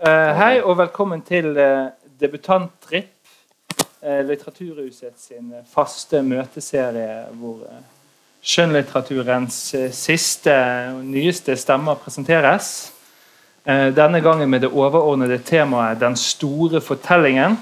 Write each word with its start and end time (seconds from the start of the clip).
Eh, 0.00 0.32
hei 0.32 0.62
og 0.64 0.78
velkommen 0.78 1.20
til 1.20 1.50
uh, 1.60 1.90
Debutanttripp. 2.20 3.10
Uh, 4.00 4.22
Litteraturhuset 4.24 5.12
sin 5.20 5.50
faste 5.68 6.22
møteserie 6.24 7.26
hvor 7.36 7.58
uh, 7.68 7.82
skjønnlitteraturens 8.40 9.58
siste 9.92 10.54
og 10.94 11.02
nyeste 11.04 11.56
stemmer 11.56 12.00
presenteres. 12.00 12.92
denne 13.66 14.20
gangen 14.20 14.50
med 14.50 14.60
det 14.60 14.70
overordnede 14.72 15.38
temaet 15.38 16.00
'Den 16.00 16.16
store 16.16 16.80
fortellingen'. 16.80 17.56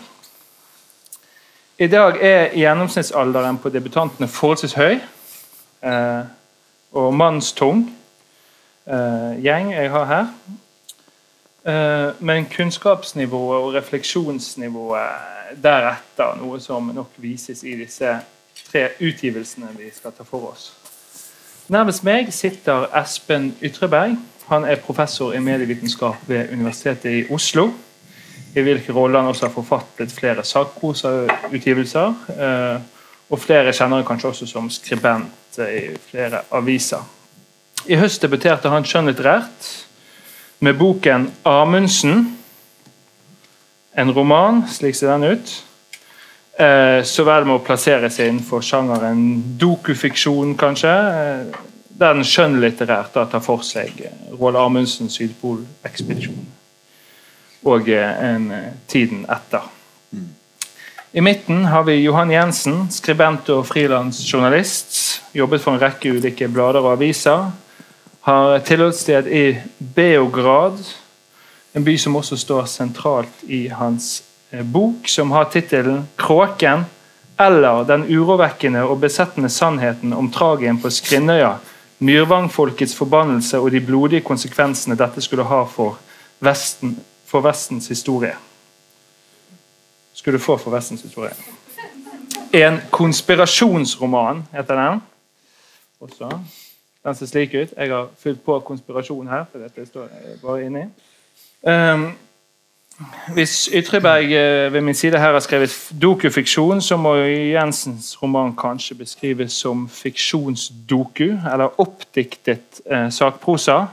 I 1.79 1.86
dag 1.86 2.23
er 2.23 2.55
gjennomsnittsalderen 2.55 3.59
på 3.59 3.68
debutantene 3.68 4.29
forholdsvis 4.29 4.75
høy 4.75 5.00
og 6.93 7.14
mannstung 7.14 7.91
gjeng 9.43 9.75
jeg 9.75 9.91
har 9.91 10.05
her. 10.05 10.27
Eh, 11.66 12.11
men 12.18 12.46
kunnskapsnivået 12.46 13.62
og 13.62 13.75
refleksjonsnivået 13.75 15.62
deretter, 15.62 16.36
noe 16.39 16.61
som 16.61 16.93
nok 16.94 17.16
vises 17.16 17.64
i 17.64 17.75
disse 17.80 18.12
tre 18.68 18.89
utgivelsene 19.00 19.72
vi 19.79 19.90
skal 19.94 20.14
ta 20.14 20.26
for 20.29 20.52
oss. 20.52 20.72
Nærmest 21.68 22.04
meg 22.04 22.30
sitter 22.32 22.86
Espen 22.96 23.50
Ytreberg. 23.63 24.16
Han 24.49 24.64
er 24.64 24.80
professor 24.80 25.35
i 25.36 25.40
medievitenskap 25.40 26.22
ved 26.26 26.52
Universitetet 26.52 27.11
i 27.11 27.25
Oslo. 27.32 27.68
I 28.57 28.61
hvilken 28.61 28.94
rolle 28.94 29.18
han 29.18 29.29
også 29.29 29.46
har 29.46 29.52
forfattet 29.52 30.13
flere 30.13 30.44
sakprosautgivelser. 30.44 32.14
Eh, 32.38 32.80
og 33.28 33.41
flere 33.41 33.72
kjenner 33.72 34.00
han 34.00 34.06
kanskje 34.08 34.28
også 34.28 34.47
som 34.47 34.70
skribent 34.70 35.58
i 35.58 35.91
flere 36.11 36.41
aviser. 36.55 37.02
I 37.86 37.98
høst 37.98 38.22
debuterte 38.22 38.70
han 38.72 38.86
skjønnlitterært 38.86 39.88
med 40.58 40.78
boken 40.78 41.30
'Amundsen'. 41.44 42.25
En 43.92 44.12
roman, 44.12 44.64
slik 44.69 44.94
ser 44.94 45.11
den 45.11 45.25
ut. 45.25 45.64
Eh, 46.58 47.05
så 47.05 47.24
vel 47.24 47.44
med 47.46 47.55
å 47.55 47.62
plassere 47.62 48.10
seg 48.10 48.33
innenfor 48.33 48.62
sjangeren 48.66 49.20
dokufiksjon, 49.58 50.56
kanskje. 50.58 50.91
Eh, 50.91 51.58
der 51.98 52.14
den 52.14 52.27
skjønnlitterært 52.27 53.14
tar 53.14 53.42
for 53.42 53.62
seg 53.66 54.05
Roald 54.30 54.56
Amundsens 54.56 55.18
Sydpolekspedisjon. 55.18 56.46
Og 57.66 57.88
eh, 57.88 58.24
en, 58.34 58.52
tiden 58.86 59.24
etter. 59.30 59.66
I 61.12 61.20
midten 61.24 61.64
har 61.64 61.86
vi 61.86 62.02
Johan 62.02 62.30
Jensen, 62.30 62.88
skribent 62.90 63.48
og 63.55 63.64
frilansjournalist. 63.66 65.22
Jobbet 65.34 65.62
for 65.62 65.74
en 65.74 65.83
rekke 65.83 66.12
ulike 66.18 66.50
blader 66.52 66.84
og 66.84 66.98
aviser 66.98 67.48
har 68.20 68.58
tilholdssted 68.58 69.27
i 69.27 69.61
Beograd, 69.78 70.78
en 71.72 71.84
by 71.84 71.97
som 71.98 72.16
også 72.16 72.36
står 72.36 72.66
sentralt 72.66 73.44
i 73.47 73.66
hans 73.69 74.22
eh, 74.50 74.64
bok, 74.64 75.08
som 75.08 75.30
har 75.30 75.44
tittelen 75.44 76.08
'Kråken' 76.16 76.84
eller 77.39 77.84
'Den 77.84 78.06
urovekkende 78.19 78.83
og 78.83 79.00
besettende 79.00 79.48
sannheten 79.48 80.12
om 80.12 80.30
tragien 80.30 80.80
på 80.80 80.91
Skrinnøya', 80.91 81.58
myrvangfolkets 81.98 82.94
forbannelse 82.94 83.58
og 83.58 83.70
de 83.70 83.80
blodige 83.80 84.20
konsekvensene 84.20 84.96
dette 84.96 85.20
skulle 85.20 85.44
ha 85.44 85.64
for, 85.64 85.98
Vesten, 86.41 86.98
for 87.27 87.41
Vestens 87.41 87.89
historie. 87.89 88.34
Skulle 90.14 90.39
du 90.39 90.42
få 90.42 90.56
for 90.56 90.70
Vestens 90.70 91.02
historie. 91.02 91.34
En 92.52 92.80
konspirasjonsroman 92.91 94.44
heter 94.52 94.74
den. 94.74 95.02
Også. 96.00 96.30
Den 97.04 97.14
ser 97.14 97.27
slik 97.27 97.54
ut. 97.54 97.74
Jeg 97.77 97.91
har 97.91 98.08
fylt 98.18 98.41
på 98.44 98.60
konspirasjon 98.60 99.28
her. 99.28 99.44
for 99.52 99.58
dette 99.58 99.86
står 99.86 100.08
jeg 100.08 100.41
bare 100.42 100.64
inni. 100.66 100.84
Um, 101.62 102.10
hvis 103.34 103.68
Ytreberg 103.72 104.32
eh, 104.32 104.72
ved 104.72 104.80
min 104.80 104.94
side 104.94 105.18
her 105.18 105.32
har 105.32 105.40
skrevet 105.40 105.92
dokufiksjon, 106.02 106.80
så 106.80 106.96
må 106.96 107.14
Jensens 107.14 108.22
roman 108.22 108.56
kanskje 108.56 108.94
beskrives 108.94 109.52
som 109.52 109.88
fiksjonsdoku, 109.88 111.24
eller 111.52 111.80
oppdiktet 111.80 112.80
eh, 112.90 113.11
sakprosa. 113.11 113.86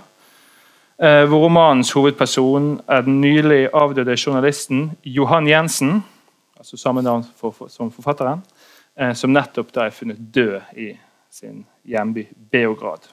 Eh, 0.98 1.24
hvor 1.30 1.44
romanens 1.46 1.92
hovedperson 1.92 2.82
er 2.88 3.02
den 3.02 3.22
nylig 3.22 3.70
avdøde 3.74 4.18
journalisten 4.26 4.92
Johan 5.04 5.48
Jensen, 5.48 6.04
altså 6.58 6.78
samme 6.78 7.02
navn 7.02 7.26
for, 7.38 7.52
for, 7.52 7.68
som 7.68 7.92
forfatteren, 7.92 8.42
som 9.14 9.30
nettopp 9.30 9.74
da 9.76 9.86
er 9.86 9.92
funnet 9.92 10.18
død 10.36 10.78
i 10.80 10.94
sin 11.36 11.66
hjemby 11.84 12.28
Beograd. 12.52 13.10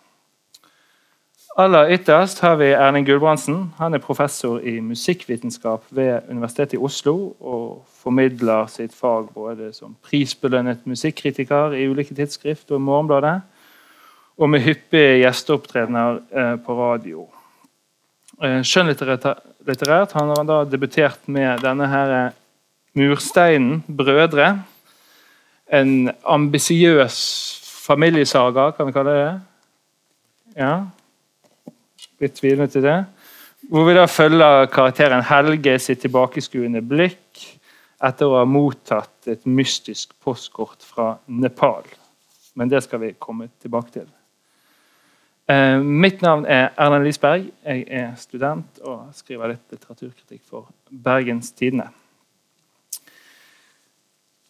Aller 1.58 1.90
ytterst 1.92 2.38
har 2.40 2.54
vi 2.56 2.70
Erling 2.72 3.04
Gulbrandsen. 3.06 3.74
Han 3.76 3.94
er 3.94 4.00
professor 4.00 4.60
i 4.64 4.78
musikkvitenskap 4.80 5.84
ved 5.90 6.30
Universitetet 6.30 6.78
i 6.78 6.80
Oslo 6.80 7.34
og 7.40 7.82
formidler 8.00 8.70
sitt 8.72 8.94
fag 8.96 9.26
både 9.34 9.72
som 9.76 9.96
prisbelønnet 10.06 10.86
musikkritiker 10.88 11.74
i 11.76 11.84
ulike 11.90 12.14
tidsskrift 12.16 12.72
og 12.72 12.80
Morgenbladet, 12.80 13.42
og 14.38 14.48
med 14.48 14.64
hyppige 14.64 15.18
gjesteopptredener 15.20 16.22
eh, 16.32 16.54
på 16.64 16.76
radio. 16.78 17.26
Eh, 18.40 18.62
skjønnlitterært 18.64 20.14
han 20.16 20.32
har 20.32 20.46
da 20.48 20.62
debutert 20.64 21.26
med 21.28 21.60
denne 21.66 21.90
her 21.90 22.14
eh, 22.16 22.38
Mursteinen, 22.96 23.82
'Brødre'. 23.88 24.54
En 25.72 26.10
ambisiøs 26.24 27.61
familiesaga, 27.82 28.70
kan 28.76 28.88
vi 28.88 28.94
kalle 28.94 29.16
det. 29.16 29.32
Ja. 30.56 30.74
Litt 32.22 32.36
tvilende 32.38 32.70
til 32.70 32.84
det. 32.86 33.00
Hvor 33.70 33.86
vi 33.86 33.96
da 33.96 34.06
følger 34.10 34.66
karakteren 34.72 35.24
Helge 35.26 35.78
sitt 35.80 36.02
tilbakeskuende 36.02 36.82
blikk 36.84 37.42
etter 38.02 38.26
å 38.26 38.40
ha 38.40 38.46
mottatt 38.48 39.30
et 39.30 39.46
mystisk 39.46 40.14
postkort 40.22 40.82
fra 40.82 41.14
Nepal. 41.30 41.86
Men 42.58 42.70
det 42.70 42.82
skal 42.84 43.00
vi 43.04 43.14
komme 43.18 43.48
tilbake 43.62 43.94
til. 43.94 44.08
Eh, 45.50 45.78
mitt 45.78 46.22
navn 46.22 46.44
er 46.46 46.70
Erlend 46.78 47.06
Lisberg. 47.06 47.48
Jeg 47.64 47.86
er 47.90 48.12
student 48.18 48.82
og 48.82 49.10
skriver 49.16 49.54
litt 49.54 49.74
litteraturkritikk 49.74 50.42
for 50.46 50.68
Bergens 50.90 51.50
Tidende. 51.56 51.88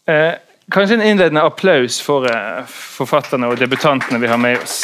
Eh, 0.08 0.34
Kanskje 0.70 0.94
en 0.94 1.02
innledende 1.02 1.42
applaus 1.42 2.00
for 2.00 2.28
uh, 2.30 2.62
forfatterne 2.68 3.48
og 3.50 3.58
debutantene 3.58 4.20
vi 4.22 4.30
har 4.30 4.38
med 4.38 4.60
oss. 4.62 4.78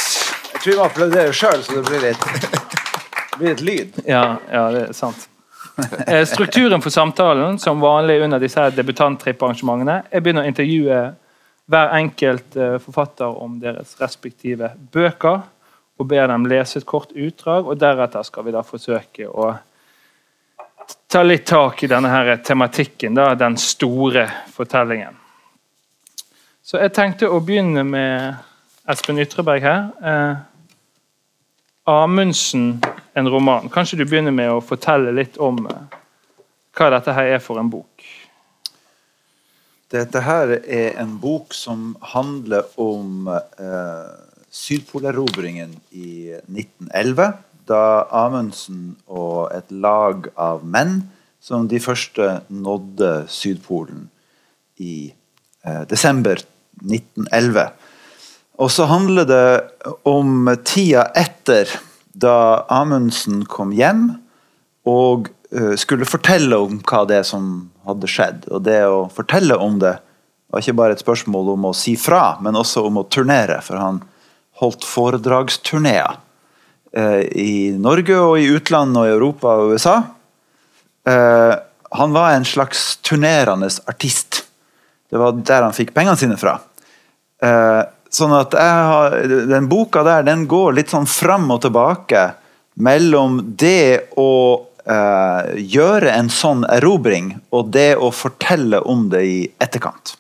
Jeg 0.53 0.63
tror 0.63 0.73
vi 0.73 0.79
må 0.79 0.87
applaudere 0.89 1.35
sjøl, 1.37 1.63
så 1.63 1.77
det 1.79 1.85
blir 1.87 2.03
litt, 2.03 2.25
det 2.35 3.37
blir 3.39 3.53
litt 3.53 3.67
lyd. 3.67 4.01
Ja, 4.09 4.25
ja, 4.51 4.65
det 4.75 4.89
er 4.89 4.97
sant. 4.97 5.29
Eh, 6.07 6.25
strukturen 6.27 6.83
for 6.83 6.91
samtalen, 6.91 7.59
som 7.63 7.81
vanlig 7.81 8.19
under 8.25 8.43
disse 8.43 8.65
debutanttripparrangementene, 8.75 10.03
Jeg 10.11 10.23
begynner 10.23 10.49
å 10.49 10.51
intervjue 10.51 10.99
hver 11.69 11.95
enkelt 11.95 12.57
uh, 12.57 12.79
forfatter 12.83 13.39
om 13.39 13.61
deres 13.63 13.95
respektive 14.01 14.73
bøker. 14.93 15.45
Og 15.99 16.07
ber 16.07 16.27
dem 16.31 16.47
lese 16.47 16.79
et 16.79 16.87
kort 16.87 17.11
utdrag, 17.15 17.67
og 17.67 17.79
deretter 17.79 18.23
skal 18.27 18.47
vi 18.47 18.55
da 18.55 18.63
forsøke 18.63 19.27
å 19.27 19.53
ta 21.11 21.23
litt 21.23 21.47
tak 21.47 21.83
i 21.83 21.91
denne 21.91 22.11
her 22.13 22.37
tematikken, 22.45 23.15
da, 23.19 23.33
den 23.35 23.57
store 23.59 24.29
fortellingen. 24.55 25.18
Så 26.69 26.77
jeg 26.83 26.93
tenkte 26.93 27.31
å 27.33 27.39
begynne 27.41 27.81
med 27.81 28.35
Espen 28.93 29.17
Ytreberg 29.23 29.63
her. 29.65 29.87
Eh, 30.05 30.41
Amundsen, 31.89 32.83
en 33.17 33.29
roman. 33.33 33.71
Kanskje 33.73 33.97
du 33.97 34.03
begynner 34.05 34.35
med 34.37 34.53
å 34.53 34.61
fortelle 34.61 35.15
litt 35.17 35.39
om 35.41 35.63
eh, 35.65 35.95
hva 36.77 36.91
dette 36.93 37.15
her 37.17 37.31
er 37.39 37.41
for 37.41 37.57
en 37.57 37.71
bok? 37.73 38.05
Dette 39.89 40.21
her 40.27 40.53
er 40.59 40.99
en 41.01 41.15
bok 41.23 41.57
som 41.57 41.95
handler 42.11 42.69
om 42.77 43.33
eh, 43.33 44.13
Sydpolerobringen 44.53 45.73
i 45.97 46.37
1911. 46.53 47.33
Da 47.73 47.81
Amundsen 48.27 48.93
og 49.09 49.49
et 49.57 49.73
lag 49.73 50.29
av 50.37 50.69
menn 50.69 51.01
som 51.41 51.65
de 51.73 51.81
første 51.81 52.43
nådde 52.53 53.25
Sydpolen 53.33 54.11
i 54.85 55.09
eh, 55.09 55.83
desember 55.89 56.45
1911. 56.83 57.69
Og 58.59 58.71
så 58.75 58.89
handler 58.91 59.29
det 59.29 59.45
om 60.09 60.51
tida 60.67 61.07
etter, 61.19 61.71
da 62.19 62.65
Amundsen 62.75 63.45
kom 63.47 63.71
hjem 63.77 64.09
og 64.89 65.29
uh, 65.55 65.75
skulle 65.79 66.09
fortelle 66.09 66.59
om 66.59 66.81
hva 66.83 67.05
det 67.07 67.21
er 67.21 67.27
som 67.29 67.69
hadde 67.87 68.11
skjedd. 68.11 68.49
Og 68.51 68.65
det 68.67 68.81
å 68.89 69.07
fortelle 69.15 69.59
om 69.63 69.79
det 69.83 69.95
var 70.49 70.65
ikke 70.65 70.79
bare 70.81 70.97
et 70.97 71.05
spørsmål 71.05 71.53
om 71.55 71.69
å 71.69 71.77
si 71.77 71.95
fra, 72.01 72.39
men 72.43 72.59
også 72.59 72.87
om 72.89 72.99
å 72.99 73.07
turnere. 73.13 73.61
For 73.63 73.79
han 73.79 74.01
holdt 74.59 74.87
foredragsturneer 74.89 76.19
uh, 76.19 77.23
i 77.31 77.77
Norge 77.79 78.19
og 78.19 78.39
i 78.41 78.51
utlandet 78.57 79.03
og 79.05 79.07
i 79.07 79.15
Europa 79.15 79.55
og 79.61 79.77
USA. 79.77 79.97
Uh, 81.09 81.55
han 81.95 82.13
var 82.13 82.35
en 82.35 82.49
slags 82.49 82.97
turnerende 83.07 83.71
artist. 83.89 84.43
Det 85.09 85.21
var 85.21 85.37
der 85.39 85.65
han 85.65 85.77
fikk 85.77 85.95
pengene 85.97 86.19
sine 86.21 86.37
fra. 86.41 86.59
Eh, 87.43 87.83
sånn 88.11 88.33
at 88.35 88.55
har, 88.59 89.19
Den 89.47 89.69
boka 89.69 90.03
der 90.03 90.25
den 90.27 90.47
går 90.51 90.73
litt 90.79 90.91
sånn 90.91 91.07
fram 91.07 91.51
og 91.55 91.63
tilbake 91.63 92.33
mellom 92.79 93.41
det 93.59 94.09
å 94.17 94.31
eh, 94.87 95.55
gjøre 95.59 96.15
en 96.15 96.31
sånn 96.33 96.65
erobring, 96.71 97.35
og 97.51 97.71
det 97.75 97.97
å 97.97 98.11
fortelle 98.15 98.81
om 98.81 99.09
det 99.13 99.23
i 99.27 99.39
etterkant. 99.61 100.17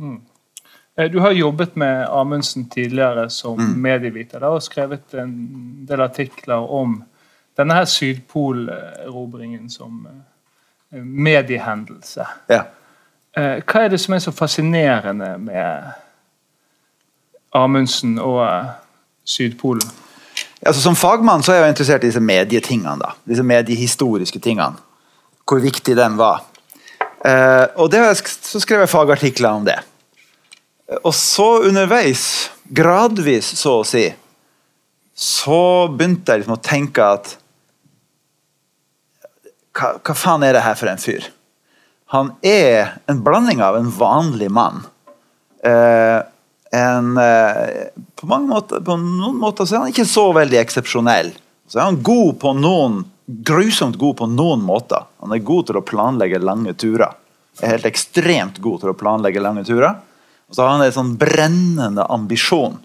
Mm. 0.00 0.20
Du 1.10 1.18
har 1.20 1.32
jobbet 1.32 1.76
med 1.80 2.08
Amundsen 2.12 2.66
tidligere 2.68 3.30
som 3.30 3.56
Mm. 3.58 3.80
medieviter 3.82 4.42
og 4.44 4.62
skrevet 4.62 5.14
en 5.14 5.86
del 5.86 6.00
artikler 6.00 6.60
om 6.70 7.04
denne 7.56 7.74
her 7.74 7.84
Sydpolerobringen 7.84 9.70
som 9.70 10.06
eh, 10.92 11.00
mediehendelse. 11.00 12.26
Ja. 12.48 12.64
Eh, 13.40 13.62
Hva 13.64 13.84
er 13.84 13.92
det 13.92 14.00
som 14.02 14.14
er 14.14 14.22
så 14.24 14.32
fascinerende 14.34 15.32
med 15.40 15.90
Amundsen 17.56 18.18
og 18.18 18.42
eh, 18.44 18.70
Sydpolen? 19.24 19.88
Altså, 20.60 20.82
som 20.82 20.96
fagmann 20.98 21.42
så 21.44 21.54
er 21.54 21.62
jeg 21.62 21.74
interessert 21.74 22.04
i 22.04 22.10
disse 22.10 22.20
medietingene. 22.20 22.98
da. 23.00 23.14
Disse 23.28 23.44
mediehistoriske 23.46 24.42
tingene. 24.44 24.80
Hvor 25.48 25.62
viktig 25.62 25.96
den 25.96 26.18
var. 26.20 26.44
Eh, 27.24 27.66
og 27.76 27.90
det 27.92 28.02
så 28.26 28.60
skrev 28.60 28.84
jeg 28.84 28.92
fagartikler 28.92 29.50
om 29.50 29.64
det. 29.64 29.78
Og 31.04 31.14
så 31.14 31.62
underveis, 31.68 32.50
gradvis 32.66 33.52
så 33.60 33.80
å 33.80 33.86
si, 33.86 34.08
så 35.14 35.60
begynte 35.92 36.32
jeg 36.32 36.42
liksom 36.42 36.56
å 36.56 36.64
tenke 36.64 37.04
at 37.04 37.36
hva, 39.76 39.92
hva 40.02 40.16
faen 40.18 40.42
er 40.42 40.56
det 40.56 40.64
her 40.64 40.74
for 40.78 40.90
en 40.90 41.00
fyr? 41.00 41.28
Han 42.10 42.32
er 42.42 42.96
en 43.06 43.22
blanding 43.22 43.62
av 43.62 43.76
en 43.78 43.90
vanlig 43.94 44.50
mann. 44.50 44.82
Eh, 45.62 46.18
en, 46.72 47.16
eh, 47.18 47.86
på, 48.18 48.26
måter, 48.26 48.80
på 48.80 48.96
noen 48.98 49.38
måter 49.38 49.68
så 49.68 49.76
er 49.76 49.84
han 49.84 49.94
ikke 49.94 50.08
så 50.10 50.24
veldig 50.34 50.58
eksepsjonell. 50.58 51.30
Så 51.70 51.78
er 51.78 51.86
han 51.86 52.00
god 52.02 52.40
på 52.42 52.52
noen, 52.58 53.04
grusomt 53.46 53.98
god 53.98 54.18
på 54.18 54.26
noen 54.26 54.62
måter. 54.66 55.06
Han 55.22 55.36
er 55.36 55.44
god 55.46 55.70
til 55.70 55.78
å 55.78 55.84
planlegge 55.86 56.42
lange 56.42 56.74
turer. 56.74 57.14
Er 57.62 57.76
helt 57.76 57.86
ekstremt 57.86 58.58
god 58.58 58.82
til 58.82 58.90
å 58.90 58.98
planlegge 58.98 59.42
lange 59.42 59.62
turer. 59.68 59.94
Og 60.50 60.56
så 60.56 60.66
har 60.66 60.74
han 60.74 60.86
en 60.88 60.98
sånn 60.98 61.16
brennende 61.18 62.10
ambisjon. 62.10 62.80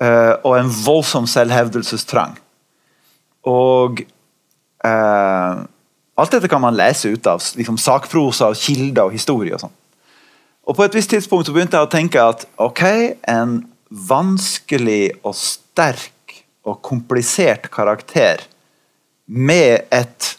eh, 0.00 0.34
og 0.44 0.56
en 0.58 0.68
voldsom 0.68 1.24
selvhevdelsestrang. 1.28 2.34
Og 3.48 4.02
eh, 4.84 5.60
alt 6.16 6.32
dette 6.32 6.48
kan 6.48 6.62
man 6.64 6.76
lese 6.76 7.12
ut 7.12 7.26
av 7.28 7.42
liksom, 7.58 7.78
sakprosa, 7.80 8.52
kilder 8.56 9.10
og 9.10 9.16
historie. 9.16 9.54
og 9.54 9.66
sånn. 9.66 9.74
Og 10.66 10.76
På 10.76 10.84
et 10.84 10.94
visst 10.96 11.12
tidspunkt 11.12 11.46
så 11.46 11.54
begynte 11.54 11.78
jeg 11.78 11.86
å 11.86 11.92
tenke 11.92 12.22
at 12.22 12.46
ok, 12.58 12.82
en 13.28 13.60
vanskelig 13.90 15.14
og 15.22 15.36
sterk 15.38 16.40
og 16.66 16.80
komplisert 16.82 17.68
karakter 17.70 18.42
med 19.26 19.86
et 19.94 20.32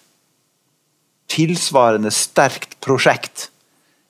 tilsvarende 1.32 2.12
sterkt 2.12 2.76
prosjekt, 2.84 3.50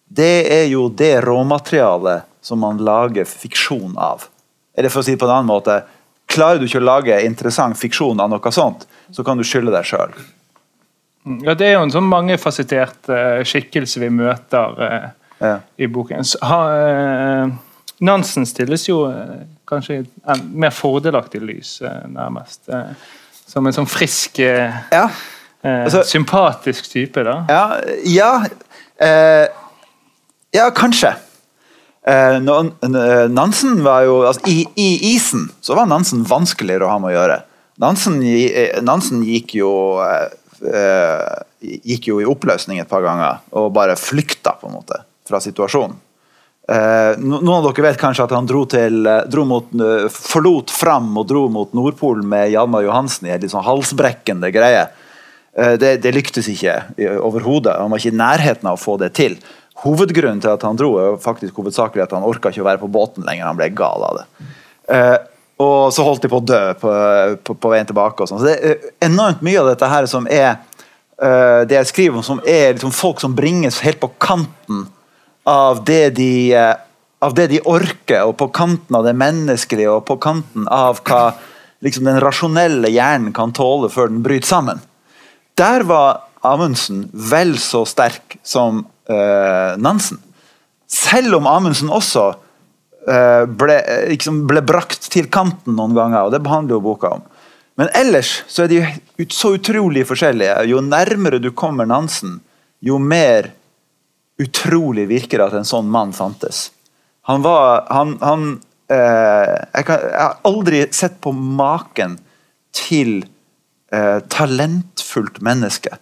det 0.07 0.47
er 0.53 0.65
jo 0.71 0.87
det 0.89 1.19
råmaterialet 1.25 2.25
som 2.41 2.61
man 2.63 2.79
lager 2.79 3.27
fiksjon 3.27 3.97
av. 3.99 4.29
Eller 4.77 4.93
for 4.93 5.01
å 5.01 5.05
si 5.05 5.13
det 5.17 5.21
på 5.21 5.27
en 5.27 5.35
annen 5.39 5.51
måte, 5.51 5.81
klarer 6.31 6.61
du 6.61 6.67
ikke 6.67 6.79
å 6.79 6.87
lage 6.87 7.19
interessant 7.25 7.77
fiksjon 7.77 8.19
av 8.23 8.31
noe 8.31 8.53
sånt, 8.53 8.87
så 9.11 9.25
kan 9.25 9.37
du 9.37 9.45
skylde 9.47 9.73
deg 9.75 9.85
sjøl. 9.87 10.15
Mm, 11.27 11.41
Ja, 11.43 11.53
Det 11.59 11.67
er 11.67 11.73
jo 11.75 11.83
en 11.83 11.91
sånn 11.91 12.07
mangefasettert 12.07 13.09
uh, 13.11 13.43
skikkelse 13.43 13.99
vi 13.99 14.09
møter 14.09 14.77
uh, 14.79 15.07
Ja. 15.43 15.57
i 15.77 15.85
boken. 15.85 16.23
Ha, 16.41 16.59
eh, 16.73 17.49
Nansen 18.01 18.45
stilles 18.49 18.87
jo 18.87 19.03
kanskje 19.69 19.93
i 19.93 19.99
et 20.01 20.43
mer 20.49 20.71
fordelaktig 20.73 21.41
lys, 21.45 21.75
nærmest. 22.09 22.65
Som 23.45 23.67
en 23.67 23.73
sånn 23.75 23.85
frisk, 23.89 24.39
Ja. 24.39 25.03
Altså- 25.63 26.01
sympatisk 26.09 26.89
type, 26.89 27.21
da. 27.23 27.35
Ja, 27.49 27.81
ja, 28.05 28.31
ja 30.57 30.69
kanskje. 30.71 31.13
Nansen 33.29 33.83
var 33.83 34.01
jo 34.07 34.21
altså, 34.25 34.41
i, 34.47 34.65
I 34.75 35.15
isen 35.15 35.49
så 35.61 35.75
var 35.77 35.85
Nansen 35.85 36.25
vanskeligere 36.25 36.85
å 36.87 36.93
ha 36.95 36.99
med 37.03 37.13
å 37.13 37.17
gjøre. 37.17 37.41
Nansen, 37.77 38.19
Nansen 38.85 39.21
gikk 39.25 39.53
jo 39.59 39.71
gikk 40.61 42.09
jo 42.11 42.19
i 42.21 42.27
oppløsning 42.27 42.81
et 42.81 42.89
par 42.89 43.05
ganger 43.05 43.39
og 43.57 43.71
bare 43.75 43.95
flykta 43.99 44.55
på 44.59 44.69
en 44.69 44.77
måte 44.79 45.01
fra 45.27 45.41
situasjonen. 45.43 45.97
Eh, 46.67 47.13
noen 47.23 47.47
av 47.47 47.63
dere 47.69 47.85
vet 47.85 47.99
kanskje 47.99 48.25
at 48.25 48.33
han 48.35 48.47
dro, 48.47 48.65
til, 48.67 49.07
eh, 49.07 49.23
dro 49.31 49.45
mot, 49.47 49.69
eh, 49.71 50.09
forlot 50.11 50.69
Fram 50.69 51.13
og 51.15 51.27
dro 51.29 51.45
mot 51.47 51.71
Nordpolen 51.71 52.27
med 52.27 52.51
Hjalmar 52.51 52.83
Johansen 52.83 53.27
i 53.27 53.31
en 53.31 53.39
litt 53.39 53.53
sånn 53.53 53.63
halsbrekkende 53.63 54.51
greie. 54.51 54.89
Eh, 55.55 55.77
Det, 55.77 56.01
det 56.03 56.13
lyktes 56.13 56.49
ikke 56.51 56.75
overhodet. 57.23 57.79
Han 57.79 57.89
var 57.89 57.97
ikke 57.97 58.11
i 58.11 58.19
nærheten 58.19 58.67
av 58.67 58.75
å 58.75 58.83
få 58.83 58.97
det 58.99 59.13
til. 59.13 59.37
Hovedgrunnen 59.85 60.41
til 60.41 60.51
at 60.51 60.61
han 60.61 60.75
dro, 60.75 60.97
er 60.97 61.17
faktisk 61.17 61.55
hovedsakelig 61.55 62.03
at 62.03 62.11
han 62.11 62.23
orka 62.23 62.49
ikke 62.49 62.61
å 62.65 62.67
være 62.67 62.83
på 62.83 62.91
båten 62.91 63.23
lenger. 63.23 63.45
Han 63.45 63.57
ble 63.57 63.69
gal 63.69 64.03
av 64.03 64.19
det. 64.19 64.27
Og 65.63 65.93
så 65.93 66.05
holdt 66.05 66.25
de 66.25 66.29
på 66.29 66.37
å 66.37 66.45
dø 66.45 66.63
på, 66.77 66.91
på, 67.43 67.55
på 67.57 67.69
veien 67.71 67.87
tilbake. 67.89 68.23
og 68.23 68.29
sånn. 68.29 68.41
Så 68.41 68.49
Det 68.49 68.57
er 68.57 69.07
enormt 69.09 69.41
mye 69.45 69.61
av 69.63 69.71
dette 69.71 69.89
her 69.89 70.09
som 70.09 70.27
er 70.29 70.59
uh, 71.17 71.65
det 71.65 71.79
jeg 71.79 71.91
skriver 71.93 72.19
om, 72.19 72.25
som 72.25 72.41
er 72.45 72.75
liksom 72.75 72.93
folk 72.93 73.23
som 73.23 73.33
bringes 73.37 73.81
helt 73.85 74.01
på 74.03 74.11
kanten 74.21 74.85
av 75.47 75.81
det 75.87 76.11
de 76.19 76.31
uh, 76.53 76.75
av 77.19 77.33
det 77.33 77.47
de 77.49 77.61
orker, 77.65 78.27
og 78.27 78.35
på 78.37 78.49
kanten 78.53 78.97
av 78.97 79.05
det 79.07 79.15
menneskelige, 79.17 79.89
og 79.89 80.05
på 80.05 80.19
kanten 80.21 80.67
av 80.69 80.99
hva 81.07 81.31
liksom, 81.85 82.05
den 82.05 82.21
rasjonelle 82.21 82.91
hjernen 82.93 83.33
kan 83.33 83.53
tåle 83.57 83.89
før 83.89 84.11
den 84.11 84.21
bryter 84.25 84.49
sammen. 84.51 84.83
Der 85.57 85.87
var 85.89 86.27
Amundsen 86.45 87.07
vel 87.11 87.55
så 87.57 87.81
sterk 87.89 88.37
som 88.45 88.83
uh, 89.09 89.73
Nansen. 89.81 90.21
Selv 90.87 91.39
om 91.39 91.49
Amundsen 91.49 91.89
også 91.91 92.35
ble, 93.07 93.77
eh, 93.79 94.05
liksom 94.11 94.41
ble 94.49 94.61
brakt 94.65 95.09
til 95.13 95.29
kanten 95.31 95.77
noen 95.77 95.95
ganger, 95.95 96.27
og 96.27 96.33
det 96.35 96.43
behandler 96.43 96.77
jo 96.77 96.83
boka 96.83 97.13
om. 97.17 97.25
Men 97.77 97.91
ellers 97.95 98.41
så 98.49 98.65
er 98.65 98.71
de 98.71 98.81
ut, 99.21 99.33
så 99.33 99.53
utrolig 99.55 100.03
forskjellige. 100.09 100.55
Jo 100.71 100.81
nærmere 100.81 101.39
du 101.39 101.51
kommer 101.55 101.87
Nansen, 101.87 102.39
jo 102.81 102.97
mer 102.99 103.51
utrolig 104.41 105.07
virker 105.09 105.39
det 105.39 105.47
at 105.47 105.59
en 105.59 105.67
sånn 105.67 105.89
mann 105.89 106.13
fantes. 106.13 106.71
Han 107.29 107.43
var 107.45 107.87
Han, 107.93 108.17
han 108.21 108.43
eh, 108.89 109.53
jeg, 109.73 109.85
kan, 109.85 110.03
jeg 110.03 110.23
har 110.23 110.37
aldri 110.47 110.83
sett 110.95 111.19
på 111.21 111.33
maken 111.35 112.17
til 112.75 113.21
eh, 113.93 114.19
talentfullt 114.29 115.41
menneske. 115.45 115.97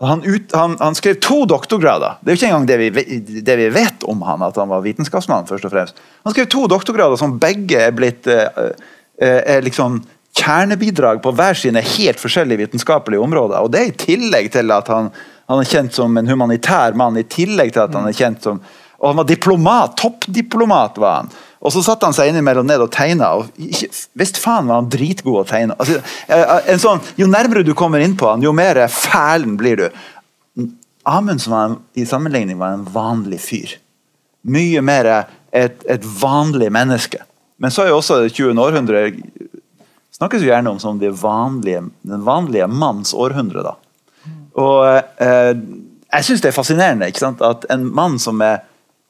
Han, 0.00 0.22
ut, 0.22 0.52
han, 0.54 0.76
han 0.78 0.94
skrev 0.94 1.16
to 1.22 1.40
doktorgrader. 1.50 2.20
Det 2.20 2.30
er 2.30 2.36
jo 2.36 2.38
ikke 2.38 2.50
engang 2.52 2.66
det 2.68 2.76
vi, 2.78 3.40
det 3.42 3.56
vi 3.58 3.70
vet 3.74 4.04
om 4.06 4.20
han, 4.22 4.44
at 4.46 4.58
han 4.60 4.70
var 4.70 4.84
vitenskapsmann. 4.84 5.48
først 5.48 5.66
og 5.66 5.72
fremst. 5.72 5.98
Han 6.22 6.34
skrev 6.34 6.46
to 6.52 6.68
doktorgrader 6.70 7.18
som 7.18 7.34
begge 7.42 7.80
er 7.88 7.96
blitt 7.96 8.28
eh, 8.30 8.46
eh, 9.18 9.40
er 9.56 9.66
liksom 9.66 9.98
kjernebidrag 10.38 11.18
på 11.22 11.32
hver 11.34 11.58
sine 11.58 11.82
helt 11.82 12.22
forskjellige 12.22 12.62
vitenskapelige 12.62 13.24
områder. 13.24 13.58
Og 13.58 13.72
det 13.74 13.80
er 13.80 13.90
i 13.90 13.98
tillegg 14.04 14.52
til 14.54 14.70
at 14.70 14.90
han, 14.92 15.10
han 15.50 15.64
er 15.64 15.72
kjent 15.72 15.98
som 15.98 16.14
en 16.20 16.30
humanitær 16.30 16.94
mann, 16.94 17.18
i 17.18 17.26
tillegg 17.26 17.74
til 17.74 17.88
at 17.88 17.98
han 17.98 18.06
er 18.06 18.14
kjent 18.16 18.46
som 18.46 18.62
Og 18.98 19.12
han 19.12 19.18
var 19.20 19.26
diplomat, 19.28 19.92
toppdiplomat 19.96 20.96
var 20.98 21.20
han. 21.20 21.28
Og 21.58 21.72
så 21.74 21.82
satte 21.82 22.06
han 22.06 22.14
seg 22.14 22.30
innimellom 22.30 22.68
ned 22.68 22.82
og 22.84 22.92
tegna, 22.94 23.32
og 23.40 23.48
visst 24.18 24.38
faen 24.38 24.68
var 24.70 24.82
han 24.82 24.90
dritgod 24.92 25.40
å 25.40 25.46
tegne. 25.48 25.74
Altså, 25.74 25.98
en 26.70 26.82
sånn, 26.82 27.02
jo 27.18 27.26
nærmere 27.30 27.64
du 27.66 27.72
kommer 27.78 28.02
inn 28.04 28.14
på 28.18 28.28
han, 28.30 28.44
jo 28.44 28.52
mer 28.54 28.78
fælen 28.92 29.56
blir 29.58 29.82
du. 29.82 30.68
Amundsen 31.08 31.54
var 31.54 31.70
en, 31.70 31.76
i 31.98 32.06
sammenligning 32.06 32.60
var 32.60 32.76
en 32.76 32.86
vanlig 32.94 33.40
fyr. 33.42 33.74
Mye 34.48 34.84
mer 34.84 35.08
et, 35.10 35.82
et 35.82 36.06
vanlig 36.20 36.70
menneske. 36.74 37.24
Men 37.58 37.74
så 37.74 37.84
er 37.84 37.90
jo 37.90 37.98
også 37.98 38.20
det 38.22 38.36
20. 38.36 38.54
århundre 38.62 39.08
snakkes 40.18 40.42
jo 40.42 40.50
gjerne 40.50 40.70
om 40.74 40.80
som 40.82 40.98
det 40.98 41.10
vanlige, 41.18 41.84
den 42.06 42.24
vanlige 42.26 42.66
manns 42.70 43.14
århundre. 43.14 43.62
da. 43.66 43.74
Og 44.58 44.82
eh, 45.22 45.54
jeg 46.08 46.26
syns 46.26 46.42
det 46.42 46.50
er 46.50 46.56
fascinerende 46.56 47.10
ikke 47.10 47.22
sant? 47.26 47.42
at 47.44 47.66
en 47.72 47.86
mann 47.94 48.18
som 48.22 48.40
er 48.42 48.64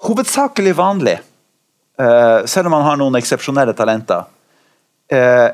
hovedsakelig 0.05 0.77
vanlig, 0.79 1.19
selv 1.99 2.71
om 2.71 2.77
han 2.79 2.87
har 2.87 2.99
noen 3.01 3.19
eksepsjonelle 3.19 3.75
talenter, 3.75 4.27
eh, 5.11 5.49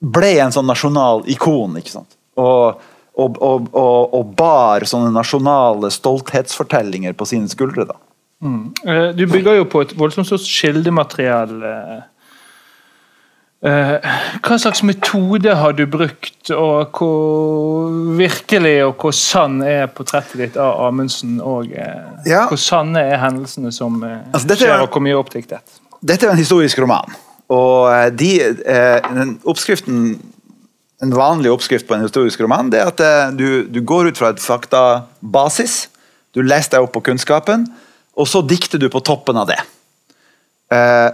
ble 0.00 0.32
en 0.42 0.54
sånn 0.54 0.68
nasjonal 0.68 1.24
ikon. 1.32 1.78
ikke 1.80 1.94
sant? 1.96 2.18
Og, 2.36 2.82
og, 3.16 3.38
og, 3.40 3.70
og, 3.74 4.34
bar 4.36 4.84
sånne 4.86 5.10
nasjonale 5.14 5.90
stolthetsfortellinger 5.90 7.16
på 7.16 7.28
sine 7.28 7.48
skuldre. 7.50 7.88
da. 7.88 7.96
Mm. 8.44 8.74
Du 9.16 9.24
bygger 9.26 9.62
jo 9.62 9.70
på 9.72 9.82
et 9.86 9.96
voldsomt 9.96 10.28
stort 10.28 10.44
kildemateriale. 10.46 12.02
Eh, 13.64 13.94
Hva 14.44 14.58
slags 14.60 14.82
metode 14.84 15.54
har 15.56 15.72
du 15.72 15.86
brukt, 15.88 16.50
og 16.52 16.92
hvor 16.98 17.94
virkelig 18.18 18.74
og 18.84 18.98
hvor 19.00 19.14
sann 19.16 19.62
er 19.64 19.86
portrettet 19.96 20.36
ditt 20.42 20.58
av 20.60 20.82
Amundsen? 20.90 21.38
Og 21.40 21.72
eh, 21.72 22.02
Ja. 22.28 22.44
hvor 22.50 22.60
sanne 22.60 23.00
er 23.00 23.16
hendelsene 23.22 23.72
som 23.72 23.96
eh, 24.04 24.18
Altså, 24.34 24.50
er- 24.52 24.60
skjer, 24.60 24.82
og 24.84 24.90
hvor 24.92 25.00
mye 25.02 25.16
oppdiktet? 25.16 25.60
Dette 26.04 26.26
er 26.28 26.34
en 26.34 26.38
historisk 26.42 26.78
roman. 26.84 27.16
Og 27.48 27.88
de, 28.18 28.28
en 31.02 31.12
vanlig 31.14 31.50
oppskrift 31.52 31.86
på 31.88 31.94
en 31.94 32.02
historisk 32.02 32.40
roman 32.42 32.68
det 32.72 32.80
er 32.82 32.90
at 32.90 33.36
du, 33.38 33.64
du 33.70 33.80
går 33.86 34.08
ut 34.10 34.18
fra 34.18 34.32
et 34.34 34.42
faktabasis. 34.42 35.86
Du 36.34 36.42
leser 36.42 36.74
deg 36.76 36.82
opp 36.84 36.92
på 36.98 37.04
kunnskapen, 37.06 37.64
og 38.18 38.26
så 38.28 38.42
dikter 38.42 38.78
du 38.82 38.88
på 38.92 39.00
toppen 39.00 39.38
av 39.38 39.46
det. 39.48 39.58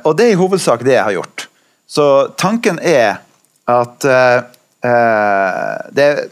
Og 0.09 0.17
det 0.17 0.27
er 0.27 0.33
i 0.35 0.41
hovedsak 0.41 0.83
det 0.87 0.97
jeg 0.97 1.05
har 1.05 1.13
gjort. 1.21 1.47
Så 1.89 2.07
tanken 2.41 2.79
er 2.79 3.21
at 3.71 4.07
uh, 4.07 4.43
det 5.93 6.07
er 6.07 6.25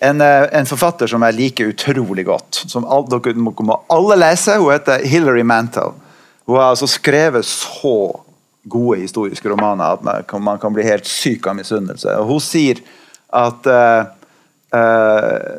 en, 0.00 0.20
eh, 0.20 0.44
en, 0.54 0.66
forfatter 0.66 1.10
som 1.10 1.24
jeg 1.26 1.34
liker 1.34 1.72
utrolig 1.72 2.24
godt, 2.28 2.62
som 2.70 2.86
all, 2.86 3.02
dere 3.10 3.34
må 3.36 3.80
alle 3.90 4.18
lese. 4.20 4.54
Hun 4.60 4.72
heter 4.72 5.02
Hilary 5.04 5.42
Mantel. 5.42 5.96
Hun 6.46 6.56
har 6.56 6.70
altså 6.70 6.86
skrevet 6.86 7.44
så 7.44 8.20
gode 8.68 9.00
historiske 9.00 9.48
romaner 9.50 9.96
at 9.96 10.04
man 10.04 10.24
kan, 10.28 10.44
man 10.44 10.60
kan 10.62 10.74
bli 10.76 10.86
helt 10.86 11.08
syk 11.08 11.48
av 11.50 11.58
misunnelse. 11.58 12.14
Hun 12.28 12.40
sier 12.40 12.80
at 13.34 13.68
uh, 13.68 14.06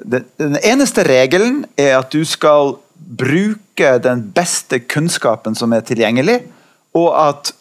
den, 0.06 0.26
den, 0.40 0.58
eneste 0.64 1.04
regelen 1.08 1.64
er 1.78 1.98
at 2.00 2.14
du 2.14 2.24
skal 2.26 2.78
bruke 2.96 3.96
den 4.04 4.24
beste 4.36 4.82
kunnskapen 4.86 5.56
som 5.58 5.74
er 5.74 5.86
tilgjengelig, 5.86 6.42
og 6.98 7.12
at 7.18 7.54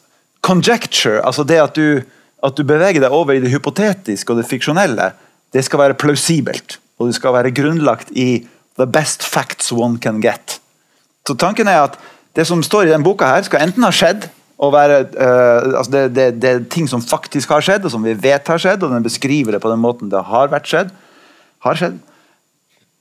conjecture, 0.44 1.20
altså 1.26 1.44
det 1.44 1.58
at 1.62 1.76
du, 1.76 2.02
at 2.44 2.56
du 2.56 2.64
beveger 2.66 3.02
deg 3.02 3.14
over 3.14 3.36
i 3.36 3.42
det 3.42 3.52
hypotetiske 3.52 4.32
og 4.32 4.40
det 4.40 4.48
fiksjonelle, 4.48 5.12
det 5.54 5.64
skal 5.64 5.82
være 5.82 5.98
plausibelt. 5.98 6.78
Og 6.98 7.10
det 7.10 7.18
skal 7.18 7.34
være 7.36 7.54
grunnlagt 7.54 8.10
i 8.18 8.46
the 8.78 8.86
best 8.86 9.22
facts 9.22 9.72
one 9.72 9.98
can 10.02 10.20
get. 10.22 10.58
Så 11.26 11.36
tanken 11.38 11.68
er 11.68 11.84
at 11.86 11.98
det 12.36 12.46
som 12.46 12.62
står 12.62 12.86
i 12.86 12.92
denne 12.92 13.06
boka, 13.06 13.26
her 13.26 13.46
skal 13.46 13.64
enten 13.64 13.86
ha 13.86 13.90
skjedd 13.94 14.28
og 14.58 14.72
være, 14.74 15.02
uh, 15.14 15.78
altså 15.78 15.92
det, 15.94 16.02
det, 16.16 16.26
det, 16.42 16.50
er 16.50 16.64
ting 16.70 16.88
som 16.90 17.02
faktisk 17.02 17.52
har 17.54 17.62
skjedd, 17.62 17.86
og 17.86 17.94
som 17.94 18.02
vi 18.02 18.14
vet 18.18 18.48
har 18.50 18.58
skjedd, 18.58 18.82
og 18.82 18.94
den 18.94 19.06
beskriver 19.06 19.54
det 19.54 19.62
på 19.62 19.70
den 19.70 19.82
måten 19.82 20.10
det 20.10 20.22
har 20.30 20.50
vært 20.50 20.70
skjedd. 20.70 20.90
Har 21.66 21.78
skjedd. 21.78 22.00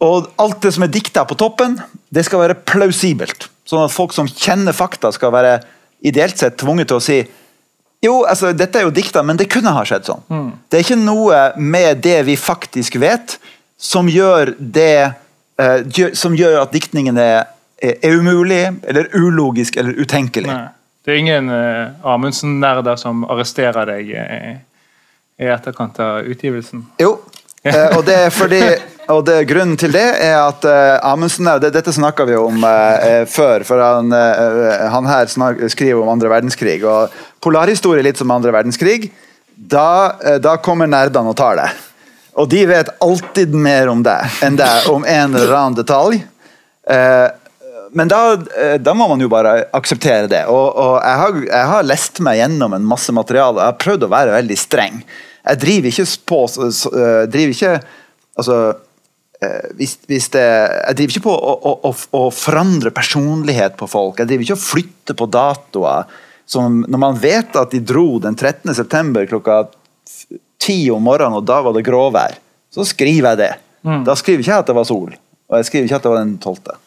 Og 0.06 0.27
alt 0.38 0.60
det 0.62 0.74
som 0.75 0.86
er 0.86 0.94
dikta 0.94 1.24
på 1.25 1.38
toppen, 1.39 1.79
det 2.13 2.25
skal 2.27 2.44
være 2.44 2.60
plausibelt. 2.70 3.50
Sånn 3.67 3.88
at 3.88 3.94
folk 3.94 4.13
som 4.13 4.29
kjenner 4.29 4.75
fakta, 4.77 5.10
skal 5.13 5.34
være 5.34 5.58
ideelt 6.05 6.37
sett 6.37 6.57
tvunget 6.59 6.91
til 6.91 6.99
å 6.99 7.03
si 7.03 7.19
jo, 8.05 8.21
altså, 8.29 8.51
dette 8.53 8.77
er 8.77 8.85
jo 8.85 8.93
dikta, 8.93 9.23
men 9.25 9.39
det 9.39 9.49
kunne 9.49 9.73
ha 9.73 9.81
skjedd 9.87 10.05
sånn. 10.05 10.23
Mm. 10.29 10.49
Det 10.69 10.77
er 10.77 10.85
ikke 10.85 10.99
noe 11.01 11.39
med 11.57 12.03
det 12.05 12.19
vi 12.27 12.35
faktisk 12.37 12.99
vet, 13.01 13.39
som 13.77 14.09
gjør 14.09 14.55
det 14.57 15.13
eh, 15.61 16.07
Som 16.17 16.33
gjør 16.37 16.63
at 16.63 16.73
diktningen 16.73 17.17
er, 17.17 17.49
er, 17.81 17.97
umulig, 18.13 18.63
eller 18.89 19.09
ulogisk 19.13 19.77
eller 19.77 19.97
utenkelig. 19.97 20.49
Nei. 20.49 20.69
Det 21.05 21.13
er 21.13 21.21
ingen 21.21 21.49
eh, 21.53 22.05
Amundsen-nerder 22.05 22.97
som 22.99 23.23
arresterer 23.29 23.89
deg 23.89 24.09
i, 24.13 24.55
i 25.41 25.49
etterkant 25.53 25.97
av 26.03 26.25
utgivelsen? 26.27 26.83
Jo, 27.01 27.15
og 27.97 28.05
det 28.07 28.21
er 28.27 28.31
fordi 28.33 28.62
og 29.13 29.24
det, 29.24 29.45
Grunnen 29.47 29.77
til 29.79 29.93
det 29.95 30.05
er 30.19 30.36
at 30.41 30.65
uh, 30.67 30.97
Amundsen 31.07 31.47
det, 31.62 31.71
Dette 31.75 31.93
snakka 31.95 32.25
vi 32.27 32.36
om 32.39 32.59
uh, 32.59 33.24
før, 33.29 33.63
for 33.67 33.79
han, 33.79 34.12
uh, 34.12 34.88
han 34.91 35.07
her 35.07 35.31
snak, 35.31 35.62
skriver 35.71 36.01
om 36.01 36.12
andre 36.12 36.31
verdenskrig. 36.31 36.81
og 36.83 37.13
Polarhistorie 37.43 38.03
litt 38.03 38.19
som 38.19 38.33
andre 38.36 38.51
verdenskrig. 38.55 39.07
Da, 39.57 40.13
da 40.43 40.57
kommer 40.62 40.89
nerdene 40.89 41.31
og 41.31 41.38
tar 41.39 41.55
det. 41.57 41.69
Og 42.38 42.50
de 42.51 42.59
vet 42.69 42.91
alltid 43.01 43.55
mer 43.57 43.89
om 43.89 44.03
det 44.05 44.19
enn 44.45 44.59
det 44.59 44.67
om 44.91 45.07
en 45.07 45.33
eller 45.33 45.55
annen 45.57 45.77
detalj. 45.79 46.19
men 47.97 48.12
da, 48.12 48.19
da, 48.77 48.93
må 48.93 49.07
man 49.09 49.24
jo 49.24 49.31
bare 49.31 49.63
akseptere 49.74 50.29
det. 50.29 50.43
Og, 50.45 50.67
og 50.77 50.93
jeg, 51.01 51.15
har, 51.24 51.39
jeg, 51.47 51.65
har, 51.71 51.89
lest 51.89 52.21
meg 52.21 52.38
gjennom 52.38 52.77
en 52.77 52.86
masse 52.86 53.15
materiale. 53.15 53.63
Jeg 53.63 53.74
har 53.74 53.81
prøvd 53.81 54.05
å 54.05 54.12
være 54.13 54.38
veldig 54.38 54.59
streng. 54.62 55.01
Jeg 55.47 55.61
driver 55.61 55.93
ikke 55.93 56.05
på 56.27 56.41
driver 57.31 57.55
ikke 57.55 57.73
altså 58.37 58.57
Eh, 59.37 59.67
hvis, 59.77 59.93
hvis 60.09 60.31
det, 60.33 60.41
jeg 60.41 60.97
driver 60.97 61.13
ikke 61.13 61.27
på 61.27 61.33
å, 61.35 61.73
å, 61.85 61.91
å, 62.17 62.21
forandre 62.33 62.89
personlighet 62.95 63.75
på 63.77 63.85
folk. 63.89 64.17
Jeg 64.17 64.31
driver 64.31 64.47
ikke 64.47 64.57
å 64.57 64.63
flytte 64.63 65.15
på 65.17 65.27
datoer. 65.29 66.15
Som, 66.47 66.79
når 66.87 67.01
man 67.03 67.19
vet 67.21 67.57
at 67.59 67.75
de 67.75 67.81
dro 67.83 68.17
den 68.23 68.37
13.9. 68.39 69.27
klokka 69.29 69.59
10 70.63 70.95
om 70.95 71.05
morgenen, 71.05 71.37
og 71.37 71.45
da 71.45 71.59
var 71.65 71.75
det 71.75 71.85
gråvær, 71.85 72.39
så 72.73 72.85
skriver 72.87 73.33
jeg 73.33 73.41
det. 73.43 73.53
Mm. 73.85 74.01
Da 74.07 74.15
skriver 74.17 74.41
ikke 74.41 74.53
jeg 74.53 74.63
at 74.63 74.71
det 74.71 74.77
var 74.77 74.87
sol, 74.89 75.11
og 75.51 75.59
jeg 75.59 75.67
skriver 75.67 75.89
ikke 75.89 75.99
at 75.99 76.07
det 76.07 76.13
var 76.13 76.23
den 76.23 76.33
12. 76.39 76.79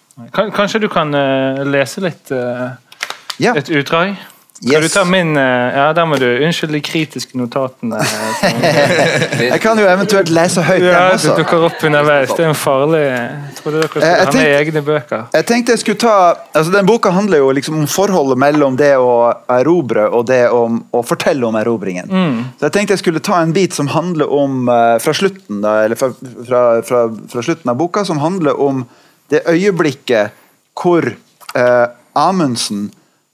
Kanskje 0.56 0.80
du 0.82 0.88
kan 0.92 1.12
uh, 1.16 1.60
lese 1.68 2.02
litt 2.02 2.32
uh, 2.34 2.72
ja. 3.40 3.52
et 3.52 3.68
utdrag? 3.68 4.16
Skal 4.60 4.72
Kan 4.72 4.82
du 4.82 4.88
ta 4.88 5.04
min 5.04 5.36
eh, 5.36 5.42
Ja, 5.76 5.92
der 5.96 6.04
må 6.04 6.18
du 6.20 6.26
unnskylde 6.28 6.74
de 6.74 6.80
kritiske 6.84 7.38
notatene. 7.40 7.96
Eh, 8.44 9.44
jeg 9.54 9.60
kan 9.64 9.78
jo 9.80 9.86
eventuelt 9.88 10.28
lese 10.36 10.60
høyt 10.66 10.84
ja, 10.84 11.06
også. 11.14 11.30
Det 11.32 11.46
dukker 11.46 11.64
opp 11.70 11.84
underveis. 11.88 12.34
Det 12.36 12.44
er 12.44 12.50
en 12.50 12.58
farlig 12.58 13.00
Jeg 13.06 13.54
trodde 13.56 13.80
dere 13.80 13.88
skulle 13.88 14.10
ha 14.10 14.34
med 14.34 14.56
egne 14.58 14.82
bøker. 14.84 15.24
Jeg 15.32 15.48
tenkte 15.48 15.72
jeg 15.72 15.82
skulle 15.84 16.02
ta 16.04 16.16
altså 16.52 16.74
Den 16.76 16.90
boka 16.90 17.14
handler 17.16 17.40
jo 17.40 17.48
liksom 17.56 17.80
om 17.80 17.88
forholdet 17.88 18.42
mellom 18.44 18.76
det 18.76 18.92
å 19.00 19.32
erobre 19.56 20.04
og 20.10 20.28
det 20.28 20.42
om 20.52 20.82
å 20.92 21.04
fortelle 21.08 21.48
om 21.48 21.56
erobringen. 21.56 22.12
Mm. 22.12 22.38
Så 22.60 22.68
jeg 22.68 22.76
tenkte 22.76 22.98
jeg 22.98 23.04
skulle 23.06 23.24
ta 23.24 23.40
en 23.40 23.56
bit 23.56 23.76
som 23.76 23.88
handler 23.94 24.28
om 24.28 24.68
uh, 24.68 25.00
fra 25.00 25.16
slutten 25.16 25.64
da, 25.64 25.78
eller 25.86 25.96
fra, 25.96 26.12
fra, 26.20 26.64
fra, 26.84 27.06
fra, 27.32 27.48
slutten 27.48 27.72
av 27.72 27.80
boka, 27.80 28.04
som 28.04 28.20
handler 28.20 28.60
om 28.60 28.84
det 29.32 29.40
øyeblikket 29.48 30.36
hvor 30.76 31.06
eh, 31.54 31.86
Amundsen 32.18 32.90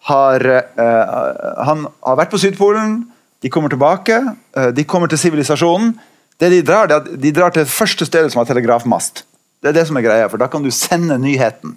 har, 0.07 0.43
uh, 0.79 1.63
han 1.67 1.87
har 2.07 2.19
vært 2.21 2.33
på 2.33 2.41
Sydpolen, 2.41 3.01
de 3.43 3.51
kommer 3.53 3.73
tilbake, 3.73 4.19
uh, 4.57 4.71
de 4.75 4.85
kommer 4.89 5.11
til 5.11 5.21
sivilisasjonen. 5.21 5.97
Det 6.37 6.51
De 6.53 6.61
drar 6.63 6.91
det 6.91 7.17
de 7.17 7.33
drar 7.33 7.51
til 7.51 7.65
det 7.65 7.73
første 7.73 8.07
stedet 8.07 8.33
som 8.33 8.43
har 8.43 8.49
telegrafmast. 8.49 9.25
Det 9.63 9.71
er 9.71 9.79
det 9.79 9.87
som 9.89 9.97
er 9.97 10.05
greia, 10.05 10.29
for 10.29 10.39
da 10.39 10.51
kan 10.53 10.63
du 10.63 10.71
sende 10.71 11.17
nyheten. 11.19 11.73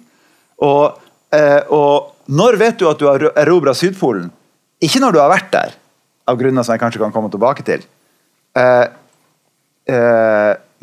Og, 0.60 0.98
og 1.72 2.28
når 2.28 2.58
vet 2.60 2.76
du 2.76 2.84
at 2.90 3.00
du 3.00 3.06
har 3.08 3.24
erobra 3.40 3.72
Sydpolen? 3.74 4.28
Ikke 4.84 5.00
når 5.00 5.16
du 5.16 5.20
har 5.22 5.32
vært 5.32 5.48
der, 5.54 5.72
av 6.28 6.36
grunner 6.36 6.62
som 6.62 6.76
jeg 6.76 6.82
kanskje 6.82 7.00
kan 7.00 7.14
komme 7.14 7.32
tilbake 7.32 7.64
til. 7.64 7.86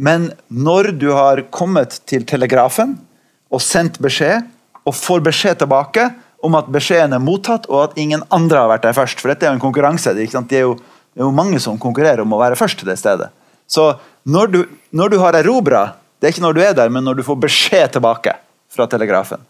men 0.09 0.25
når 0.49 0.91
du 0.97 1.11
har 1.13 1.43
kommet 1.53 2.01
til 2.09 2.25
telegrafen 2.25 2.97
og 3.53 3.61
sendt 3.61 4.01
beskjed, 4.01 4.41
og 4.87 4.95
får 4.95 5.23
beskjed 5.25 5.61
tilbake 5.61 6.09
om 6.47 6.55
at 6.59 6.69
beskjeden 6.71 7.15
er 7.15 7.23
mottatt, 7.23 7.67
og 7.69 7.89
at 7.89 7.99
ingen 7.99 8.23
andre 8.33 8.63
har 8.63 8.71
vært 8.71 8.87
der 8.87 8.95
først. 8.95 9.19
For 9.21 9.31
dette 9.31 9.45
er 9.45 9.53
jo 9.53 9.59
en 9.59 9.63
konkurranse. 9.63 10.13
Det 10.15 10.23
er, 10.23 10.63
jo, 10.63 10.73
det 10.77 11.21
er 11.21 11.25
jo, 11.25 11.33
mange 11.35 11.59
som 11.63 11.79
konkurrerer 11.81 12.23
om 12.23 12.35
å 12.35 12.41
være 12.41 12.59
først 12.59 12.81
til 12.81 12.89
det 12.91 12.97
stedet. 13.01 13.29
Så 13.67 13.91
når 14.27 14.51
du, 14.53 14.59
når 14.95 15.11
du 15.11 15.17
har 15.21 15.37
erobra, 15.39 15.83
det 16.17 16.29
er 16.29 16.35
ikke 16.35 16.45
når 16.45 16.57
du 16.57 16.63
er 16.63 16.75
der, 16.77 16.91
men 16.93 17.05
når 17.05 17.19
du 17.19 17.25
får 17.27 17.39
beskjed 17.43 17.97
tilbake 17.97 18.33
fra 18.73 18.87
telegrafen. 18.89 19.43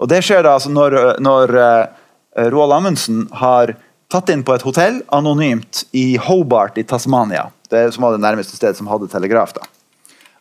Og 0.00 0.08
Det 0.08 0.22
skjer 0.24 0.44
da 0.46 0.56
altså 0.56 0.72
når, 0.72 0.96
når 1.20 1.54
uh, 1.60 2.46
Roald 2.52 2.72
Amundsen 2.78 3.26
har 3.36 3.74
tatt 4.10 4.32
inn 4.32 4.42
på 4.46 4.54
et 4.56 4.64
hotell 4.64 5.02
anonymt 5.14 5.84
i 5.92 6.16
Hobart 6.18 6.80
i 6.80 6.86
Tasmania. 6.88 7.50
Det 7.70 7.84
som 7.94 8.06
var 8.06 8.16
det 8.16 8.24
nærmeste 8.24 8.56
stedet 8.56 8.78
som 8.78 8.88
hadde 8.90 9.10
telegraf. 9.12 9.52
da. 9.54 9.68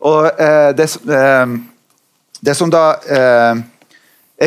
Og 0.08 0.30
uh, 0.40 0.72
det, 0.76 0.88
uh, 1.12 1.60
det, 2.40 2.56
som 2.56 2.72
da 2.72 2.86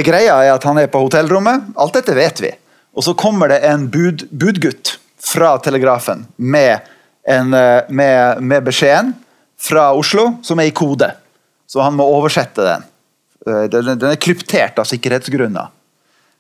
Greia 0.01 0.39
er 0.41 0.55
at 0.55 0.65
han 0.65 0.79
er 0.81 0.89
på 0.89 1.03
hotellrommet. 1.05 1.75
Alt 1.77 1.99
dette 1.99 2.15
vet 2.17 2.41
vi. 2.41 2.53
Og 2.97 3.05
så 3.05 3.15
kommer 3.19 3.53
det 3.53 3.61
en 3.69 3.89
bud, 3.93 4.25
budgutt 4.31 4.97
fra 5.21 5.59
Telegrafen 5.65 6.27
med, 6.37 6.81
en, 7.29 7.55
eh, 7.55 7.83
med, 7.89 8.41
med, 8.41 8.65
beskjeden 8.65 9.13
fra 9.61 9.93
Oslo, 9.97 10.39
som 10.43 10.61
er 10.61 10.71
i 10.71 10.77
kode. 10.77 11.13
Så 11.67 11.81
han 11.81 11.97
må 11.97 12.09
oversette 12.09 12.65
den. 12.67 12.85
Eh, 13.47 13.65
den, 13.73 13.95
den 13.95 14.11
er 14.11 14.21
kryptert 14.21 14.81
av 14.81 14.89
sikkerhetsgrunner, 14.89 15.71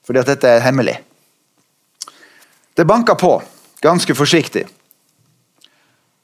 fordi 0.04 0.22
at 0.22 0.32
dette 0.34 0.48
er 0.48 0.64
hemmelig. 0.64 0.98
Det 2.76 2.88
banka 2.88 3.16
på, 3.20 3.36
ganske 3.84 4.16
forsiktig. 4.16 4.64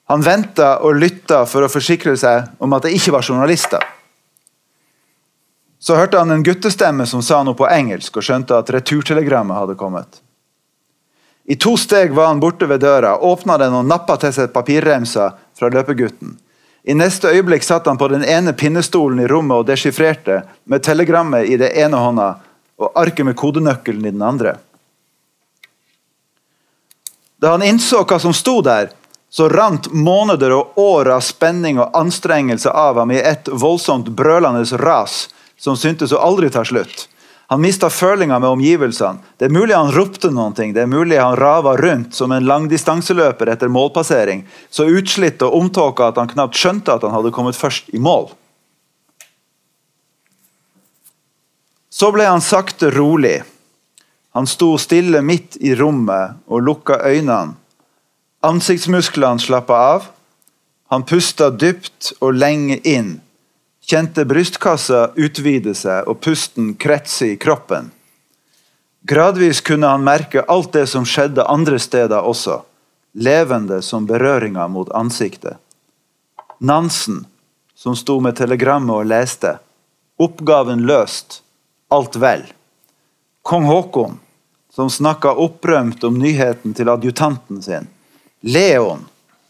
Han 0.09 0.25
venta 0.25 0.79
og 0.81 0.97
lytta 0.97 1.43
for 1.49 1.65
å 1.65 1.73
forsikre 1.73 2.17
seg 2.17 2.65
om 2.65 2.73
at 2.73 2.87
det 2.87 2.95
ikke 2.97 3.13
var 3.13 3.27
journalister. 3.27 3.83
Så 5.79 5.95
hørte 5.95 6.19
han 6.19 6.31
en 6.31 6.43
guttestemme 6.43 7.07
som 7.07 7.23
sa 7.23 7.43
noe 7.47 7.55
på 7.55 7.69
engelsk, 7.71 8.19
og 8.19 8.27
skjønte 8.27 8.57
at 8.59 8.71
returtelegrammet 8.75 9.57
hadde 9.57 9.79
kommet. 9.79 10.21
I 11.49 11.57
to 11.57 11.77
steg 11.81 12.13
var 12.13 12.27
han 12.29 12.41
borte 12.41 12.67
ved 12.67 12.83
døra, 12.83 13.15
åpna 13.25 13.57
den 13.59 13.77
og 13.79 13.87
nappa 13.89 14.19
til 14.21 14.35
seg 14.37 14.51
papirremsa 14.53 15.31
fra 15.57 15.71
løpegutten. 15.73 16.35
I 16.89 16.95
neste 16.95 17.31
øyeblikk 17.33 17.65
satt 17.65 17.87
han 17.87 17.99
på 17.99 18.09
den 18.09 18.25
ene 18.25 18.53
pinnestolen 18.53 19.23
i 19.23 19.29
rommet 19.31 19.63
og 19.63 19.71
desifrerte, 19.71 20.43
med 20.65 20.85
telegrammet 20.85 21.49
i 21.49 21.57
det 21.61 21.71
ene 21.81 21.97
hånda 22.01 22.29
og 22.79 23.01
arket 23.01 23.27
med 23.27 23.37
kodenøkkelen 23.37 24.05
i 24.05 24.13
den 24.13 24.23
andre. 24.23 24.59
Da 27.39 27.55
han 27.55 27.63
innså 27.63 28.03
hva 28.03 28.19
som 28.21 28.35
sto 28.35 28.59
der, 28.67 28.91
så 29.31 29.49
rant 29.49 29.91
måneder 29.93 30.53
og 30.57 30.79
år 30.81 31.11
av 31.17 31.25
spenning 31.25 31.79
og 31.79 31.97
anstrengelse 31.97 32.71
av 32.71 32.99
ham 32.99 33.13
i 33.13 33.21
et 33.21 33.49
voldsomt 33.49 34.09
brølende 34.17 34.65
ras 34.81 35.29
som 35.59 35.77
syntes 35.77 36.15
å 36.15 36.23
aldri 36.23 36.51
ta 36.51 36.65
slutt. 36.65 37.09
Han 37.49 37.61
mista 37.61 37.89
følinga 37.91 38.39
med 38.39 38.51
omgivelsene. 38.51 39.19
Det 39.37 39.47
er 39.49 39.53
mulig 39.53 39.75
han 39.75 39.93
ropte 39.93 40.29
ting, 40.57 40.75
det 40.75 40.83
er 40.83 40.87
mulig 40.87 41.19
han 41.19 41.37
rava 41.37 41.77
rundt 41.77 42.15
som 42.15 42.33
en 42.33 42.45
langdistanseløper 42.45 43.49
etter 43.49 43.69
målpassering, 43.69 44.45
så 44.71 44.85
utslitt 44.85 45.43
og 45.43 45.55
omtåka 45.57 46.09
at 46.09 46.21
han 46.21 46.29
knapt 46.29 46.57
skjønte 46.57 46.93
at 46.93 47.03
han 47.03 47.15
hadde 47.17 47.33
kommet 47.33 47.57
først 47.57 47.89
i 47.89 47.99
mål. 47.99 48.29
Så 51.89 52.13
ble 52.13 52.27
han 52.29 52.45
sakte 52.45 52.91
rolig. 52.91 53.41
Han 54.37 54.47
sto 54.47 54.77
stille 54.79 55.23
midt 55.25 55.57
i 55.65 55.73
rommet 55.75 56.37
og 56.47 56.63
lukka 56.63 57.01
øynene. 57.01 57.57
Ansiktsmusklene 58.45 59.41
slappa 59.41 59.79
av. 59.97 60.11
Han 60.93 61.03
pusta 61.09 61.49
dypt 61.51 62.13
og 62.21 62.37
lenge 62.37 62.77
inn 62.85 63.17
kjente 63.89 64.25
brystkassa 64.29 65.13
utvide 65.17 65.73
seg 65.75 66.09
og 66.11 66.21
pusten 66.21 66.75
kretse 66.77 67.33
i 67.33 67.37
kroppen. 67.41 67.89
Gradvis 69.09 69.63
kunne 69.65 69.89
han 69.89 70.05
merke 70.05 70.45
alt 70.45 70.75
det 70.77 70.85
som 70.93 71.07
skjedde 71.09 71.47
andre 71.49 71.79
steder 71.81 72.27
også, 72.29 72.61
levende 73.17 73.81
som 73.83 74.07
berøringa 74.07 74.69
mot 74.69 74.93
ansiktet. 74.93 75.57
Nansen, 76.61 77.25
som 77.75 77.97
sto 77.97 78.19
med 78.21 78.37
telegrammet 78.37 78.93
og 78.93 79.09
leste. 79.09 79.57
Oppgaven 80.19 80.83
løst. 80.85 81.43
Alt 81.89 82.19
vel. 82.21 82.43
Kong 83.47 83.65
Haakon, 83.71 84.19
som 84.75 84.91
snakka 84.91 85.33
opprømt 85.33 86.05
om 86.05 86.19
nyheten 86.21 86.75
til 86.77 86.91
adjutanten 86.93 87.63
sin. 87.65 87.87
Leon, 88.45 89.07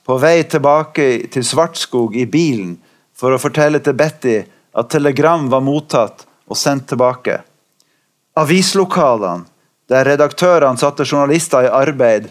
på 0.07 0.19
vei 0.23 0.45
tilbake 0.45 1.09
til 1.33 1.45
Svartskog 1.45 2.15
i 2.17 2.29
bilen 2.29 2.77
for 3.19 3.35
å 3.35 3.41
fortelle 3.43 3.81
til 3.83 3.97
Betty 3.99 4.39
at 4.79 4.91
telegram 4.93 5.49
var 5.51 5.65
mottatt 5.65 6.25
og 6.49 6.57
sendt 6.57 6.89
tilbake. 6.93 7.41
Avislokalene, 8.39 9.49
der 9.89 10.05
redaktørene 10.05 10.79
satte 10.79 11.07
journalister 11.09 11.67
i 11.67 11.73
arbeid 11.73 12.29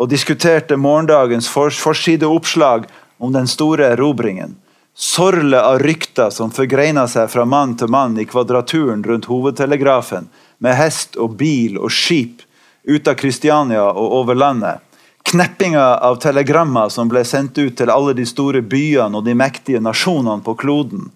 og 0.00 0.08
diskuterte 0.08 0.78
morgendagens 0.80 1.48
forsideoppslag 1.50 2.86
om 3.18 3.32
den 3.34 3.50
store 3.50 3.90
erobringen. 3.92 4.54
Sorlet 4.94 5.60
av 5.60 5.80
rykter 5.82 6.30
som 6.34 6.52
forgreina 6.54 7.06
seg 7.08 7.28
fra 7.32 7.44
mann 7.44 7.76
til 7.78 7.90
mann 7.92 8.16
i 8.18 8.26
kvadraturen 8.28 9.02
rundt 9.06 9.28
hovedtelegrafen, 9.30 10.28
med 10.58 10.76
hest 10.76 11.16
og 11.16 11.36
bil 11.40 11.78
og 11.80 11.92
skip 11.92 12.42
ut 12.84 13.08
av 13.08 13.16
Kristiania 13.20 13.84
og 13.90 14.16
over 14.20 14.38
landet 14.38 14.89
kneppinga 15.30 15.96
av 15.96 16.16
telegrammer 16.16 16.88
som 16.88 17.08
ble 17.08 17.22
sendt 17.24 17.58
ut 17.58 17.76
til 17.78 17.90
alle 17.92 18.16
de 18.18 18.24
store 18.26 18.62
byene 18.66 19.20
og 19.20 19.26
de 19.28 19.36
mektige 19.38 19.80
nasjonene 19.82 20.42
på 20.42 20.56
kloden. 20.58 21.06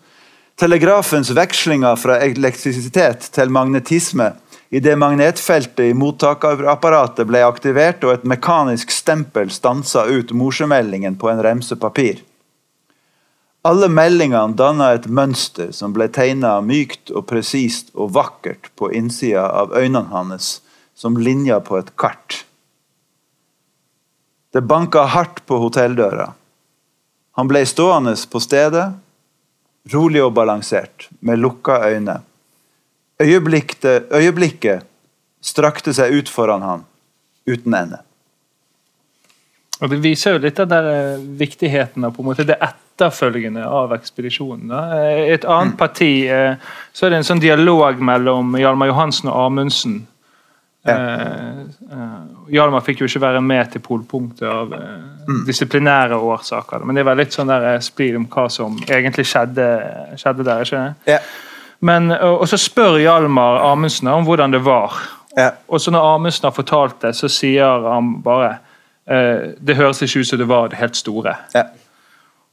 Telegrafens 0.61 1.33
vekslinger 1.35 1.99
fra 1.99 2.21
elektrisitet 2.23 3.27
til 3.35 3.51
magnetisme 3.51 4.31
idet 4.75 4.95
magnetfeltet 4.99 5.91
i 5.91 5.97
mottakerapparatet 5.99 7.27
ble 7.27 7.43
aktivert 7.47 8.07
og 8.07 8.15
et 8.15 8.29
mekanisk 8.35 8.95
stempel 8.95 9.51
stansa 9.51 10.07
ut 10.07 10.31
morsemeldingen 10.31 11.19
på 11.19 11.33
en 11.33 11.43
remse 11.43 11.75
papir. 11.83 12.23
Alle 13.67 13.91
meldingene 13.91 14.55
danna 14.55 14.93
et 14.95 15.11
mønster 15.11 15.75
som 15.75 15.95
ble 15.97 16.07
tegna 16.13 16.61
mykt 16.63 17.11
og 17.11 17.27
presist 17.31 17.91
og 17.95 18.15
vakkert 18.15 18.71
på 18.79 18.93
innsida 18.95 19.49
av 19.63 19.75
øynene 19.75 20.11
hans, 20.15 20.61
som 20.95 21.19
linjer 21.19 21.65
på 21.67 21.81
et 21.81 21.97
kart. 21.99 22.45
Det 24.55 24.61
banka 24.63 25.03
hardt 25.11 25.41
på 25.47 25.59
hotelldøra. 25.59 26.29
Han 27.35 27.49
ble 27.51 27.65
stående 27.67 28.15
på 28.31 28.39
stedet, 28.39 28.85
rolig 29.91 30.23
og 30.23 30.31
balansert, 30.37 31.09
med 31.19 31.43
lukka 31.43 31.81
øyne. 31.89 32.21
Øyeblikket, 33.23 34.13
øyeblikket 34.15 34.87
strakte 35.43 35.95
seg 35.95 36.15
ut 36.15 36.31
foran 36.31 36.63
han, 36.63 36.87
uten 37.51 37.75
ende. 37.75 37.99
Og 39.83 39.91
Det 39.91 39.99
viser 40.05 40.37
jo 40.37 40.45
litt 40.47 40.63
av 40.63 40.71
der 40.71 40.87
eh, 40.93 41.27
viktigheten 41.43 42.07
av 42.07 42.15
på 42.15 42.23
en 42.23 42.31
måte 42.31 42.47
det 42.47 42.61
etterfølgende 42.63 43.67
av 43.67 43.93
ekspedisjonen. 43.99 44.71
I 44.71 45.35
et 45.35 45.45
annet 45.45 45.75
mm. 45.75 45.79
parti 45.83 46.13
eh, 46.31 46.55
så 46.95 47.07
er 47.07 47.11
det 47.11 47.25
en 47.25 47.31
sånn 47.33 47.43
dialog 47.43 47.99
mellom 47.99 48.55
Hjalmar 48.61 48.95
Johansen 48.95 49.35
og 49.35 49.49
Amundsen 49.49 50.05
Hjalmar 50.85 52.83
fikk 52.85 53.01
jo 53.01 53.07
ikke 53.09 53.23
være 53.23 53.41
med 53.41 53.71
til 53.73 53.81
polpunktet 53.85 54.45
av 54.49 54.73
uh, 54.73 54.81
mm. 55.25 55.45
disiplinære 55.49 56.17
årsaker. 56.17 56.85
Men 56.85 56.99
det 56.99 57.07
var 57.09 57.17
litt 57.17 57.33
sånn 57.33 57.49
der 57.49 57.81
splid 57.85 58.19
om 58.19 58.27
hva 58.29 58.45
som 58.53 58.77
egentlig 58.85 59.25
skjedde, 59.31 59.69
skjedde 60.21 60.45
der. 60.45 60.65
ikke 60.67 60.83
ja. 61.09 61.21
Men, 61.85 62.13
og, 62.13 62.45
så 62.49 62.59
spør 62.61 62.99
Hjalmar 63.01 63.63
Amundsen 63.65 64.11
om 64.13 64.27
hvordan 64.29 64.53
det 64.53 64.61
var. 64.65 64.99
Ja. 65.37 65.51
Og 65.69 65.81
så 65.81 65.93
når 65.93 66.15
Amundsen 66.15 66.49
har 66.49 66.57
fortalt 66.57 67.01
det, 67.03 67.15
så 67.17 67.29
sier 67.33 67.89
han 67.89 68.21
bare 68.25 68.59
Det 69.05 69.75
høres 69.77 69.99
ikke 70.01 70.23
ut 70.23 70.29
som 70.31 70.39
det 70.41 70.47
var 70.49 70.71
det 70.73 70.79
helt 70.81 70.97
store. 70.97 71.35
Ja. 71.53 71.67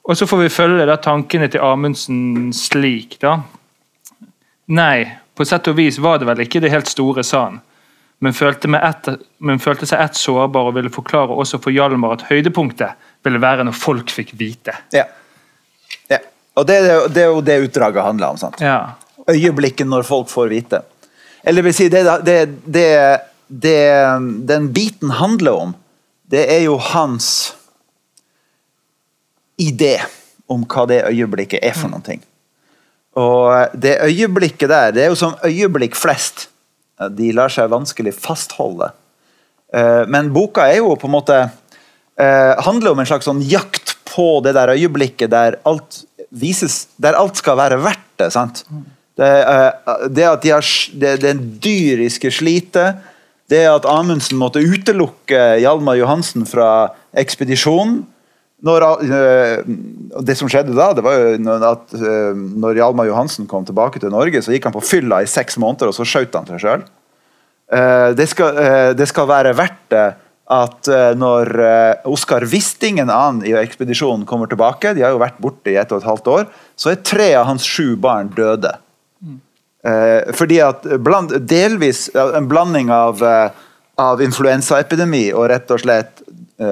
Og 0.03 0.17
så 0.17 0.25
får 0.27 0.37
vi 0.41 0.49
følge 0.51 0.87
da 0.89 0.97
tankene 0.99 1.47
til 1.47 1.63
Amundsen 1.63 2.51
slik, 2.51 3.15
da. 3.21 3.37
Nei, 4.67 5.05
på 5.35 5.47
sett 5.47 5.69
og 5.71 5.77
vis 5.77 5.99
var 6.03 6.19
det 6.19 6.27
vel 6.27 6.43
ikke 6.43 6.59
det 6.59 6.73
helt 6.73 6.91
store, 6.91 7.23
sa 7.23 7.45
han 7.45 7.61
men 8.21 8.35
følte, 8.37 8.69
et, 8.77 9.07
men 9.41 9.59
følte 9.61 9.87
seg 9.89 10.03
ett 10.03 10.17
sårbar 10.19 10.69
og 10.69 10.75
ville 10.77 10.91
forklare 10.93 11.33
også 11.41 11.57
for 11.61 11.73
Hjalmar 11.73 12.19
at 12.19 12.27
høydepunktet 12.29 13.09
ville 13.25 13.41
være 13.41 13.65
når 13.65 13.77
folk 13.77 14.13
fikk 14.13 14.35
vite. 14.37 14.75
Ja. 14.93 15.07
ja. 16.11 16.19
Og 16.53 16.67
det, 16.69 16.77
det, 17.15 17.23
er 17.23 17.31
jo 17.31 17.41
det 17.45 17.57
utdraget 17.65 18.05
handler 18.05 18.35
om. 18.35 18.37
sant? 18.37 18.61
Ja. 18.61 18.93
Øyeblikket 19.25 19.89
når 19.89 20.05
folk 20.05 20.29
får 20.29 20.53
vite. 20.53 20.83
Eller 21.41 21.65
vil 21.65 21.73
si, 21.73 21.89
det, 21.89 22.03
det, 22.25 22.37
det, 23.49 23.79
den 24.53 24.69
biten 24.73 25.17
handler 25.17 25.65
om, 25.65 25.73
det 26.29 26.45
er 26.53 26.61
jo 26.67 26.77
hans 26.91 27.55
idé 29.57 29.95
om 30.51 30.61
hva 30.69 30.85
det 30.89 31.01
øyeblikket 31.09 31.65
er 31.65 31.73
for 31.73 31.89
noen 31.89 32.05
noe. 32.05 32.27
Og 33.17 33.73
det 33.81 33.97
øyeblikket 34.05 34.69
der, 34.69 34.93
det 34.93 35.03
er 35.03 35.09
jo 35.11 35.17
som 35.19 35.33
øyeblikk 35.43 35.97
flest 35.97 36.50
de 37.09 37.31
lar 37.35 37.51
seg 37.51 37.71
vanskelig 37.71 38.13
fastholde. 38.19 38.91
Eh, 39.73 40.03
men 40.11 40.31
boka 40.35 40.67
er 40.67 40.81
jo 40.81 40.95
på 40.99 41.09
en 41.09 41.15
måte 41.15 41.37
eh, 41.41 42.53
handler 42.65 42.93
om 42.93 43.01
en 43.01 43.09
slags 43.09 43.29
sånn 43.29 43.41
jakt 43.41 43.95
på 44.11 44.41
det 44.45 44.53
der 44.57 44.73
øyeblikket 44.75 45.31
der 45.31 45.61
alt 45.67 46.03
vises 46.31 46.85
Der 47.01 47.17
alt 47.19 47.35
skal 47.35 47.57
være 47.59 47.81
verdt 47.83 48.07
det. 48.21 48.29
sant? 48.31 48.63
Det, 49.19 49.27
eh, 49.27 49.95
det 50.07 50.27
at 50.27 50.43
de 50.43 50.53
har 50.53 50.67
det, 50.93 51.15
det 51.23 51.33
dyriske 51.63 52.31
slitet, 52.31 53.01
det 53.51 53.65
at 53.67 53.85
Amundsen 53.85 54.39
måtte 54.39 54.63
utelukke 54.63 55.59
Hjalmar 55.59 55.99
Johansen 55.99 56.45
fra 56.47 56.93
ekspedisjonen 57.11 58.05
når, 58.61 58.85
det 60.21 60.35
som 60.37 60.49
skjedde 60.51 60.75
da, 60.77 60.91
det 60.93 61.03
var 61.05 61.17
jo 61.17 61.53
at 61.65 61.93
når 62.37 62.77
Hjalmar 62.77 63.07
Johansen 63.09 63.47
kom 63.49 63.65
tilbake 63.65 64.01
til 64.01 64.13
Norge, 64.13 64.43
så 64.43 64.53
gikk 64.53 64.67
han 64.69 64.75
på 64.75 64.83
fylla 64.85 65.23
i 65.23 65.29
seks 65.29 65.57
måneder, 65.61 65.89
og 65.89 65.97
så 65.97 66.05
skjøt 66.05 66.37
han 66.37 66.49
seg 66.49 66.61
sjøl. 66.61 66.83
Det, 68.17 68.27
det, 68.99 69.07
skal 69.09 69.29
være 69.29 69.55
verdt 69.57 69.81
det 69.93 70.05
at 70.51 70.91
når 71.17 71.51
Oskar 72.11 72.45
Wistingen 72.51 73.09
annen 73.09 73.41
i 73.47 73.55
ekspedisjonen 73.57 74.27
kommer 74.29 74.51
tilbake, 74.51 74.93
de 74.93 75.05
har 75.05 75.15
jo 75.15 75.23
vært 75.23 75.41
borte 75.41 75.73
i 75.73 75.79
ett 75.81 75.93
og 75.95 76.03
et 76.03 76.09
halvt 76.11 76.31
år, 76.35 76.47
så 76.77 76.93
er 76.93 77.01
tre 77.07 77.31
av 77.39 77.47
hans 77.49 77.65
sju 77.65 77.95
barn 77.97 78.29
døde. 78.35 78.75
Mm. 79.23 79.41
Fordi 80.37 80.61
at 80.61 80.85
bland, 81.01 81.33
delvis 81.49 82.09
en 82.13 82.51
blanding 82.51 82.93
av, 82.93 83.25
av 83.97 84.21
influensaepidemi 84.21 85.31
og 85.33 85.49
rett 85.55 85.73
og 85.73 85.81
slett 85.81 86.27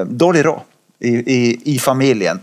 dårlig 0.05 0.45
råd 0.51 0.68
i, 0.99 1.13
i, 1.17 1.39
i, 1.73 1.79
familien. 1.79 2.41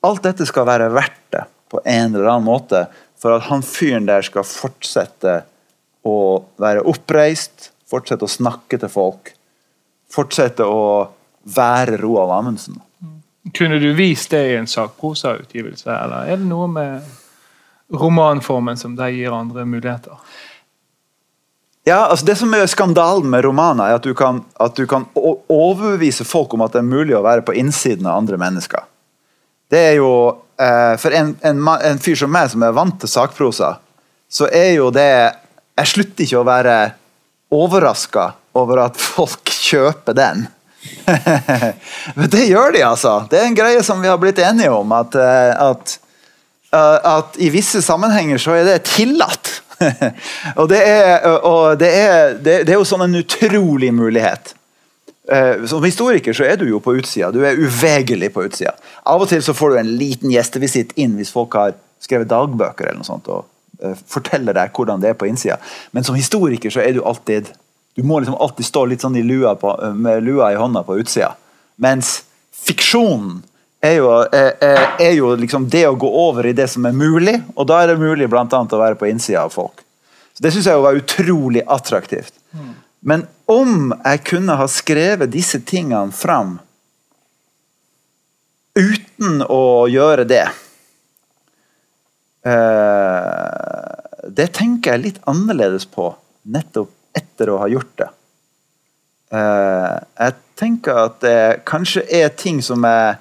Alt 0.00 0.24
dette 0.24 0.46
skal 0.48 0.66
være 0.68 0.88
verdt 0.94 1.22
det 1.34 1.44
på 1.68 1.80
en 1.84 2.14
eller 2.14 2.30
annen 2.30 2.48
måte 2.48 2.86
for 3.18 3.36
at 3.36 3.48
han 3.50 3.64
fyren 3.66 4.06
der 4.08 4.24
skal 4.24 4.46
fortsette 4.46 5.40
å 6.06 6.18
være 6.60 6.84
oppreist, 6.88 7.72
fortsette 7.90 8.24
å 8.24 8.30
snakke 8.30 8.78
til 8.80 8.92
folk. 8.92 9.32
Fortsette 10.12 10.64
å 10.64 11.08
være 11.48 11.98
Roald 12.00 12.32
Amundsen. 12.38 12.78
Kunne 13.54 13.78
du 13.80 13.90
vist 13.96 14.30
det 14.30 14.44
i 14.50 14.56
en 14.58 14.68
sakprosautgivelse, 14.68 15.88
eller 15.88 16.28
er 16.28 16.40
det 16.40 16.48
noe 16.48 16.68
med 16.70 17.08
romanformen 17.94 18.76
som 18.76 18.96
der 18.96 19.12
gir 19.14 19.32
andre 19.32 19.64
muligheter? 19.64 20.18
Ja, 21.88 22.06
altså 22.06 22.26
Det 22.26 22.36
som 22.36 22.52
er 22.52 22.66
skandalen 22.68 23.30
med 23.32 23.46
romaner, 23.46 23.88
er 23.88 23.96
at 23.96 24.04
du, 24.04 24.12
kan, 24.16 24.42
at 24.60 24.76
du 24.76 24.84
kan 24.88 25.06
overbevise 25.16 26.26
folk 26.28 26.52
om 26.52 26.66
at 26.66 26.74
det 26.74 26.82
er 26.82 26.88
mulig 26.88 27.16
å 27.16 27.24
være 27.24 27.46
på 27.46 27.54
innsiden 27.56 28.08
av 28.08 28.18
andre 28.20 28.36
mennesker. 28.40 28.84
Det 29.72 29.80
er 29.92 29.94
jo 29.96 30.10
eh, 30.60 30.94
For 31.00 31.14
en, 31.16 31.34
en, 31.44 31.62
en, 31.64 32.00
fyr 32.02 32.18
som 32.20 32.32
meg, 32.32 32.50
som 32.52 32.64
er 32.64 32.76
vant 32.76 32.98
til 33.00 33.08
sakprosa, 33.08 33.78
så 34.28 34.48
er 34.52 34.74
jo 34.76 34.90
det 34.92 35.08
Jeg 35.78 35.92
slutter 35.94 36.26
ikke 36.26 36.42
å 36.42 36.48
være 36.48 36.76
overraska 37.54 38.32
over 38.58 38.82
at 38.82 39.00
folk 39.00 39.48
kjøper 39.48 40.16
den. 40.18 40.44
Men 42.18 42.28
det 42.32 42.48
gjør 42.50 42.74
de, 42.74 42.82
altså. 42.84 43.14
Det 43.30 43.38
er 43.38 43.48
en 43.48 43.56
greie 43.56 43.80
som 43.86 44.02
vi 44.02 44.10
har 44.10 44.18
blitt 44.20 44.40
enige 44.42 44.74
om. 44.74 44.92
At, 44.92 45.14
eh, 45.16 45.54
at, 45.70 45.94
eh, 46.74 46.98
at 47.14 47.38
i 47.40 47.48
visse 47.54 47.80
sammenhenger 47.84 48.42
så 48.42 48.58
er 48.58 48.68
det 48.68 48.82
tillatt. 48.90 49.54
og 50.60 50.68
det 50.70 50.78
er, 50.82 51.26
og 51.46 51.78
det 51.80 51.90
er, 51.94 52.38
det, 52.38 52.54
det 52.66 52.74
er 52.74 52.80
jo 52.80 52.86
sånn 52.88 53.06
en 53.06 53.20
utrolig 53.20 53.90
mulighet. 53.94 54.54
Eh, 55.32 55.64
som 55.68 55.84
historiker 55.84 56.32
så 56.32 56.46
er 56.48 56.56
du 56.56 56.64
jo 56.70 56.80
på 56.80 56.94
utsida. 56.96 57.30
Du 57.34 57.42
er 57.44 57.58
uvegelig 57.60 58.32
på 58.32 58.46
utsida. 58.48 58.72
Av 59.04 59.20
og 59.20 59.28
til 59.28 59.42
så 59.44 59.54
får 59.56 59.74
du 59.74 59.80
en 59.82 59.94
liten 60.00 60.32
gjestevisitt 60.32 60.94
inn 60.96 61.18
hvis 61.18 61.32
folk 61.34 61.56
har 61.58 61.76
skrevet 62.00 62.30
dagbøker 62.30 62.88
eller 62.88 63.02
noe 63.02 63.08
sånt, 63.08 63.28
og 63.28 63.44
uh, 63.84 63.96
forteller 64.08 64.56
deg 64.56 64.72
hvordan 64.72 65.02
det 65.02 65.12
er 65.12 65.18
på 65.18 65.28
innsida. 65.28 65.58
Men 65.92 66.06
som 66.06 66.16
historiker 66.16 66.72
så 66.72 66.84
er 66.84 66.94
du 66.96 67.02
alltid 67.04 67.52
Du 67.98 68.04
må 68.06 68.20
liksom 68.20 68.36
alltid 68.38 68.62
stå 68.62 68.84
litt 68.86 69.02
sånn 69.02 69.16
lua 69.26 69.56
på, 69.58 69.72
med 69.98 70.22
lua 70.22 70.52
i 70.54 70.58
hånda 70.58 70.84
på 70.86 71.00
utsida. 71.00 71.32
Mens 71.82 72.20
fiksjonen 72.54 73.40
er 73.80 73.94
jo, 74.00 74.08
er, 74.34 74.54
er 74.98 75.12
jo, 75.14 75.34
liksom 75.38 75.68
det 75.70 75.84
å 75.86 75.96
gå 75.98 76.08
over 76.08 76.46
i 76.46 76.54
det 76.56 76.66
som 76.70 76.86
er 76.88 76.96
mulig, 76.96 77.36
og 77.54 77.68
da 77.70 77.82
er 77.82 77.92
det 77.92 78.00
mulig 78.00 78.26
annet 78.26 78.74
å 78.74 78.80
være 78.80 78.98
på 78.98 79.06
innsida 79.10 79.44
av 79.46 79.54
folk. 79.54 79.84
Så 80.34 80.42
Det 80.42 80.52
syns 80.54 80.66
jeg 80.66 80.82
var 80.82 80.98
utrolig 80.98 81.62
attraktivt. 81.66 82.34
Mm. 82.52 82.74
Men 83.00 83.26
om 83.46 83.92
jeg 84.04 84.24
kunne 84.26 84.56
ha 84.58 84.66
skrevet 84.70 85.30
disse 85.30 85.60
tingene 85.66 86.12
fram 86.12 86.58
uten 88.78 89.42
å 89.42 89.88
gjøre 89.90 90.24
det 90.28 90.44
eh, 92.46 93.94
Det 94.30 94.46
tenker 94.54 94.94
jeg 94.94 95.04
litt 95.04 95.20
annerledes 95.30 95.86
på 95.90 96.12
nettopp 96.54 96.92
etter 97.18 97.50
å 97.50 97.58
ha 97.62 97.66
gjort 97.70 97.94
det. 97.98 98.08
Eh, 99.34 99.96
jeg 100.22 100.36
tenker 100.58 101.00
at 101.02 101.16
det 101.24 101.40
kanskje 101.68 102.04
er 102.20 102.28
ting 102.38 102.60
som 102.62 102.84
jeg, 102.86 103.16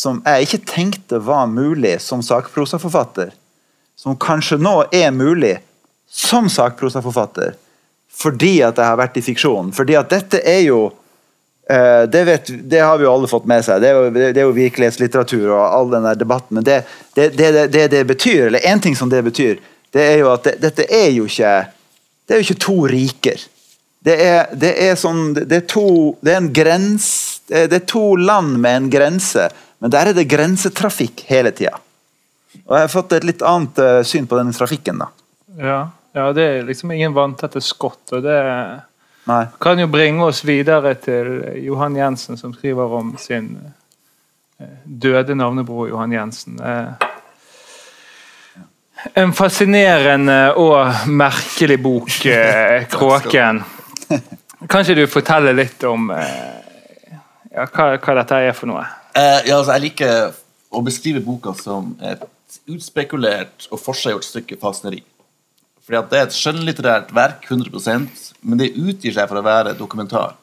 som 0.00 0.22
jeg 0.24 0.46
ikke 0.46 0.64
tenkte 0.70 1.18
var 1.20 1.48
mulig 1.50 1.98
som 2.00 2.22
sakprosaforfatter, 2.24 3.34
som 3.98 4.16
kanskje 4.16 4.56
nå 4.60 4.76
er 4.96 5.10
mulig 5.12 5.58
som 6.10 6.48
sakprosaforfatter 6.50 7.58
fordi 8.20 8.58
at 8.66 8.76
jeg 8.76 8.84
har 8.84 8.98
vært 9.00 9.18
i 9.20 9.24
fiksjon. 9.24 9.70
Fordi 9.72 9.94
at 9.96 10.10
dette 10.12 10.40
er 10.44 10.64
jo 10.66 10.80
uh, 10.90 12.02
det, 12.10 12.24
vet, 12.26 12.50
det, 12.68 12.82
har 12.82 12.98
vi 12.98 13.06
jo 13.06 13.12
alle 13.14 13.30
fått 13.30 13.46
med 13.48 13.64
seg. 13.64 13.80
Det 13.80 13.90
er 13.90 13.96
jo, 13.96 14.10
det 14.18 14.32
er 14.34 14.44
jo 14.48 14.56
virkelighetslitteratur 14.56 15.46
og 15.46 15.62
all 15.62 15.92
den 15.94 16.08
der 16.08 16.18
debatten. 16.20 16.58
Men 16.58 16.66
det 16.66 16.82
det, 17.14 17.30
det 17.72 17.86
det, 17.94 18.02
betyr, 18.08 18.48
eller 18.48 18.66
én 18.66 18.82
ting 18.82 18.96
som 18.98 19.08
det 19.12 19.22
betyr, 19.24 19.62
det 19.94 20.04
er 20.04 20.20
jo 20.20 20.34
at 20.34 20.50
dette 20.60 20.86
er 20.86 21.08
jo 21.14 21.26
ikke 21.30 21.54
Det 22.26 22.36
er 22.36 22.38
jo 22.38 22.46
ikke 22.46 22.62
to 22.62 22.76
riker. 22.86 23.40
Det 24.04 24.14
er, 24.22 24.52
er 24.70 24.94
sånn 24.96 25.32
Det 25.34 25.56
er 25.56 25.64
to 25.68 26.14
Det 26.24 26.32
er 26.32 26.38
en 26.38 26.52
grens 26.56 27.08
Det 27.50 27.74
er 27.76 27.82
to 27.90 28.14
land 28.16 28.54
med 28.62 28.76
en 28.76 28.86
grense, 28.92 29.48
men 29.80 29.92
der 29.92 30.10
er 30.10 30.16
det 30.16 30.28
grensetrafikk 30.28 31.24
hele 31.28 31.52
tida. 31.56 31.78
Og 32.66 32.76
jeg 32.76 32.84
har 32.84 32.92
fått 32.92 33.14
et 33.16 33.26
litt 33.26 33.42
annet 33.46 33.78
uh, 33.80 34.02
syn 34.06 34.28
på 34.28 34.38
den 34.38 34.52
trafikken, 34.54 35.00
da. 35.00 35.10
Ja. 35.60 35.80
Ja, 36.12 36.32
det 36.32 36.42
er 36.42 36.62
liksom 36.66 36.90
ingen 36.90 37.14
vanntette 37.14 37.60
skott. 37.62 38.12
og 38.12 38.22
det 38.22 38.38
Nei. 39.24 39.44
kan 39.60 39.78
jo 39.78 39.86
bringe 39.86 40.24
oss 40.26 40.42
videre 40.44 40.94
til 40.98 41.44
Johan 41.62 41.96
Jensen, 41.96 42.36
som 42.36 42.54
skriver 42.54 42.94
om 42.98 43.14
sin 43.18 43.56
eh, 44.58 44.66
døde 44.84 45.34
navnebror 45.34 45.88
Johan 45.88 46.12
Jensen. 46.12 46.58
Eh, 46.58 46.92
en 49.14 49.32
fascinerende 49.32 50.54
og 50.58 51.06
merkelig 51.06 51.82
bok, 51.82 52.26
eh, 52.26 52.86
'Kråken'. 52.90 53.62
Kan 54.68 54.80
ikke 54.82 54.94
du 54.94 55.06
fortelle 55.06 55.52
litt 55.54 55.84
om 55.84 56.10
ja, 56.10 57.64
hva, 57.64 57.96
hva, 57.96 58.14
dette 58.18 58.34
er 58.34 58.52
for 58.52 58.66
noe? 58.68 58.82
Eh, 59.14 59.48
ja, 59.48 59.56
altså, 59.56 59.74
jeg 59.74 59.86
liker 59.88 60.34
å 60.70 60.82
beskrive 60.86 61.22
boka 61.24 61.54
som 61.58 61.94
et 62.04 62.22
utspekulert 62.70 63.66
og 63.70 63.80
forseggjort 63.82 64.26
stykke 64.26 64.58
fasneri. 64.60 65.02
Fordi 65.84 65.98
at 65.98 66.10
Det 66.10 66.18
er 66.18 66.26
et 66.28 66.36
skjønnlitterært 66.36 67.14
verk, 67.14 67.46
100% 67.48 68.30
men 68.42 68.58
det 68.60 68.76
utgir 68.78 69.14
seg 69.14 69.28
for 69.28 69.40
å 69.40 69.44
være 69.44 69.74
dokumentar. 69.78 70.36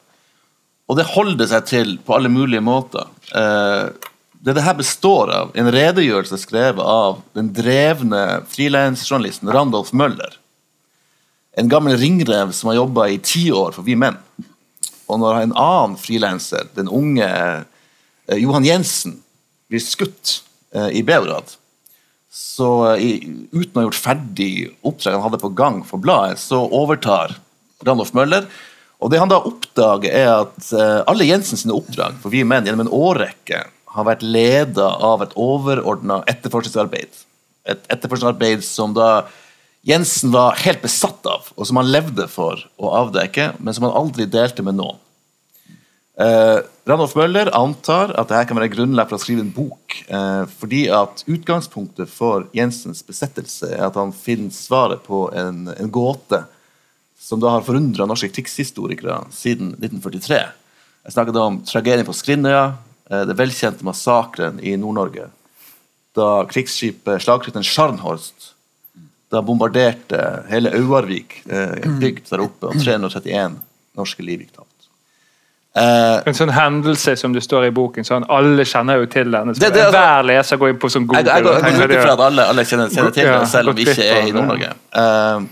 Og 0.88 0.96
det 0.96 1.08
holder 1.10 1.48
seg 1.50 1.64
til 1.68 1.96
på 2.04 2.14
alle 2.16 2.30
mulige 2.32 2.64
måter. 2.64 3.08
Uh, 3.32 3.92
det 4.40 4.54
det 4.54 4.64
her 4.64 4.76
består 4.78 5.32
av, 5.34 5.50
en 5.54 5.70
redegjørelse 5.72 6.38
skrevet 6.38 6.84
av 6.84 7.18
den 7.36 7.50
drevne 7.52 8.44
frilansjournalisten 8.48 9.50
Randolf 9.52 9.90
Møller. 9.92 10.38
En 11.58 11.68
gammel 11.68 11.98
ringrev 11.98 12.52
som 12.54 12.70
har 12.70 12.78
jobba 12.78 13.08
i 13.08 13.18
ti 13.18 13.48
år 13.50 13.74
for 13.74 13.82
Vi 13.82 13.96
Menn. 13.98 14.20
Og 15.08 15.18
når 15.18 15.42
en 15.42 15.56
annen 15.56 15.96
frilanser, 15.98 16.68
den 16.76 16.88
unge 16.88 17.26
Johan 18.36 18.66
Jensen, 18.66 19.18
blir 19.68 19.80
skutt 19.84 20.42
eh, 20.74 21.00
i 21.00 21.02
Beograd, 21.06 21.54
så 22.32 22.96
i, 23.00 23.16
uten 23.52 23.76
å 23.76 23.80
ha 23.80 23.86
gjort 23.88 24.02
ferdig 24.02 24.52
oppdraget 24.84 25.16
han 25.16 25.24
hadde 25.24 25.40
på 25.42 25.52
gang 25.56 25.80
for 25.86 26.00
bladet, 26.02 26.40
så 26.42 26.60
overtar 26.60 27.38
Randolf 27.86 28.12
Møller. 28.16 28.44
Og 28.98 29.12
det 29.12 29.20
han 29.22 29.30
da 29.30 29.38
oppdager, 29.46 30.10
er 30.10 30.30
at 30.42 30.70
alle 31.08 31.26
Jensens 31.28 31.62
oppdrag 31.70 32.16
for 32.18 32.34
Vi 32.34 32.42
menn 32.42 32.66
gjennom 32.66 32.82
en 32.84 32.94
årrekke 32.94 33.62
har 33.94 34.06
vært 34.06 34.24
leda 34.26 34.88
av 35.04 35.22
et 35.24 35.34
overordna 35.38 36.20
etterforskningsarbeid. 36.30 37.22
Et 37.68 37.90
etterforskningsarbeid 37.94 38.64
som 38.66 38.94
da 38.96 39.28
Jensen 39.86 40.32
var 40.34 40.58
helt 40.60 40.82
besatt 40.82 41.26
av, 41.28 41.48
og 41.56 41.68
som 41.68 41.78
han 41.80 41.90
levde 41.90 42.26
for 42.30 42.60
å 42.76 42.92
avdekke, 43.04 43.52
men 43.62 43.74
som 43.74 43.86
han 43.86 43.96
aldri 43.96 44.26
delte 44.28 44.64
med 44.66 44.76
noen. 44.78 44.98
Uh, 46.18 46.64
Randolf 46.88 47.12
Møller 47.14 47.46
antar 47.54 48.10
at 48.18 48.26
dette 48.32 48.48
kan 48.50 48.58
være 48.58 48.72
grunnlag 48.72 49.06
for 49.06 49.20
å 49.20 49.22
skrive 49.22 49.44
en 49.44 49.52
bok. 49.54 49.94
Uh, 50.10 50.50
fordi 50.58 50.88
at 50.90 51.22
Utgangspunktet 51.30 52.10
for 52.10 52.48
Jensens 52.56 53.04
besettelse 53.06 53.70
er 53.76 53.84
at 53.86 53.98
han 53.98 54.10
finner 54.16 54.50
svaret 54.54 55.04
på 55.06 55.28
en, 55.30 55.68
en 55.70 55.92
gåte 55.94 56.42
som 57.22 57.38
da 57.42 57.52
har 57.54 57.66
forundra 57.66 58.06
norske 58.08 58.32
krigshistorikere 58.34 59.20
siden 59.34 59.76
1943. 59.76 60.40
Jeg 61.06 61.14
snakket 61.14 61.38
om 61.38 61.60
tragedien 61.68 62.08
på 62.08 62.16
Skrinøya, 62.18 62.64
uh, 63.12 63.22
det 63.28 63.38
velkjente 63.38 63.86
massakren 63.86 64.58
i 64.58 64.74
Nord-Norge. 64.80 65.28
Da 66.18 66.30
krigsskipet 66.50 67.22
slagskipet 67.22 67.68
Scharnhorst 67.68 68.54
da 69.30 69.42
bombarderte 69.44 70.18
hele 70.48 70.72
Auarvik, 70.72 71.42
en 71.52 71.98
bygd 72.00 72.30
der 72.30 72.42
oppe, 72.42 72.72
og 72.72 72.80
331 72.82 73.58
norske 74.00 74.24
liv 74.24 74.42
gikk 74.42 74.56
tapt. 74.56 74.67
Uh, 75.76 76.24
en 76.26 76.34
sånn 76.34 76.50
hendelse 76.50 77.12
som 77.20 77.34
det 77.34 77.42
står 77.44 77.68
i 77.68 77.72
boken. 77.74 78.06
sånn 78.06 78.24
Alle 78.32 78.64
kjenner 78.66 79.02
jo 79.02 79.08
til 79.12 79.28
den. 79.30 79.52
Det, 79.52 79.68
det, 79.68 79.82
altså, 79.84 79.98
Hver 80.00 80.28
leser 80.30 80.60
går 80.60 80.72
inn 80.72 80.78
på 80.80 80.88
sånn 80.90 81.04
Google. 81.06 81.20
Jeg, 81.26 81.44
jeg, 81.44 81.58
jeg, 81.60 81.74
går 81.76 81.92
ut 81.92 81.96
ifra 81.98 82.14
at 82.14 82.22
alle, 82.24 82.46
alle 82.52 82.64
kjenner, 82.66 82.94
kjenner, 82.94 83.12
til 83.14 83.28
den, 83.28 83.44
selv 83.50 83.72
om 83.72 83.76
vi 83.76 83.84
ikke 83.84 84.06
er 84.06 84.30
i 84.30 84.32
Nord-Norge. 84.34 84.70
Uh, 84.96 85.44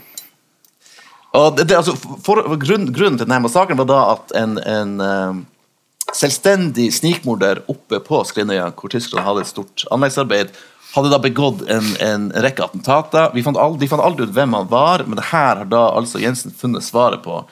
og 1.37 1.61
det, 1.61 1.69
altså, 1.77 1.93
for, 2.25 2.41
grunn, 2.63 2.89
Grunnen 2.97 3.21
til 3.21 3.29
denne 3.29 3.43
massakren 3.45 3.79
var 3.79 3.91
da 3.91 3.99
at 4.15 4.33
en, 4.41 4.57
en 4.65 4.95
uh, 5.05 6.15
selvstendig 6.17 6.89
snikmorder 6.97 7.61
oppe 7.71 8.01
på 8.07 8.23
Skrinøya, 8.27 8.71
hvor 8.73 8.95
Tyskland 8.95 9.27
hadde 9.29 9.45
et 9.45 9.53
stort 9.53 9.85
anleggsarbeid, 9.95 10.57
hadde 10.97 11.13
da 11.13 11.21
begått 11.21 11.67
en, 11.71 11.93
en 12.03 12.31
rekke 12.47 12.65
attentater. 12.65 13.37
Fant 13.45 13.61
aldri, 13.61 13.85
de 13.85 13.91
fant 13.93 14.03
aldri 14.03 14.27
ut 14.27 14.35
hvem 14.35 14.57
han 14.59 14.73
var, 14.73 15.05
men 15.05 15.21
det 15.21 15.29
her 15.29 15.61
har 15.61 15.71
da 15.71 15.85
altså 15.93 16.25
Jensen 16.25 16.57
funnet 16.57 16.89
svaret 16.89 17.21
på 17.27 17.43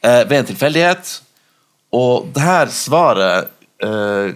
ved 0.00 0.34
en 0.36 0.48
tilfeldighet. 0.48 1.12
Og 1.94 2.30
det 2.34 2.42
her 2.42 2.70
svaret 2.74 3.50
eh, 3.84 4.34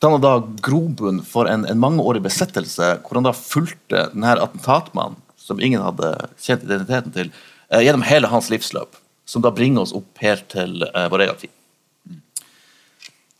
danna 0.00 0.18
da 0.22 0.34
grobunn 0.62 1.20
for 1.26 1.48
en, 1.50 1.66
en 1.66 1.80
mangeårig 1.80 2.22
besettelse, 2.24 2.92
hvor 3.04 3.18
han 3.18 3.26
da 3.26 3.34
fulgte 3.36 4.06
denne 4.14 4.36
attentatmannen, 4.38 5.18
som 5.40 5.60
ingen 5.60 5.82
hadde 5.82 6.12
kjent 6.38 6.66
identiteten 6.66 7.14
til, 7.14 7.32
eh, 7.72 7.82
gjennom 7.84 8.06
hele 8.06 8.30
hans 8.30 8.50
livsløp. 8.52 8.98
Som 9.26 9.42
da 9.42 9.52
bringer 9.54 9.84
oss 9.84 9.94
opp 9.96 10.22
helt 10.22 10.46
til 10.52 10.84
eh, 10.86 11.08
vår 11.10 11.26
egen 11.26 11.40
tid. 11.42 11.56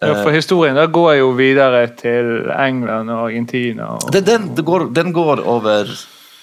Ja, 0.01 0.15
for 0.23 0.33
historien 0.33 0.79
da 0.79 0.87
går 0.89 1.19
jo 1.19 1.33
videre 1.37 1.83
til 1.93 2.49
England 2.55 3.13
og 3.13 3.27
Argentina. 3.27 3.91
Og... 3.99 4.13
Den, 4.15 4.25
den, 4.25 4.65
går, 4.65 4.87
den, 4.97 5.13
går, 5.13 5.43
over 5.45 5.93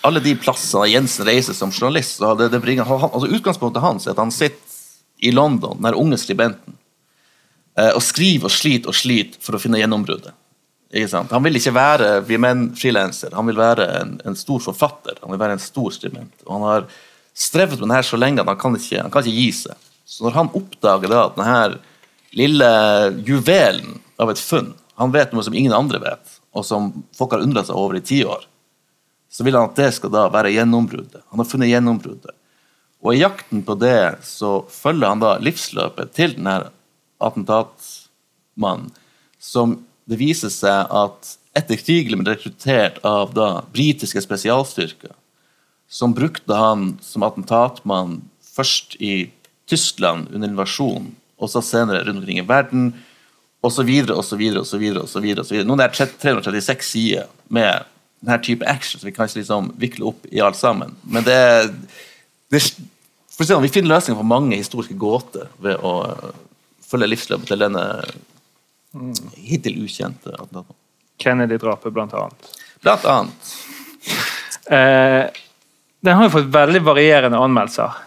alle 0.06 0.22
de 0.22 0.36
plassene 0.38 0.86
Jensen 0.92 1.26
reiser 1.26 1.58
som 1.58 1.74
journalist. 1.74 2.22
Det, 2.38 2.52
det 2.54 2.62
bringer, 2.62 2.86
altså 2.86 3.32
Utgangspunktet 3.34 3.82
hans 3.82 4.06
er 4.06 4.14
at 4.14 4.22
han 4.22 4.34
sitter 4.34 4.62
i 5.26 5.32
London, 5.34 5.80
den 5.82 5.98
unge 5.98 6.20
skribenten, 6.22 6.77
Eh, 6.77 6.77
og 7.78 8.02
skriver 8.02 8.50
og 8.50 8.54
sliter 8.54 8.90
og 8.90 8.96
sliter 8.98 9.42
for 9.44 9.58
å 9.58 9.62
finne 9.62 9.78
gjennombruddet. 9.78 10.34
Han 11.30 11.44
vil 11.44 11.60
ikke 11.60 11.74
være 11.76 12.08
vi 12.24 12.40
menn 12.40 12.70
frilanser, 12.78 13.34
han 13.36 13.48
vil 13.50 13.60
være 13.60 13.88
en, 14.00 14.16
en, 14.26 14.36
stor 14.40 14.62
forfatter. 14.64 15.18
Han 15.22 15.34
vil 15.34 15.42
være 15.42 15.58
en 15.58 15.62
stor 15.62 15.92
skribent. 15.92 16.34
Og 16.46 16.54
han 16.56 16.66
har 16.66 16.88
strevd 17.38 17.82
med 17.82 17.92
det 17.92 18.00
her 18.00 18.08
så 18.08 18.20
lenge 18.20 18.42
at 18.42 18.48
han 18.48 18.60
kan 18.60 18.78
ikke, 18.80 19.02
han 19.04 19.12
kan 19.12 19.26
ikke 19.26 19.36
gi 19.36 19.52
seg. 19.60 19.88
Så 20.08 20.24
når 20.24 20.38
han 20.38 20.52
oppdager 20.56 21.12
da 21.12 21.26
at 21.28 21.36
denne 21.36 21.80
lille 22.38 22.70
juvelen 23.28 23.98
av 24.18 24.32
et 24.32 24.42
funn 24.42 24.74
Han 24.98 25.12
vet 25.14 25.30
noe 25.30 25.44
som 25.46 25.54
ingen 25.54 25.76
andre 25.78 26.00
vet, 26.02 26.40
og 26.58 26.64
som 26.66 26.88
folk 27.14 27.36
har 27.36 27.44
undra 27.46 27.62
seg 27.62 27.78
over 27.78 28.00
i 28.00 28.02
ti 28.02 28.24
år. 28.26 28.48
Så 29.30 29.44
vil 29.46 29.54
han 29.54 29.68
at 29.70 29.78
det 29.78 29.92
skal 29.94 30.10
da 30.10 30.24
være 30.34 30.56
gjennombruddet. 30.56 31.22
Han 31.30 31.38
har 31.38 31.46
funnet 31.46 31.70
gjennombruddet. 31.70 32.34
Og 33.06 33.14
i 33.14 33.20
jakten 33.20 33.62
på 33.62 33.76
det 33.78 34.24
så 34.26 34.64
følger 34.74 35.12
han 35.12 35.22
da 35.22 35.36
livsløpet 35.38 36.16
til 36.18 36.34
denne 36.34 36.72
attentatmann, 37.24 38.90
som 39.40 39.80
det 40.08 40.20
viser 40.22 40.52
seg 40.54 40.92
at 40.94 41.36
etter 41.58 41.80
krigen 41.82 42.22
ble 42.22 42.36
rekruttert 42.36 43.00
av 43.08 43.34
da 43.36 43.50
britiske 43.74 44.22
spesialstyrker 44.24 45.16
som 45.88 46.14
brukte 46.14 46.56
han 46.56 46.98
som 47.02 47.24
attentatmann 47.24 48.22
først 48.44 48.98
i 49.00 49.30
Tyskland 49.68 50.32
under 50.34 50.50
invasjonen, 50.50 51.14
og 51.38 51.52
så 51.52 51.62
senere 51.64 52.06
rundt 52.06 52.22
omkring 52.22 52.40
i 52.42 52.48
verden, 52.48 52.90
osv., 53.62 53.90
osv., 54.14 54.44
osv. 55.04 55.64
Nå 55.64 55.78
er 55.78 55.92
det 55.92 56.10
336 56.22 56.92
sider 56.92 57.28
med 57.48 57.88
denne 58.22 58.40
type 58.44 58.66
action, 58.68 59.00
så 59.00 59.08
vi 59.08 59.14
kan 59.16 59.30
ikke 59.30 59.42
liksom 59.42 59.72
vikle 59.80 60.08
opp 60.12 60.28
i 60.32 60.42
alt 60.44 60.58
sammen. 60.58 60.96
Men 61.04 61.26
det, 61.28 61.40
det 62.52 62.64
for 63.38 63.44
å 63.44 63.46
si, 63.46 63.52
sånn, 63.52 63.64
Vi 63.64 63.72
finner 63.74 63.94
løsninger 63.94 64.18
på 64.18 64.28
mange 64.28 64.58
historiske 64.58 64.98
gåter 64.98 65.52
ved 65.62 65.78
å 65.86 65.94
følge 66.88 67.12
livsløpet 67.12 67.52
til 67.52 67.64
denne 67.66 67.84
hittil 69.36 69.82
ukjente 69.84 70.34
attentaten. 70.34 70.76
Kennedy-drapet, 71.18 71.94
blant 71.94 72.14
annet. 72.14 72.52
Blant 72.84 73.06
annet. 73.10 73.54
Eh, 74.70 75.24
den 76.06 76.18
har 76.18 76.28
jo 76.28 76.34
fått 76.36 76.52
veldig 76.54 76.84
varierende 76.86 77.40
anmeldelser. 77.42 77.98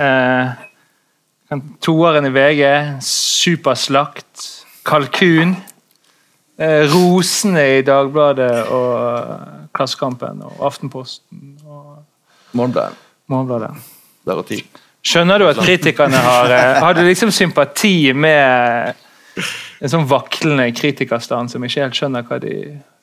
Eh, 0.00 1.58
toeren 1.84 2.28
i 2.28 2.32
VG, 2.34 2.62
Superslakt, 3.04 4.46
Kalkun. 4.88 5.56
Eh, 6.56 6.86
rosene 6.88 7.66
i 7.76 7.84
Dagbladet 7.84 8.70
og 8.72 9.68
Klassekampen 9.76 10.40
og 10.46 10.62
Aftenposten 10.70 11.58
og 11.66 11.98
Morgenbladet. 12.56 12.96
Morgenbladet. 13.28 13.74
Der 14.24 14.40
og 14.40 14.46
tid. 14.48 14.64
Skjønner 15.06 15.38
du 15.38 15.46
at 15.48 15.60
kritikerne 15.62 16.18
har 16.18 16.52
eh, 16.54 16.78
Har 16.82 16.96
du 16.96 17.04
liksom 17.06 17.30
sympati 17.34 18.12
med 18.16 18.96
en 19.36 19.92
sånn 19.92 20.06
vaklende 20.08 20.70
kritikerstand 20.74 21.52
som 21.52 21.64
ikke 21.66 21.84
helt 21.84 21.98
skjønner 21.98 22.24
hva 22.26 22.40
de 22.42 22.56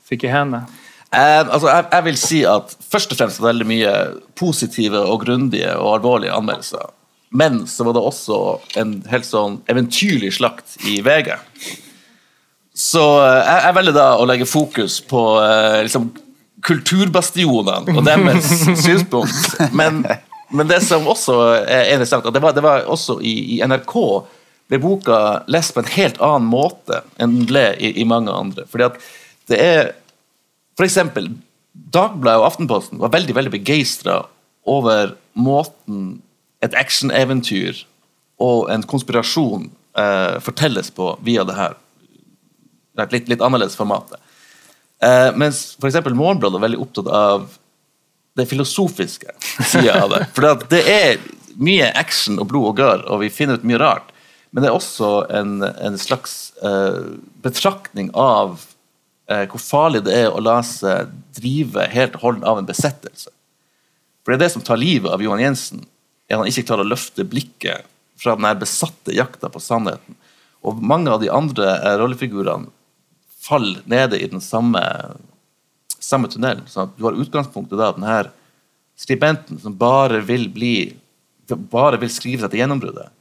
fikk 0.10 0.26
i 0.28 0.34
hendene? 0.34 0.66
Eh, 1.14 1.40
altså, 1.46 1.70
jeg, 1.70 1.86
jeg 1.92 2.06
vil 2.08 2.20
si 2.20 2.42
at 2.50 2.74
først 2.90 3.14
og 3.14 3.20
fremst 3.20 3.40
var 3.40 3.48
det 3.48 3.54
veldig 3.54 3.70
mye 3.70 3.94
positive 4.40 5.04
og 5.06 5.22
grundige 5.28 5.76
og 5.78 6.00
alvorlige 6.00 6.34
anmeldelser. 6.34 6.90
Men 7.34 7.64
så 7.70 7.86
var 7.86 7.96
det 7.96 8.04
også 8.10 8.40
en 8.82 8.98
helt 9.10 9.26
sånn 9.26 9.60
eventyrlig 9.70 10.34
slakt 10.38 10.76
i 10.90 11.00
VG. 11.06 11.32
Så 12.74 13.06
eh, 13.22 13.40
jeg, 13.40 13.64
jeg 13.68 13.78
velger 13.78 13.98
da 13.98 14.10
å 14.18 14.28
legge 14.30 14.50
fokus 14.50 15.00
på 15.06 15.24
eh, 15.46 15.80
liksom, 15.86 16.10
kulturbastionene 16.66 17.94
og 17.94 18.06
deres 18.08 18.50
synspunkt. 18.86 19.60
Men, 19.78 20.02
men 20.54 20.70
det 20.70 20.80
som 20.86 21.08
også 21.10 21.36
er 21.66 21.92
interessant, 21.94 22.26
at 22.30 22.36
det 22.36 22.42
var, 22.44 22.54
det 22.56 22.64
var 22.64 22.86
også 22.92 23.18
i, 23.26 23.34
i 23.56 23.62
NRK 23.66 23.96
ble 24.72 24.80
boka 24.82 25.18
lest 25.52 25.74
på 25.76 25.84
en 25.84 25.92
helt 25.96 26.20
annen 26.24 26.50
måte 26.50 27.02
enn 27.22 27.40
den 27.40 27.50
ble 27.50 27.66
i, 27.78 27.94
i 28.02 28.06
mange 28.08 28.32
andre. 28.32 28.68
Fordi 28.70 28.88
at 28.92 29.02
det 29.52 29.60
er 29.60 29.92
For 30.74 30.88
eksempel, 30.88 31.28
Dagbladet 31.94 32.42
og 32.42 32.48
Aftenposten 32.48 33.02
var 33.02 33.12
veldig 33.14 33.36
veldig 33.38 33.52
begeistra 33.54 34.24
over 34.66 35.12
måten 35.38 36.24
et 36.66 36.74
actioneventyr 36.80 37.84
og 38.42 38.72
en 38.74 38.86
konspirasjon 38.90 39.68
eh, 40.00 40.40
fortelles 40.42 40.90
på 40.96 41.12
via 41.22 41.46
det 41.46 41.58
her 41.58 41.76
er 42.98 43.14
litt, 43.14 43.30
litt 43.30 43.42
annerledes 43.42 43.78
formatet. 43.78 44.18
Eh, 45.04 45.30
mens 45.38 45.76
f.eks. 45.78 46.00
Morgenbladet 46.14 46.58
er 46.58 46.66
veldig 46.66 46.82
opptatt 46.86 47.10
av 47.14 47.46
det 48.38 48.48
filosofiske 48.50 49.36
sida 49.70 50.00
av 50.04 50.14
det. 50.14 50.26
For 50.34 50.66
det 50.72 50.82
er 50.90 51.22
mye 51.62 51.92
action 52.00 52.40
og 52.42 52.50
blod 52.50 52.72
og 52.72 52.82
gørr, 52.82 53.06
og 53.08 53.22
vi 53.22 53.32
finner 53.34 53.60
ut 53.60 53.68
mye 53.68 53.82
rart. 53.82 54.10
Men 54.54 54.64
det 54.64 54.70
er 54.70 54.78
også 54.78 55.12
en, 55.34 55.62
en 55.64 55.98
slags 55.98 56.54
uh, 56.62 57.18
betraktning 57.46 58.12
av 58.18 58.60
uh, 59.32 59.46
hvor 59.50 59.62
farlig 59.62 60.04
det 60.06 60.18
er 60.26 60.34
å 60.34 60.42
la 60.44 60.60
seg 60.66 61.14
drive 61.38 61.88
helt 61.94 62.18
og 62.20 62.28
holdent 62.28 62.50
av 62.50 62.62
en 62.62 62.70
besettelse. 62.70 63.34
For 64.24 64.34
det 64.34 64.38
er 64.38 64.46
det 64.46 64.54
som 64.54 64.66
tar 64.66 64.82
livet 64.82 65.12
av 65.12 65.24
Johan 65.26 65.42
Jensen, 65.42 65.84
er 66.30 66.38
at 66.38 66.44
han 66.44 66.52
ikke 66.52 66.68
klarer 66.70 66.86
å 66.86 66.94
løfte 66.94 67.26
blikket 67.28 67.90
fra 68.22 68.38
den 68.38 68.62
besatte 68.62 69.16
jakta 69.16 69.50
på 69.52 69.62
sannheten. 69.62 70.16
Og 70.64 70.80
mange 70.80 71.12
av 71.12 71.20
de 71.20 71.32
andre 71.34 71.74
eh, 71.76 71.98
rollefigurene 72.00 72.72
faller 73.44 73.82
nede 73.90 74.22
i 74.22 74.30
den 74.32 74.40
samme, 74.42 74.80
samme 76.04 76.30
tunnel. 76.32 76.64
sånn 76.68 76.90
at 76.90 76.98
Du 76.98 77.06
har 77.08 77.20
utgangspunktet 77.20 77.80
da, 77.80 77.92
den 77.96 78.08
her 78.08 78.32
skribenten 79.00 79.60
som 79.60 79.76
bare 79.78 80.22
vil 80.26 80.50
bli 80.54 80.76
bare 81.48 82.00
vil 82.00 82.12
skrive 82.12 82.44
seg 82.44 82.54
til 82.54 82.64
gjennombruddet, 82.64 83.12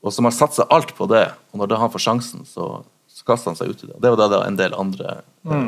og 0.00 0.14
som 0.14 0.24
har 0.24 0.34
satsa 0.34 0.66
alt 0.72 0.94
på 0.96 1.08
det. 1.10 1.26
Og 1.50 1.60
når 1.60 1.72
da 1.72 1.80
han 1.82 1.92
får 1.92 2.04
sjansen, 2.06 2.44
så, 2.48 2.68
så 3.10 3.26
kaster 3.26 3.50
han 3.50 3.58
seg 3.58 3.72
ut 3.72 3.82
i 3.82 3.88
det. 3.88 3.96
Og 3.96 4.04
Det 4.04 4.12
var 4.12 4.20
da, 4.20 4.28
da 4.32 4.42
en 4.46 4.58
del 4.58 4.76
andre 4.78 5.16
eh, 5.50 5.66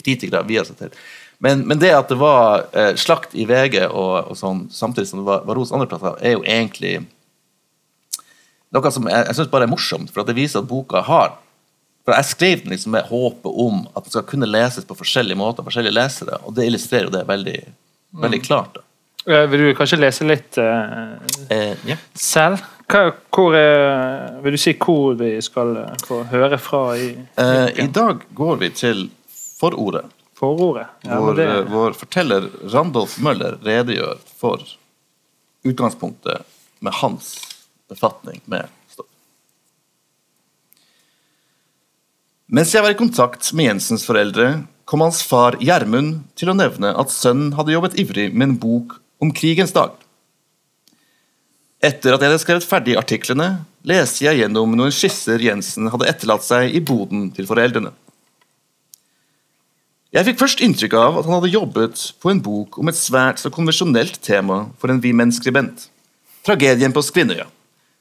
kritikere 0.00 0.42
via 0.48 0.64
seg 0.66 0.80
til. 0.80 0.98
Men, 1.40 1.62
men 1.68 1.80
det 1.80 1.94
at 1.96 2.10
det 2.12 2.18
var 2.20 2.66
eh, 2.76 2.92
slakt 3.00 3.32
i 3.32 3.46
VG 3.48 3.86
og, 3.86 4.32
og 4.32 4.36
sånn, 4.36 4.66
samtidig 4.74 5.08
som 5.08 5.22
det 5.22 5.28
var, 5.30 5.46
var 5.48 5.56
ros 5.56 5.72
andre 5.72 5.88
plasser, 5.88 6.18
er 6.20 6.36
jo 6.36 6.44
egentlig 6.44 6.98
noe 8.70 8.92
som 8.92 9.08
jeg, 9.08 9.24
jeg 9.30 9.38
synes 9.38 9.52
bare 9.52 9.66
er 9.66 9.72
morsomt, 9.72 10.12
for 10.12 10.26
det 10.26 10.36
viser 10.36 10.60
at 10.60 10.68
boka 10.68 11.00
har 11.06 11.38
for 12.04 12.16
Jeg 12.16 12.24
skrev 12.30 12.62
den 12.64 12.72
liksom 12.74 12.92
med 12.96 13.04
håpet 13.10 13.58
om 13.66 13.82
at 13.94 14.04
den 14.06 14.10
skal 14.14 14.24
kunne 14.28 14.48
leses 14.48 14.84
på 14.88 14.96
forskjellige 14.98 15.36
måter, 15.36 15.62
forskjellige 15.66 15.94
lesere, 15.98 16.38
og 16.46 16.54
det 16.56 16.66
illustrerer 16.70 17.08
jo 17.10 17.14
det 17.14 17.24
veldig, 17.28 17.58
veldig 18.22 18.40
klart. 18.46 18.74
da. 18.78 18.86
Eh, 19.28 19.46
Vil 19.52 19.60
du 19.66 19.74
kanskje 19.76 19.98
lese 20.00 20.24
litt 20.24 20.56
uh, 20.58 21.18
Eh, 21.52 21.74
ja. 21.86 21.96
selv? 22.16 22.62
Hva, 22.90 23.12
hvor, 23.30 23.54
er, 23.54 24.40
vil 24.42 24.56
du 24.56 24.58
si 24.58 24.72
hvor 24.80 25.12
vi 25.20 25.34
skal 25.44 25.76
eh, 25.84 25.92
få 26.08 26.22
høre 26.32 26.58
fra 26.58 26.80
i 26.98 27.10
Eh, 27.38 27.68
I 27.84 27.86
dag 27.94 28.24
går 28.34 28.56
vi 28.64 28.70
til 28.74 29.04
forordet, 29.60 30.08
forordet? 30.40 30.88
Ja, 31.04 31.20
hvor 31.20 31.36
det, 31.36 31.46
eh, 31.46 31.68
vår 31.70 31.92
forteller 32.00 32.48
Randolf 32.72 33.18
Møller 33.22 33.60
redegjør 33.62 34.18
for 34.40 34.64
utgangspunktet 35.68 36.42
med 36.80 36.96
hans 37.02 37.34
befatning 37.92 38.40
med 38.48 38.66
stoff. 38.88 39.06
Mens 42.50 42.72
jeg 42.74 42.82
var 42.82 42.90
i 42.90 42.98
kontakt 42.98 43.52
med 43.54 43.68
Jensens 43.68 44.02
foreldre, 44.02 44.64
kom 44.82 45.04
hans 45.04 45.20
far 45.22 45.54
Gjermund 45.62 46.24
til 46.34 46.50
å 46.50 46.56
nevne 46.58 46.90
at 46.98 47.12
sønnen 47.14 47.52
hadde 47.54 47.76
jobbet 47.76 47.94
ivrig 48.02 48.32
med 48.34 48.48
en 48.48 48.56
bok 48.58 48.96
om 49.22 49.30
krigens 49.30 49.70
dag. 49.76 49.92
Etter 51.78 52.16
at 52.16 52.24
jeg 52.24 52.32
hadde 52.32 52.40
skrevet 52.42 52.66
ferdig 52.66 52.96
artiklene, 52.98 53.62
leste 53.86 54.26
jeg 54.26 54.42
gjennom 54.42 54.74
noen 54.74 54.90
skisser 54.90 55.38
Jensen 55.38 55.92
hadde 55.94 56.10
etterlatt 56.10 56.42
seg 56.42 56.74
i 56.74 56.82
boden 56.82 57.28
til 57.36 57.46
foreldrene. 57.46 57.94
Jeg 60.10 60.26
fikk 60.26 60.42
først 60.42 60.66
inntrykk 60.66 60.98
av 60.98 61.20
at 61.20 61.30
han 61.30 61.38
hadde 61.38 61.54
jobbet 61.54 62.02
på 62.18 62.34
en 62.34 62.42
bok 62.42 62.80
om 62.82 62.90
et 62.90 62.98
svært 62.98 63.38
så 63.38 63.54
konvensjonelt 63.54 64.18
tema 64.26 64.64
for 64.82 64.90
en 64.90 64.98
vi-menn-skribent. 64.98 65.86
Tragedien 66.42 66.90
på 66.90 67.06
Skvinnøya. 67.06 67.46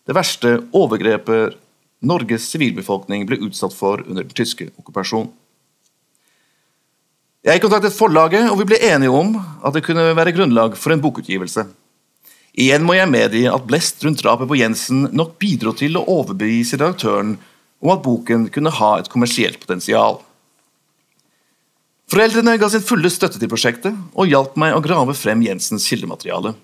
Det 0.10 0.18
verste 0.18 0.58
overgrepet 0.74 1.60
Norges 2.00 2.48
sivilbefolkning 2.52 3.26
ble 3.28 3.42
utsatt 3.48 3.76
for 3.76 4.04
under 4.06 4.24
den 4.24 4.36
tyske 4.36 4.70
okkupasjonen. 4.80 5.32
Jeg 7.44 7.62
kontaktet 7.64 7.96
forlaget, 7.96 8.50
og 8.52 8.60
vi 8.60 8.68
ble 8.68 8.80
enige 8.84 9.16
om 9.16 9.32
at 9.40 9.76
det 9.76 9.86
kunne 9.86 10.10
være 10.16 10.34
grunnlag 10.36 10.76
for 10.78 10.92
en 10.92 11.00
bokutgivelse. 11.04 11.64
Igjen 12.60 12.84
må 12.84 12.98
jeg 12.98 13.12
medgi 13.12 13.46
at 13.48 13.68
blest 13.68 14.04
rundt 14.04 14.20
drapet 14.20 14.50
på 14.50 14.58
Jensen 14.60 15.06
nok 15.16 15.38
bidro 15.40 15.72
til 15.78 15.96
å 15.96 16.04
overbevise 16.18 16.76
redaktøren 16.76 17.38
om 17.80 17.94
at 17.94 18.04
boken 18.04 18.50
kunne 18.52 18.74
ha 18.76 18.90
et 19.00 19.08
kommersielt 19.12 19.60
potensial. 19.62 20.20
Foreldrene 22.12 22.58
ga 22.60 22.68
sin 22.74 22.84
fulle 22.84 23.12
støtte 23.14 23.40
til 23.40 23.52
prosjektet 23.52 23.96
og 24.12 24.28
hjalp 24.28 24.58
meg 24.60 24.76
å 24.76 24.84
grave 24.84 25.16
frem 25.16 25.44
Jensens 25.46 25.86
kildemateriale. 25.88 26.56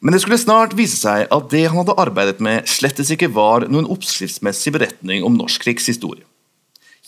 Men 0.00 0.16
det 0.16 0.22
skulle 0.22 0.40
snart 0.40 0.72
vise 0.78 0.96
seg 0.96 1.26
at 1.28 1.48
det 1.52 1.66
han 1.68 1.76
hadde 1.82 1.98
arbeidet 2.00 2.40
med, 2.40 2.64
slettes 2.68 3.12
ikke 3.12 3.28
var 3.36 3.66
noen 3.68 3.88
oppskriftsmessig 3.92 4.72
beretning 4.72 5.26
om 5.26 5.36
norsk 5.36 5.66
krigshistorie. 5.66 6.24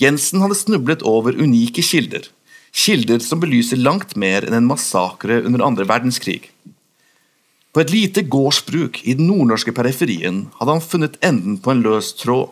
Jensen 0.01 0.43
hadde 0.45 0.59
snublet 0.59 1.05
over 1.09 1.37
unike 1.37 1.85
kilder, 1.85 2.27
kilder 2.73 3.21
som 3.25 3.41
belyser 3.41 3.81
langt 3.81 4.13
mer 4.17 4.45
enn 4.45 4.57
en 4.57 4.69
massakre 4.69 5.41
under 5.41 5.65
andre 5.65 5.87
verdenskrig. 5.89 6.51
På 7.73 7.81
et 7.81 7.93
lite 7.93 8.25
gårdsbruk 8.29 9.01
i 9.09 9.15
den 9.17 9.31
nordnorske 9.31 9.73
periferien 9.73 10.47
hadde 10.59 10.75
han 10.77 10.85
funnet 10.85 11.17
enden 11.25 11.57
på 11.65 11.73
en 11.73 11.81
løs 11.85 12.11
tråd. 12.21 12.51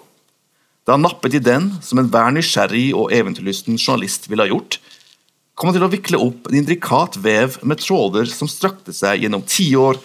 Da 0.89 0.97
han 0.97 1.05
nappet 1.05 1.37
i 1.37 1.43
den, 1.45 1.75
som 1.85 2.01
enhver 2.01 2.33
nysgjerrig 2.33 2.87
og 2.97 3.13
eventyrlysten 3.13 3.77
journalist 3.77 4.31
ville 4.31 4.47
ha 4.47 4.49
gjort, 4.49 4.79
kom 5.53 5.69
han 5.69 5.77
til 5.77 5.85
å 5.85 5.93
vikle 5.93 6.23
opp 6.25 6.49
en 6.49 6.57
indrikat 6.63 7.19
vev 7.21 7.59
med 7.61 7.83
tråder 7.83 8.25
som 8.33 8.49
strakte 8.49 8.95
seg 8.97 9.27
gjennom 9.27 9.45
tiår 9.45 10.01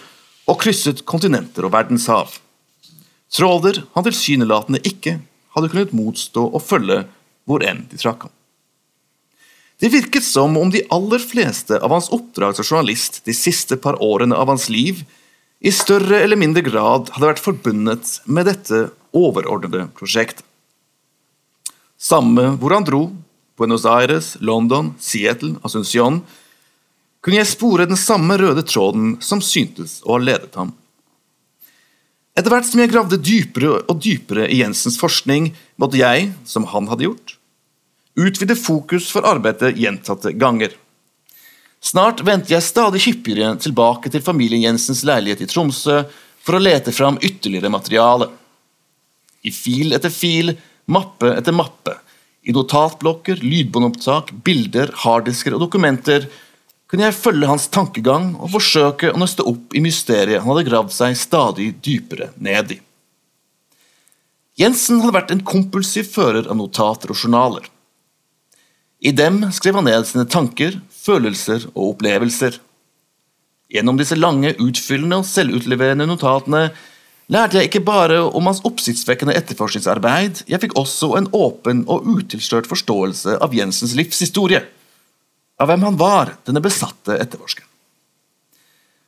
og 0.46 0.60
krysset 0.62 1.02
kontinenter 1.08 1.66
og 1.66 1.74
verdenshav. 1.74 2.36
Tråler 3.32 3.82
han 3.94 4.06
tilsynelatende 4.06 4.82
ikke 4.86 5.18
hadde 5.56 5.70
kunnet 5.72 5.94
motstå 5.96 6.46
å 6.54 6.62
følge 6.62 7.02
hvor 7.46 7.64
enn 7.66 7.84
de 7.90 7.98
trakk 8.00 8.26
ham. 8.26 8.32
Det 9.76 9.90
virket 9.92 10.24
som 10.24 10.54
om 10.56 10.70
de 10.72 10.86
aller 10.94 11.20
fleste 11.20 11.76
av 11.76 11.92
hans 11.92 12.08
oppdrag 12.14 12.56
som 12.56 12.64
journalist 12.64 13.20
de 13.26 13.34
siste 13.36 13.76
par 13.76 13.98
årene 14.00 14.36
av 14.36 14.48
hans 14.48 14.70
liv 14.72 15.02
i 15.60 15.72
større 15.72 16.22
eller 16.22 16.38
mindre 16.40 16.64
grad 16.64 17.10
hadde 17.12 17.28
vært 17.28 17.44
forbundet 17.44 18.14
med 18.24 18.48
dette 18.48 18.86
overordnede 19.16 19.88
prosjektet. 19.96 20.44
Samme 21.96 22.50
hvor 22.60 22.74
han 22.76 22.84
dro, 22.84 23.08
Buenos 23.56 23.86
Aires, 23.88 24.34
London, 24.40 24.94
Seattle, 25.00 25.56
Asunción, 25.64 26.20
kunne 27.26 27.40
jeg 27.40 27.50
spore 27.50 27.88
den 27.90 27.98
samme 27.98 28.36
røde 28.38 28.62
tråden 28.62 29.16
som 29.18 29.40
syntes 29.42 29.96
å 30.06 30.14
ha 30.14 30.22
ledet 30.22 30.54
ham. 30.54 30.68
Etter 32.38 32.52
hvert 32.52 32.68
som 32.68 32.78
jeg 32.78 32.92
gravde 32.92 33.18
dypere 33.18 33.80
og 33.90 33.98
dypere 34.04 34.44
i 34.46 34.60
Jensens 34.60 34.94
forskning, 35.00 35.48
måtte 35.74 35.98
jeg, 35.98 36.28
som 36.46 36.68
han 36.70 36.86
hadde 36.86 37.08
gjort, 37.08 37.34
utvide 38.14 38.54
fokus 38.54 39.08
for 39.10 39.26
arbeidet 39.26 39.72
gjentatte 39.74 40.36
ganger. 40.38 40.76
Snart 41.82 42.22
vendte 42.22 42.54
jeg 42.54 42.62
stadig 42.62 43.02
hyppigere 43.08 43.56
tilbake 43.58 44.12
til 44.14 44.22
familien 44.22 44.62
Jensens 44.62 45.02
leilighet 45.02 45.42
i 45.42 45.50
Tromsø 45.50 46.04
for 46.46 46.54
å 46.54 46.62
lete 46.62 46.94
fram 46.94 47.18
ytterligere 47.18 47.74
materiale. 47.74 48.30
I 49.42 49.50
fil 49.50 49.98
etter 49.98 50.14
fil, 50.14 50.54
mappe 50.94 51.34
etter 51.34 51.58
mappe, 51.58 51.98
i 52.46 52.54
notatblokker, 52.54 53.42
lydbåndopptak, 53.42 54.30
bilder, 54.46 54.94
harddisker 55.02 55.56
og 55.56 55.66
dokumenter 55.66 56.30
kunne 56.86 57.08
jeg 57.08 57.18
følge 57.18 57.48
hans 57.50 57.66
tankegang 57.72 58.34
og 58.38 58.52
forsøke 58.54 59.10
å 59.10 59.18
nøste 59.18 59.46
opp 59.46 59.74
i 59.74 59.82
mysteriet 59.82 60.42
han 60.42 60.50
hadde 60.52 60.68
gravd 60.68 60.92
seg 60.94 61.16
stadig 61.18 61.72
dypere 61.82 62.30
ned 62.38 62.76
i. 62.76 62.80
Jensen 64.56 65.02
hadde 65.02 65.16
vært 65.18 65.32
en 65.34 65.44
kompulsiv 65.44 66.06
fører 66.14 66.46
av 66.48 66.56
notater 66.56 67.12
og 67.12 67.18
journaler. 67.18 67.66
I 69.04 69.12
dem 69.12 69.42
skrev 69.52 69.76
han 69.76 69.84
ned 69.90 70.06
sine 70.08 70.24
tanker, 70.30 70.78
følelser 70.88 71.66
og 71.74 71.96
opplevelser. 71.96 72.56
Gjennom 73.72 73.98
disse 73.98 74.16
lange, 74.16 74.54
utfyllende 74.62 75.18
og 75.20 75.28
selvutleverende 75.28 76.06
notatene 76.08 76.70
lærte 77.32 77.58
jeg 77.58 77.68
ikke 77.68 77.84
bare 77.84 78.22
om 78.24 78.46
hans 78.46 78.62
oppsiktsvekkende 78.64 79.34
etterforskningsarbeid, 79.36 80.44
jeg 80.46 80.62
fikk 80.62 80.76
også 80.78 81.12
en 81.18 81.28
åpen 81.34 81.82
og 81.90 82.06
utilslørt 82.06 82.70
forståelse 82.70 83.36
av 83.42 83.54
Jensens 83.58 83.96
livshistorie. 83.98 84.62
Av 85.56 85.70
hvem 85.70 85.86
han 85.86 85.96
var, 85.96 86.34
denne 86.44 86.60
besatte 86.64 87.16
etterforskeren. 87.16 87.68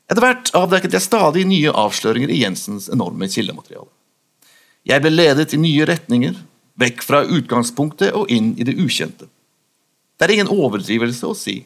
Etter 0.09 0.25
hvert 0.25 0.51
avdekket 0.57 0.95
jeg 0.97 1.05
stadig 1.05 1.45
nye 1.45 1.73
avsløringer 1.77 2.31
i 2.33 2.41
Jensens 2.41 2.89
enorme 2.89 3.29
kildemateriale. 3.29 3.91
Jeg 4.89 5.05
ble 5.05 5.13
ledet 5.13 5.53
i 5.53 5.61
nye 5.61 5.85
retninger, 5.89 6.39
vekk 6.81 7.03
fra 7.05 7.25
utgangspunktet 7.27 8.15
og 8.17 8.31
inn 8.33 8.55
i 8.57 8.65
det 8.65 8.79
ukjente. 8.81 9.29
Det 10.17 10.25
er 10.25 10.39
ingen 10.39 10.53
overdrivelse 10.53 11.29
å 11.29 11.37
si 11.37 11.61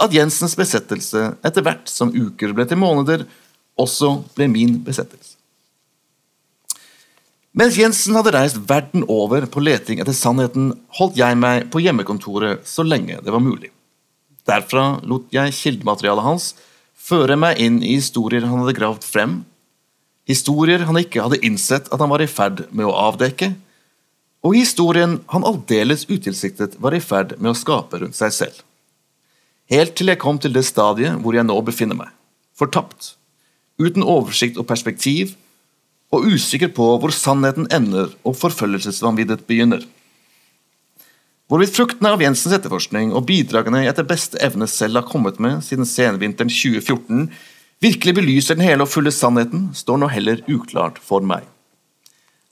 at 0.00 0.14
Jensens 0.16 0.56
besettelse 0.58 1.28
etter 1.46 1.64
hvert 1.64 1.86
som 1.92 2.10
uker 2.10 2.56
ble 2.56 2.66
til 2.66 2.80
måneder, 2.80 3.26
også 3.78 4.16
ble 4.34 4.48
min 4.50 4.80
besettelse. 4.84 5.36
Mens 7.56 7.76
Jensen 7.78 8.14
hadde 8.14 8.32
reist 8.34 8.60
verden 8.68 9.04
over 9.10 9.46
på 9.50 9.62
leting 9.62 10.00
etter 10.02 10.14
sannheten, 10.14 10.72
holdt 10.98 11.18
jeg 11.18 11.38
meg 11.38 11.66
på 11.72 11.82
hjemmekontoret 11.82 12.66
så 12.68 12.84
lenge 12.86 13.18
det 13.22 13.34
var 13.34 13.42
mulig. 13.42 13.72
Derfra 14.50 14.98
lot 15.06 15.30
jeg 15.34 15.54
kildematerialet 15.54 16.26
hans 16.26 16.50
føre 16.98 17.36
meg 17.38 17.60
inn 17.62 17.80
i 17.82 17.96
historier 17.98 18.46
han 18.46 18.62
hadde 18.62 18.76
gravd 18.76 19.06
frem, 19.06 19.40
historier 20.30 20.84
han 20.88 20.98
ikke 21.00 21.22
hadde 21.24 21.40
innsett 21.46 21.90
at 21.90 22.02
han 22.02 22.10
var 22.10 22.22
i 22.22 22.30
ferd 22.30 22.64
med 22.70 22.88
å 22.88 22.96
avdekke, 23.08 23.52
og 24.46 24.56
historien 24.56 25.18
han 25.32 25.46
aldeles 25.46 26.06
utilsiktet 26.08 26.78
var 26.80 26.96
i 26.96 27.02
ferd 27.04 27.36
med 27.38 27.52
å 27.52 27.58
skape 27.58 28.00
rundt 28.00 28.18
seg 28.18 28.34
selv. 28.34 28.62
Helt 29.70 29.94
til 29.98 30.10
jeg 30.10 30.20
kom 30.22 30.40
til 30.40 30.54
det 30.54 30.64
stadiet 30.66 31.20
hvor 31.22 31.36
jeg 31.36 31.46
nå 31.46 31.56
befinner 31.66 31.98
meg, 31.98 32.10
fortapt, 32.58 33.14
uten 33.80 34.02
oversikt 34.02 34.58
og 34.58 34.66
perspektiv, 34.68 35.36
og 36.10 36.26
usikker 36.26 36.72
på 36.74 36.86
hvor 36.98 37.12
sannheten 37.14 37.68
ender 37.70 38.10
og 38.26 38.34
forfølgelsesvanviddet 38.40 39.44
begynner. 39.46 39.84
Hvorvidt 41.50 41.74
fruktene 41.74 42.12
av 42.14 42.20
Jensens 42.22 42.54
etterforskning 42.54 43.08
og 43.10 43.24
bidragene 43.26 43.80
jeg 43.82 43.90
etter 43.90 44.06
beste 44.06 44.38
evne 44.38 44.68
selv 44.70 45.00
har 45.00 45.06
kommet 45.08 45.40
med 45.42 45.64
siden 45.66 45.88
senvinteren 45.88 46.52
2014, 46.52 47.24
virkelig 47.82 48.14
belyser 48.20 48.54
den 48.54 48.68
hele 48.68 48.86
og 48.86 48.92
fulle 48.92 49.10
sannheten, 49.10 49.64
står 49.74 49.98
nå 49.98 50.10
heller 50.12 50.44
uklart 50.46 51.00
for 51.02 51.26
meg. 51.26 51.42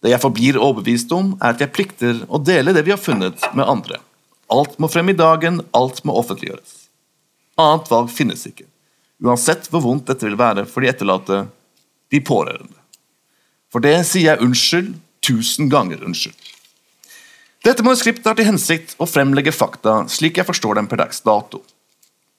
Det 0.03 0.11
jeg 0.11 0.23
forblir 0.25 0.59
overbevist 0.59 1.15
om, 1.15 1.37
er 1.39 1.55
at 1.55 1.63
jeg 1.63 1.75
plikter 1.77 2.25
å 2.27 2.43
dele 2.43 2.75
det 2.75 2.83
vi 2.89 2.95
har 2.97 2.99
funnet, 2.99 3.39
med 3.55 3.71
andre. 3.71 4.01
Alt 4.51 4.75
må 4.83 4.91
frem 4.91 5.15
i 5.15 5.17
dagen, 5.19 5.63
alt 5.79 6.03
må 6.03 6.19
offentliggjøres. 6.19 6.75
Annet 7.59 7.95
valg 7.95 8.11
finnes 8.11 8.43
ikke, 8.51 8.67
uansett 9.23 9.71
hvor 9.71 9.87
vondt 9.87 10.11
dette 10.11 10.27
vil 10.27 10.39
være 10.43 10.67
for 10.67 10.83
de 10.83 10.91
etterlatte, 10.91 11.45
de 12.11 12.25
pårørende. 12.25 12.75
For 13.71 13.85
det 13.85 14.01
sier 14.11 14.33
jeg 14.33 14.43
unnskyld, 14.43 14.95
tusen 15.23 15.71
ganger 15.71 16.03
unnskyld. 16.03 16.48
Dette 17.69 17.85
manuskriptet 17.85 18.25
har 18.25 18.37
til 18.39 18.47
hensikt 18.49 18.95
å 18.97 19.05
fremlegge 19.05 19.53
fakta 19.53 20.07
slik 20.09 20.39
jeg 20.41 20.49
forstår 20.49 20.79
dem 20.79 20.87
per 20.89 21.03
dags 21.03 21.19
dato. 21.21 21.59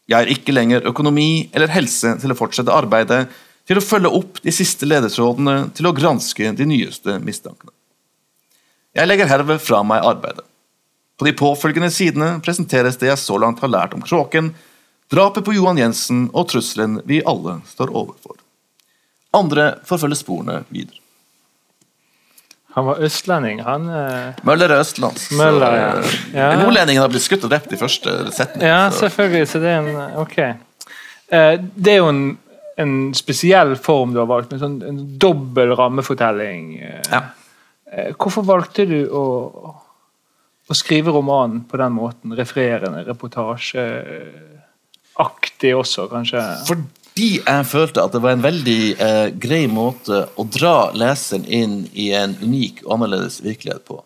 Jeg 0.10 0.18
har 0.18 0.32
ikke 0.34 0.56
lenger 0.56 0.88
økonomi 0.90 1.52
eller 1.54 1.70
helse 1.70 2.16
til 2.18 2.34
å 2.34 2.38
fortsette 2.40 2.74
arbeidet, 2.74 3.28
til 3.70 3.78
å 3.78 3.84
følge 3.86 4.10
opp 4.18 4.40
de 4.42 4.50
siste 4.50 4.88
ledetrådene, 4.90 5.68
til 5.78 5.86
å 5.86 5.94
granske 5.94 6.50
de 6.58 6.66
nyeste 6.66 7.20
mistankene. 7.22 7.70
Jeg 8.98 9.06
legger 9.06 9.30
herved 9.30 9.62
fra 9.62 9.84
meg 9.86 10.02
arbeidet. 10.02 10.48
På 11.20 11.28
de 11.28 11.36
påfølgende 11.38 11.92
sidene 11.94 12.32
presenteres 12.42 12.98
det 12.98 13.12
jeg 13.12 13.22
så 13.22 13.38
langt 13.38 13.62
har 13.62 13.70
lært 13.70 13.94
om 13.94 14.02
Kråken, 14.02 14.50
drapet 15.14 15.46
på 15.46 15.54
Johan 15.54 15.78
Jensen 15.78 16.26
og 16.34 16.50
trusselen 16.50 17.04
vi 17.06 17.22
alle 17.22 17.60
står 17.70 17.94
overfor. 17.94 18.40
Andre 19.38 19.76
forfølger 19.86 20.24
sporene 20.24 20.64
videre. 20.74 20.98
Han 22.76 22.86
var 22.86 23.00
østlending, 23.02 23.60
han. 23.66 23.90
eh, 23.90 24.34
Møller 24.46 24.70
er 24.70 24.80
østlands. 24.84 25.32
Møller, 25.36 25.74
ja. 25.76 25.88
eh, 26.00 26.06
Ja. 26.38 26.52
Nordlendingen 26.62 27.02
har 27.02 27.10
blitt 27.10 27.24
skutt 27.26 27.44
og 27.44 27.50
drept 27.52 27.74
i 27.74 27.78
første 27.82 28.32
setning. 28.32 28.68
Ja, 28.68 28.90
så- 28.92 29.00
selvfølgelig. 29.10 29.48
Så 29.48 29.60
det 29.60 29.70
er 29.70 29.80
en 29.80 29.96
Ok. 30.22 30.38
Eh, 31.32 31.58
Det 31.76 31.88
er 31.94 31.98
jo 31.98 32.08
en, 32.10 32.38
en 32.78 33.14
spesiell 33.14 33.76
form 33.76 34.14
du 34.14 34.20
har 34.20 34.28
valgt, 34.28 34.52
med 34.52 34.60
sånn 34.62 34.84
en 34.88 35.18
dobbel 35.18 35.76
rammefortelling. 35.76 36.80
eh. 36.82 37.02
Ja. 37.12 37.22
Eh, 37.92 38.14
Hvorfor 38.14 38.44
valgte 38.46 38.86
du 38.88 39.08
å, 39.10 39.74
å 40.70 40.74
skrive 40.78 41.12
romanen 41.12 41.62
på 41.66 41.78
den 41.78 41.92
måten? 41.94 42.32
Refererende, 42.38 43.04
reportasjeaktig 43.08 45.74
også, 45.76 46.08
kanskje? 46.12 46.42
Fordi 46.68 46.84
jeg 47.20 47.66
følte 47.70 48.04
at 48.04 48.14
det 48.14 48.22
var 48.24 48.36
en 48.36 48.44
veldig 48.44 48.82
eh, 49.02 49.28
grei 49.42 49.64
måte 49.72 50.26
å 50.40 50.46
dra 50.46 50.92
leseren 50.98 51.46
inn 51.46 51.80
i 51.94 52.12
en 52.16 52.36
unik 52.42 52.84
og 52.86 52.96
annerledes 52.98 53.40
virkelighet 53.44 53.86
på. 53.88 54.02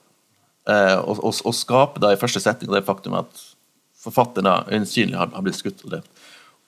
Eh, 0.69 0.95
og, 0.99 1.19
og, 1.19 1.41
og 1.43 1.55
skape 1.57 2.01
da 2.03 2.13
i 2.13 2.19
første 2.19 2.41
setning 2.43 2.71
det 2.71 2.85
faktum 2.87 3.17
at 3.19 3.43
forfatteren 4.03 4.69
øyensynlig 4.71 5.19
har, 5.19 5.31
har 5.33 5.43
blitt 5.43 5.59
skutt 5.59 5.83
og 5.83 5.95
drept. 5.95 6.09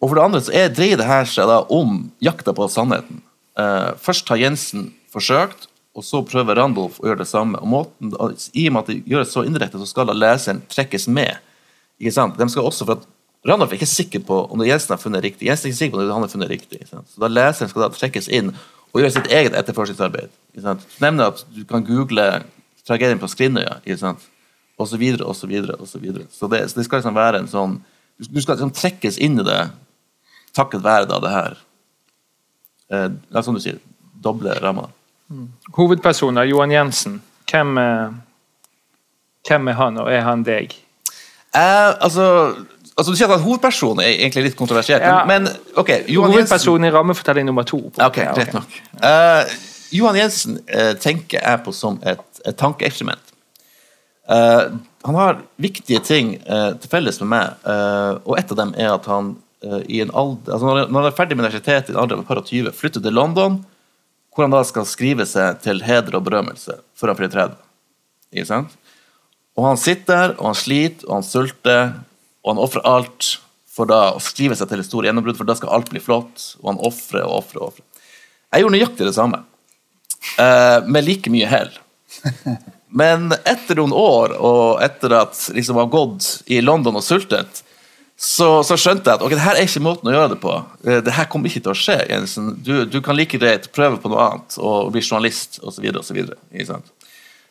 Og 0.02 0.10
for 0.10 0.20
det 0.20 0.26
andre 0.26 0.44
så 0.44 0.54
er, 0.56 0.74
dreier 0.76 1.00
det 1.00 1.08
her 1.08 1.30
seg 1.30 1.48
da 1.50 1.62
om 1.72 2.04
jakta 2.24 2.54
på 2.56 2.68
sannheten. 2.72 3.24
Eh, 3.60 3.92
først 4.04 4.30
har 4.32 4.42
Jensen 4.42 4.90
forsøkt, 5.14 5.70
og 5.96 6.04
så 6.04 6.20
prøver 6.28 6.60
Randolf 6.60 7.00
å 7.00 7.08
gjøre 7.08 7.24
det 7.24 7.32
samme. 7.32 7.62
og 7.64 7.72
måten, 7.72 8.12
I 8.52 8.68
og 8.68 8.76
med 8.76 8.82
at 8.82 8.92
det 8.92 9.02
gjøres 9.08 9.32
så 9.32 9.46
indirekte, 9.48 9.80
så 9.80 9.88
skal 9.88 10.10
da 10.10 10.18
leseren 10.18 10.60
trekkes 10.68 11.08
med. 11.08 11.40
Ikke 12.02 12.12
sant? 12.12 12.36
De 12.36 12.48
skal 12.52 12.68
også, 12.68 12.84
for 12.84 13.00
at 13.00 13.08
Randolph 13.46 13.74
er 13.74 13.78
ikke 13.78 13.90
sikker 13.90 14.24
på 14.26 14.40
om 14.52 14.64
Jensen 14.66 14.96
har 14.96 15.02
funnet 15.02 15.24
riktig. 15.24 15.46
Jensen 15.48 15.68
er 15.68 15.74
ikke 15.74 15.82
sikker 15.84 16.00
på 16.00 16.06
om 16.06 16.14
han 16.16 16.26
har 16.26 16.32
funnet 16.32 16.50
riktig. 16.50 16.82
Så 16.90 17.22
da 17.22 17.30
Leseren 17.30 17.70
skal 17.70 17.86
da 17.86 17.90
trekkes 17.94 18.30
inn 18.34 18.50
og 18.96 19.02
gjøre 19.02 19.14
sitt 19.18 19.30
eget 19.30 19.58
etterforskningsarbeid. 19.60 20.32
Nevne 21.04 21.30
at 21.30 21.44
du 21.54 21.62
kan 21.70 21.86
google 21.86 22.26
tragedien 22.88 23.22
på 23.22 23.30
Skrinøya, 23.30 23.78
og 24.76 24.88
så 24.90 24.98
videre, 24.98 25.26
og 25.26 25.36
så 25.36 25.48
videre. 25.48 25.76
og 25.80 25.88
Så 25.88 26.00
videre. 26.00 26.26
Så 26.32 26.48
det, 26.48 26.70
så 26.70 26.80
det 26.80 26.86
skal 26.86 27.00
liksom 27.00 27.16
være 27.16 27.44
en 27.44 27.52
sånn 27.52 27.82
Du 28.18 28.42
skal 28.42 28.56
liksom 28.56 28.72
trekkes 28.72 29.18
inn 29.20 29.40
i 29.40 29.44
det 29.44 29.70
takket 30.56 30.84
være 30.84 31.10
da 31.10 31.20
det 31.20 31.32
her 31.34 31.58
eh, 32.92 33.10
er 33.12 33.42
Som 33.44 33.58
du 33.58 33.60
sier, 33.60 33.80
doble 34.24 34.56
rammer. 34.64 34.90
Hovedpersoner, 35.76 36.48
Johan 36.48 36.72
Jensen. 36.72 37.22
Hvem, 37.50 37.78
hvem 39.48 39.68
er 39.68 39.78
han, 39.78 39.98
og 40.02 40.12
er 40.12 40.22
han 40.26 40.44
deg? 40.46 40.74
Eh, 41.56 41.92
altså, 42.00 42.26
altså 42.98 43.12
Du 43.12 43.18
sier 43.20 43.32
at 43.32 43.42
hovedpersonen 43.44 44.04
er 44.06 44.14
egentlig 44.16 44.44
litt 44.50 44.58
kontroversielt, 44.60 45.04
Ja. 45.04 45.26
men, 45.28 45.44
men 45.50 45.54
ok 45.78 45.90
Johan 46.08 46.32
Hovedpersonen 46.32 46.88
i 46.88 46.92
rammefortelling 46.96 47.46
nummer 47.50 47.64
to. 47.68 47.82
Ok, 48.00 48.18
Ja, 48.24 48.34
greit 48.34 48.54
nok. 48.56 48.76
Uh, 49.04 49.44
Johan 49.96 50.16
Jensen 50.20 50.60
uh, 50.74 50.94
tenker 51.00 51.40
jeg 51.42 51.64
på 51.66 51.74
som 51.76 52.00
et, 52.04 52.24
et 52.46 52.58
tankeeksperiment. 52.58 53.22
Uh, 54.30 54.78
han 55.06 55.16
har 55.20 55.42
viktige 55.62 56.00
ting 56.02 56.32
til 56.82 56.90
felles 56.90 57.20
med 57.22 57.28
meg, 57.30 57.68
og 58.26 58.40
et 58.40 58.50
av 58.50 58.58
dem 58.58 58.72
er 58.74 58.88
at 58.96 59.06
han 59.06 59.36
i 59.86 60.00
en 60.02 60.10
alder, 60.18 60.56
altså 60.56 60.66
når, 60.66 60.80
han- 60.90 61.06
er 61.06 61.14
ferdig 61.14 61.36
med 61.38 61.46
universitetet 61.46 61.92
i 61.92 61.94
en 61.94 62.00
alder 62.02 62.18
av 62.18 62.24
et 62.24 62.28
par 62.32 62.40
og 62.42 62.48
20, 62.50 62.72
flytter 62.74 63.04
til 63.06 63.14
London, 63.14 63.60
hvor 64.34 64.48
han 64.48 64.56
da 64.56 64.64
skal 64.66 64.88
skrive 64.90 65.28
seg 65.30 65.60
til 65.62 65.84
heder 65.86 66.18
og 66.18 66.26
berømmelse 66.26 66.80
før 66.98 67.12
han 67.14 67.20
fyller 67.20 67.36
30. 67.36 67.56
Ikke 68.34 68.48
sant? 68.50 68.74
Og 69.54 69.68
han 69.70 69.78
sitter 69.78 70.10
der, 70.10 70.34
og 70.40 70.50
han 70.50 70.58
sliter, 70.58 71.06
og 71.08 71.14
han 71.20 71.28
sulter, 71.30 71.94
og 72.46 72.54
han 72.54 72.62
ofrer 72.62 72.86
alt 72.86 73.32
for 73.76 73.90
da 73.90 74.14
å 74.16 74.22
skrive 74.24 74.56
seg 74.56 74.70
til 74.70 74.80
et 74.80 74.88
stort 74.88 75.08
gjennombrudd, 75.10 75.36
for 75.40 75.50
da 75.50 75.58
skal 75.58 75.74
alt 75.76 75.90
bli 75.92 76.00
flott, 76.04 76.54
og 76.62 76.70
han 76.72 76.82
ofrer 76.86 77.26
og 77.26 77.42
ofrer 77.42 77.62
og 77.64 77.68
ofrer. 77.74 77.86
Jeg 78.54 78.64
gjorde 78.64 78.78
nøyaktig 78.78 79.08
det 79.10 79.16
samme, 79.18 79.42
eh, 80.40 80.80
med 80.86 81.08
like 81.08 81.34
mye 81.34 81.50
hell. 81.50 81.74
Men 83.02 83.34
etter 83.44 83.82
noen 83.82 83.92
år, 83.98 84.38
og 84.40 84.84
etter 84.86 85.18
at 85.18 85.42
liksom 85.58 85.82
har 85.82 85.92
gått 85.92 86.46
i 86.48 86.62
London 86.64 86.96
og 86.96 87.04
sultet, 87.04 87.66
så, 88.16 88.62
så 88.64 88.78
skjønte 88.80 89.12
jeg 89.12 89.20
at 89.20 89.24
ok, 89.26 89.34
det 89.36 89.44
her 89.44 89.58
er 89.60 89.68
ikke 89.68 89.84
måten 89.84 90.08
å 90.08 90.14
gjøre 90.14 90.36
det 90.38 90.42
på. 90.46 90.54
Eh, 90.88 91.02
Det 91.04 91.16
her 91.18 91.28
kommer 91.32 91.52
ikke 91.52 91.66
til 91.66 91.74
å 91.74 91.80
skje. 91.80 91.98
Jensen. 92.08 92.54
Du, 92.64 92.86
du 92.88 93.02
kan 93.04 93.18
like 93.18 93.42
greit 93.42 93.68
prøve 93.76 94.00
på 94.00 94.12
noe 94.14 94.30
annet 94.30 94.56
og 94.62 94.94
bli 94.94 95.04
journalist 95.04 95.60
osv. 95.60 95.82
Så, 95.82 95.84
videre, 95.84 96.00
og 96.00 96.08
så, 96.08 96.16
videre, 96.16 96.80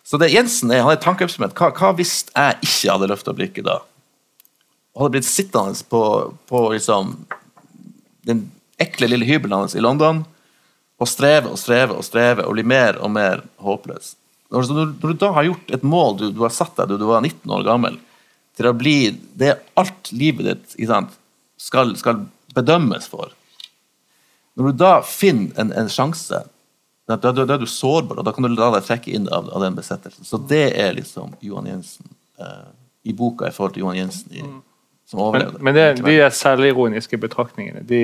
så 0.04 0.20
det 0.20 0.32
Jensen 0.32 0.72
er, 0.72 0.86
han 0.86 0.94
er 0.94 0.96
et 0.96 1.04
tankeeksperiment. 1.04 1.52
Hva, 1.58 1.68
hva 1.76 1.92
hvis 1.98 2.22
jeg 2.30 2.56
ikke 2.64 2.94
hadde 2.94 3.10
løfta 3.12 3.36
blikket 3.36 3.68
da? 3.68 3.82
Hadde 4.94 5.16
blitt 5.16 5.26
sittende 5.26 5.74
på, 5.90 6.02
på 6.46 6.60
liksom, 6.72 7.16
den 8.28 8.46
ekle 8.78 9.08
lille 9.10 9.26
hybelen 9.26 9.64
hans 9.64 9.74
i 9.74 9.82
London 9.82 10.22
og 11.00 11.10
streve 11.10 11.50
og 11.50 11.58
streve 11.58 11.96
og 11.98 12.06
streve 12.06 12.44
og 12.46 12.54
bli 12.54 12.64
mer 12.66 12.98
og 13.02 13.10
mer 13.14 13.42
håpløs. 13.62 14.14
Når, 14.54 14.68
når, 14.70 14.94
du 15.02 15.18
da 15.18 15.32
har 15.34 15.48
gjort 15.48 15.72
et 15.74 15.86
mål 15.86 16.18
du, 16.20 16.26
du 16.30 16.42
har 16.44 16.54
satt 16.54 16.76
deg 16.78 16.92
da 16.92 16.98
du 17.00 17.06
var 17.08 17.24
19 17.24 17.50
år 17.56 17.64
gammel, 17.66 17.98
til 18.54 18.68
å 18.70 18.76
bli 18.78 18.98
det 19.34 19.56
alt 19.80 20.12
livet 20.14 20.46
ditt 20.46 20.88
sant, 20.88 21.16
skal, 21.58 21.96
skal 21.98 22.22
bedømmes 22.54 23.08
for 23.10 23.32
Når 24.54 24.70
du 24.70 24.82
da 24.84 24.92
finner 25.02 25.58
en, 25.58 25.72
en 25.74 25.90
sjanse, 25.90 26.44
da, 27.08 27.16
da, 27.18 27.32
da 27.34 27.56
er 27.56 27.60
du 27.60 27.66
sårbar, 27.66 28.20
og 28.20 28.28
da 28.28 28.32
kan 28.32 28.46
du 28.46 28.54
la 28.54 28.70
deg 28.76 28.86
trekke 28.86 29.10
inn 29.16 29.26
av, 29.26 29.50
av 29.50 29.64
den 29.64 29.74
besettelsen. 29.74 30.24
Så 30.24 30.38
det 30.38 30.68
er 30.78 30.94
liksom 30.94 31.34
Johan 31.42 31.66
Jensen 31.68 32.06
eh, 32.38 32.70
i 33.10 33.12
boka 33.16 33.50
i 33.50 33.52
forhold 33.52 33.74
til 33.74 33.82
Johan 33.82 33.98
Jensen 33.98 34.30
i, 34.32 34.44
som 35.10 35.18
Men, 35.18 35.26
overlevde. 35.26 35.60
men 35.64 35.76
det, 35.76 35.84
de 36.04 36.16
er 36.24 36.34
selvironiske 36.34 37.18
betraktningene, 37.20 37.82
de, 37.88 38.02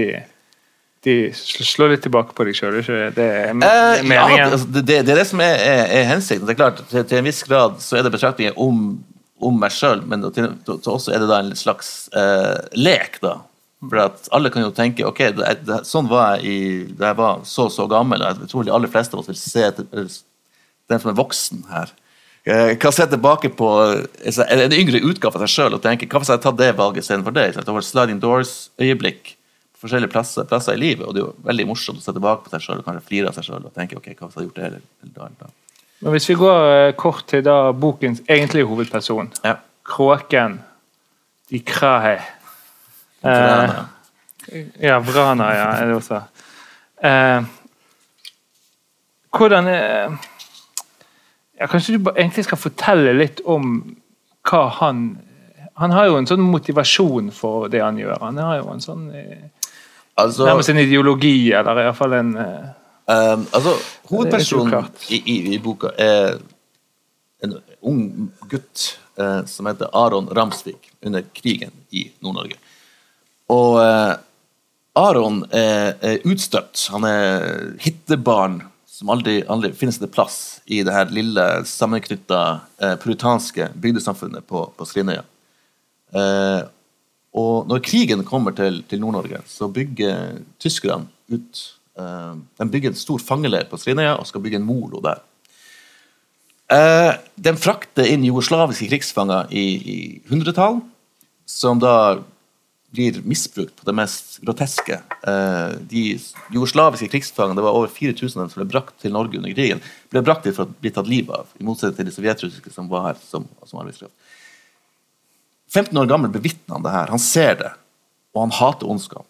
de 1.06 1.16
slår 1.34 1.94
litt 1.94 2.02
tilbake 2.04 2.36
på 2.36 2.44
deg 2.48 2.58
sjøl, 2.58 2.80
ikke 2.82 3.10
det? 3.16 3.28
Er 3.50 3.54
meningen? 3.56 4.10
Eh, 4.10 4.38
ja, 4.38 4.48
altså, 4.50 4.66
det, 4.68 4.84
det, 4.88 4.98
det 5.08 5.14
er 5.14 5.22
det 5.22 5.28
som 5.30 5.40
er, 5.44 5.54
er, 5.64 5.84
er 6.00 6.10
hensikten. 6.12 6.46
Det 6.48 6.56
er 6.56 6.60
klart, 6.60 6.82
til, 6.90 7.06
til 7.08 7.20
en 7.22 7.28
viss 7.30 7.44
grad 7.48 7.78
så 7.84 8.00
er 8.00 8.04
det 8.06 8.12
betraktninger 8.16 8.58
om, 8.60 8.98
om 9.40 9.60
meg 9.62 9.72
sjøl, 9.72 10.02
men 10.08 10.26
til, 10.28 10.50
til, 10.66 10.76
til 10.76 10.92
også 10.96 11.14
er 11.16 11.22
det 11.24 11.30
da 11.32 11.40
en 11.44 11.54
slags 11.56 12.10
eh, 12.16 12.58
lek, 12.76 13.20
da. 13.24 13.38
For 13.80 14.02
at 14.02 14.28
alle 14.36 14.50
kan 14.52 14.60
jo 14.66 14.74
tenke 14.76 15.06
ok, 15.08 15.22
det, 15.38 15.54
det, 15.64 15.78
sånn 15.88 16.08
var 16.10 16.34
jeg 16.36 16.50
i, 16.52 16.58
da 16.98 17.14
jeg 17.14 17.16
var 17.22 17.40
så 17.48 17.70
så 17.72 17.86
gammel. 17.88 18.20
og 18.20 18.42
Jeg 18.42 18.50
tror 18.52 18.66
de 18.68 18.74
aller 18.76 18.92
fleste 18.92 19.16
av 19.16 19.22
oss 19.22 19.30
vil 19.30 19.38
se 19.40 19.70
den 19.72 21.00
som 21.00 21.08
er 21.14 21.16
voksen 21.16 21.62
her. 21.70 21.94
Eh, 22.44 22.76
Kan 22.80 22.92
se 22.92 23.06
tilbake 23.06 23.50
på 23.56 23.68
en 24.24 24.72
yngre 24.72 25.00
utgave 25.10 25.36
av 25.36 25.44
seg 25.46 25.52
sjøl 25.56 25.74
og 25.78 25.82
tenke 25.84 26.06
hva 26.08 26.22
hvis 26.22 26.32
jeg 26.32 26.42
tatt 26.44 26.58
det 26.60 26.72
valget 26.78 27.04
istedenfor 27.04 27.34
det? 27.36 27.48
Det 27.58 27.66
var 27.68 27.78
et 27.82 27.88
sliding 27.90 28.20
doors-øyeblikk 28.22 29.36
på 29.74 29.86
forskjellige 29.86 30.12
plasser, 30.12 30.44
plasser 30.44 30.76
i 30.76 30.80
livet, 30.80 31.06
og 31.06 31.14
det 31.16 31.22
er 31.22 31.26
jo 31.28 31.34
veldig 31.46 31.66
morsomt 31.70 32.02
å 32.02 32.04
se 32.04 32.12
tilbake 32.12 32.44
på 32.44 32.50
seg 32.52 32.64
sjøl 32.66 32.80
og 32.82 32.84
kanskje 32.88 33.06
flire 33.08 33.30
av 33.30 33.36
seg 33.38 33.46
sjøl 33.48 33.64
og 33.64 33.72
tenke 33.76 33.96
ok, 33.96 34.10
hva 34.18 34.28
hvis 34.28 34.36
jeg 34.40 34.48
gjort 34.50 34.58
det 34.60 34.66
eller, 34.68 34.82
eller 35.06 35.30
eller. 35.30 35.54
Men 36.00 36.14
hvis 36.16 36.28
vi 36.30 36.36
går 36.40 36.66
eh, 36.74 36.90
kort 36.96 37.24
til 37.28 37.42
da 37.44 37.56
bokens 37.76 38.20
egentlige 38.28 38.68
hovedperson, 38.68 39.32
Ja. 39.44 39.56
kråken 39.84 40.58
de 41.50 41.58
Krahe. 41.66 42.18
Vrana. 43.22 43.88
Ja, 44.80 44.98
Vrana, 45.04 45.48
ja. 45.54 45.64
Er 45.80 45.86
det 45.90 45.96
også. 45.96 46.20
Eh, 47.04 47.42
hvordan 49.36 49.68
er 49.68 50.14
ja, 51.60 51.68
Kanskje 51.68 51.98
du 51.98 52.10
egentlig 52.14 52.46
skal 52.48 52.60
fortelle 52.60 53.12
litt 53.18 53.42
om 53.44 53.80
hva 54.48 54.62
han 54.80 55.18
Han 55.80 55.92
har 55.94 56.10
jo 56.10 56.16
en 56.18 56.26
sånn 56.28 56.42
motivasjon 56.44 57.30
for 57.32 57.70
det 57.72 57.80
han 57.80 57.96
gjør. 57.96 58.18
Han 58.20 58.40
har 58.40 58.58
jo 58.58 58.72
en 58.72 58.82
sånn 58.84 59.06
eh, 59.16 59.46
Altså, 60.20 60.44
Nærmest 60.44 60.68
en 60.68 60.80
ideologi, 60.82 61.52
eller 61.56 61.86
iallfall 61.86 62.16
en 62.18 62.32
Um, 63.10 63.46
altså, 63.52 63.72
er 63.74 64.10
hovedpersonen 64.10 64.84
i, 65.10 65.16
i, 65.18 65.36
i 65.54 65.58
boka 65.58 65.88
er 65.98 66.36
en 67.42 67.56
ung 67.82 68.28
gutt 68.50 68.84
eh, 69.18 69.40
som 69.50 69.66
heter 69.66 69.90
Aron 69.96 70.28
Ramsvik 70.30 70.92
under 71.02 71.24
krigen 71.34 71.72
i 71.90 72.04
Nord-Norge. 72.22 72.58
Og 73.50 73.80
eh, 73.82 74.12
Aron 75.00 75.40
er, 75.50 75.96
er 76.04 76.28
utstøtt. 76.28 76.84
Han 76.94 77.08
er 77.08 77.48
hittebarn 77.82 78.60
som 79.00 79.08
aldri, 79.08 79.38
aldri 79.48 79.70
finnes 79.72 79.96
det 79.96 80.10
plass 80.12 80.60
i 80.68 80.82
det 80.84 80.92
her 80.92 81.08
lille, 81.14 81.44
sammenknytta 81.64 82.40
eh, 82.84 82.96
puritanske 83.00 83.70
bygdesamfunnet 83.80 84.44
på, 84.44 84.66
på 84.76 84.86
Skrinøya. 84.88 85.22
Eh, 86.12 86.60
og 87.40 87.70
når 87.70 87.80
krigen 87.86 88.26
kommer 88.28 88.52
til, 88.58 88.82
til 88.90 89.00
Nord-Norge, 89.00 89.40
så 89.48 89.70
bygger 89.72 90.42
tyskerne 90.60 91.08
ut 91.32 91.62
eh, 91.96 92.34
De 92.60 92.68
bygger 92.74 92.92
en 92.92 93.00
stor 93.00 93.24
fangeleir 93.24 93.70
på 93.70 93.80
Skrinøya 93.80 94.18
og 94.18 94.28
skal 94.28 94.44
bygge 94.44 94.60
en 94.60 94.68
molo 94.68 95.00
der. 95.06 95.24
Eh, 96.76 97.14
de 97.40 97.56
frakter 97.56 98.04
inn 98.12 98.28
jugoslaviske 98.28 98.90
krigsfanger 98.90 99.48
i, 99.48 99.64
i 99.80 99.98
hundretall, 100.28 100.82
som 101.48 101.80
da 101.80 101.94
blir 102.90 103.20
misbrukt 103.22 103.76
på 103.78 103.86
det 103.86 103.94
mest 103.94 104.40
groteske. 104.42 104.98
Eh, 105.22 105.74
de 105.90 106.04
jugoslaviske 106.50 107.08
krigsfangene, 107.12 107.58
det 107.58 107.64
var 107.64 107.76
over 107.78 107.92
4000 107.92 108.34
av 108.34 108.44
dem 108.44 108.52
som 108.52 108.62
ble 108.62 108.70
brakt 108.72 108.96
til 109.02 109.14
Norge 109.14 109.38
under 109.38 109.54
krigen, 109.54 109.82
ble 110.10 110.22
brakt 110.26 110.46
dit 110.46 110.56
for 110.56 110.66
å 110.66 110.80
bli 110.82 110.90
tatt 110.94 111.10
livet 111.10 111.36
av, 111.36 111.52
i 111.60 111.66
motsetning 111.66 112.00
til 112.00 112.10
de 112.10 112.16
sovjetrussiske 112.16 112.74
som 112.74 112.90
var 112.90 113.10
her 113.10 113.22
som, 113.22 113.46
som 113.68 113.82
arbeidskraft. 113.82 114.14
15 115.70 115.94
år 116.02 116.10
gammel 116.10 116.32
bevitner 116.34 116.74
han 116.74 116.86
det 116.86 116.94
her. 116.96 117.12
Han 117.14 117.22
ser 117.22 117.54
det, 117.60 117.70
og 118.34 118.42
han 118.48 118.56
hater 118.58 118.90
ondskap. 118.90 119.26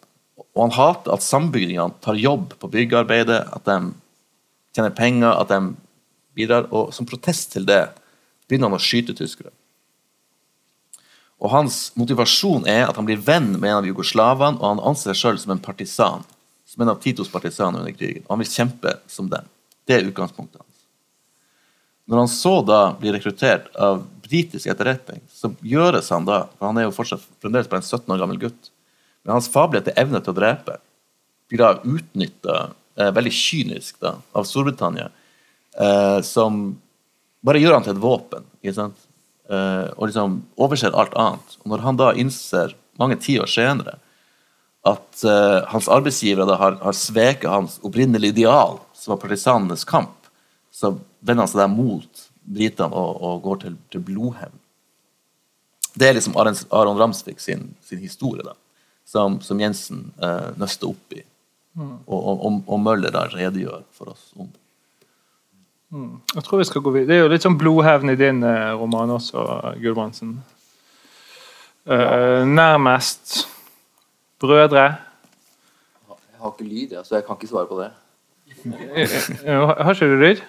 Og 0.57 0.63
han 0.65 0.75
hater 0.75 1.13
at 1.13 1.25
sambygdingene 1.25 2.01
tar 2.01 2.17
jobb 2.19 2.57
på 2.61 2.71
byggearbeidet, 2.73 3.43
at 3.53 3.69
de 3.69 3.93
tjener 4.77 4.97
penger, 4.97 5.35
at 5.35 5.53
de 5.53 5.75
bidrar. 6.39 6.71
Og 6.73 6.95
som 6.97 7.09
protest 7.09 7.53
til 7.53 7.69
det 7.69 7.83
begynner 8.49 8.71
han 8.71 8.81
å 8.81 8.83
skyte 8.83 9.15
tyskere. 9.19 9.53
Og 11.41 11.53
hans 11.55 11.77
motivasjon 11.97 12.67
er 12.69 12.85
at 12.87 12.99
han 13.01 13.07
blir 13.09 13.21
venn 13.25 13.55
med 13.57 13.71
en 13.71 13.79
av 13.81 13.89
jugoslavene, 13.89 14.61
og 14.61 14.67
han 14.67 14.83
anser 14.91 15.15
seg 15.15 15.21
sjøl 15.23 15.41
som 15.41 15.55
en 15.55 15.63
partisan. 15.63 16.27
Som 16.69 16.85
en 16.85 16.93
av 16.93 17.01
Titos 17.03 17.31
partisaner 17.33 17.81
under 17.81 17.97
krigen. 17.97 18.27
Og 18.27 18.35
han 18.35 18.43
vil 18.43 18.53
kjempe 18.53 18.93
som 19.11 19.31
dem. 19.33 19.49
Det 19.89 19.97
er 19.97 20.11
utgangspunktet 20.11 20.61
hans. 20.61 20.85
Når 22.11 22.23
han 22.25 22.31
så 22.31 22.53
da 22.67 22.81
blir 23.01 23.15
rekruttert 23.17 23.71
av 23.79 24.03
britisk 24.27 24.69
etterretning, 24.71 25.23
så 25.31 25.51
gjøres 25.67 26.11
han 26.15 26.29
da 26.29 26.45
For 26.59 26.69
han 26.69 26.79
er 26.79 26.87
jo 26.87 26.95
fortsatt 26.95 27.25
fremdeles 27.43 27.71
bare 27.71 27.83
en 27.83 27.89
17 27.89 28.15
år 28.15 28.21
gammel 28.21 28.41
gutt. 28.45 28.71
Men 29.25 29.37
hans 29.39 29.51
fabelaktige 29.53 29.99
evne 30.01 30.21
til 30.23 30.35
å 30.35 30.39
drepe 30.39 30.77
blir 31.51 31.63
da 31.65 31.73
utnytta 31.83 32.57
eh, 33.01 33.11
veldig 33.17 33.33
kynisk 33.35 33.99
da, 34.03 34.15
av 34.37 34.47
Storbritannia, 34.47 35.09
eh, 35.75 36.19
som 36.27 36.61
bare 37.43 37.63
gjør 37.63 37.79
han 37.79 37.87
til 37.87 37.97
et 37.97 38.03
våpen. 38.03 38.47
Ikke 38.61 38.77
sant? 38.77 39.07
Eh, 39.51 39.89
og 39.97 40.07
liksom 40.07 40.39
overser 40.61 40.95
alt 40.95 41.17
annet. 41.19 41.57
Og 41.65 41.73
når 41.73 41.83
han 41.83 41.99
da 41.99 42.13
innser, 42.15 42.77
mange 43.01 43.19
tiår 43.19 43.49
senere, 43.51 43.97
at 44.87 45.23
uh, 45.29 45.61
hans 45.69 45.91
arbeidsgivere 45.93 46.47
da 46.49 46.55
har, 46.57 46.79
har 46.81 46.95
sveket 46.97 47.51
hans 47.53 47.75
opprinnelige 47.85 48.33
ideal, 48.33 48.79
som 48.97 49.13
var 49.13 49.19
partisanenes 49.21 49.85
kamp, 49.85 50.31
så 50.73 50.95
vender 51.21 51.45
han 51.45 51.51
seg 51.53 51.61
der 51.61 51.73
mot 51.73 52.23
britene 52.49 52.89
og, 52.89 53.19
og 53.21 53.43
går 53.45 53.61
til, 53.65 53.77
til 53.93 54.05
blodhevn. 54.07 54.57
Det 56.01 56.09
er 56.09 56.17
liksom 56.17 56.39
Aron, 56.41 56.57
Aron 56.73 57.01
Ramsvik 57.01 57.45
sin, 57.45 57.75
sin 57.85 58.01
historie, 58.01 58.47
da, 58.47 58.57
som, 59.05 59.37
som 59.45 59.61
Jensen 59.61 60.07
uh, 60.23 60.49
nøster 60.61 60.89
opp 60.89 61.17
i. 61.19 61.21
Og, 61.77 62.17
og, 62.17 62.33
og, 62.33 62.61
og 62.65 62.81
Møller 62.81 63.13
da 63.13 63.27
redegjør 63.29 63.85
for 63.97 64.15
oss 64.15 64.31
om. 64.41 64.49
Jeg 65.91 66.45
tror 66.47 66.59
vi 66.59 66.65
skal 66.65 66.83
gå 66.83 66.91
videre. 66.95 67.09
Det 67.09 67.17
er 67.17 67.25
jo 67.25 67.31
litt 67.33 67.43
sånn 67.43 67.59
blodhevn 67.59 68.13
i 68.13 68.19
din 68.19 68.45
eh, 68.47 68.71
roman 68.79 69.11
også, 69.17 69.43
Gulbrandsen. 69.83 70.37
Eh, 71.91 72.43
nærmest 72.47 73.49
brødre. 74.41 74.85
Jeg 76.09 76.39
har 76.39 76.55
ikke 76.55 76.69
lyd, 76.69 76.93
ja, 76.95 77.03
så 77.05 77.19
jeg 77.19 77.27
kan 77.27 77.37
ikke 77.37 77.51
svare 77.51 77.67
på 77.67 77.81
det. 77.81 77.91
Har 79.85 79.93
ikke 79.95 80.07
du 80.07 80.17
lyd? 80.21 80.41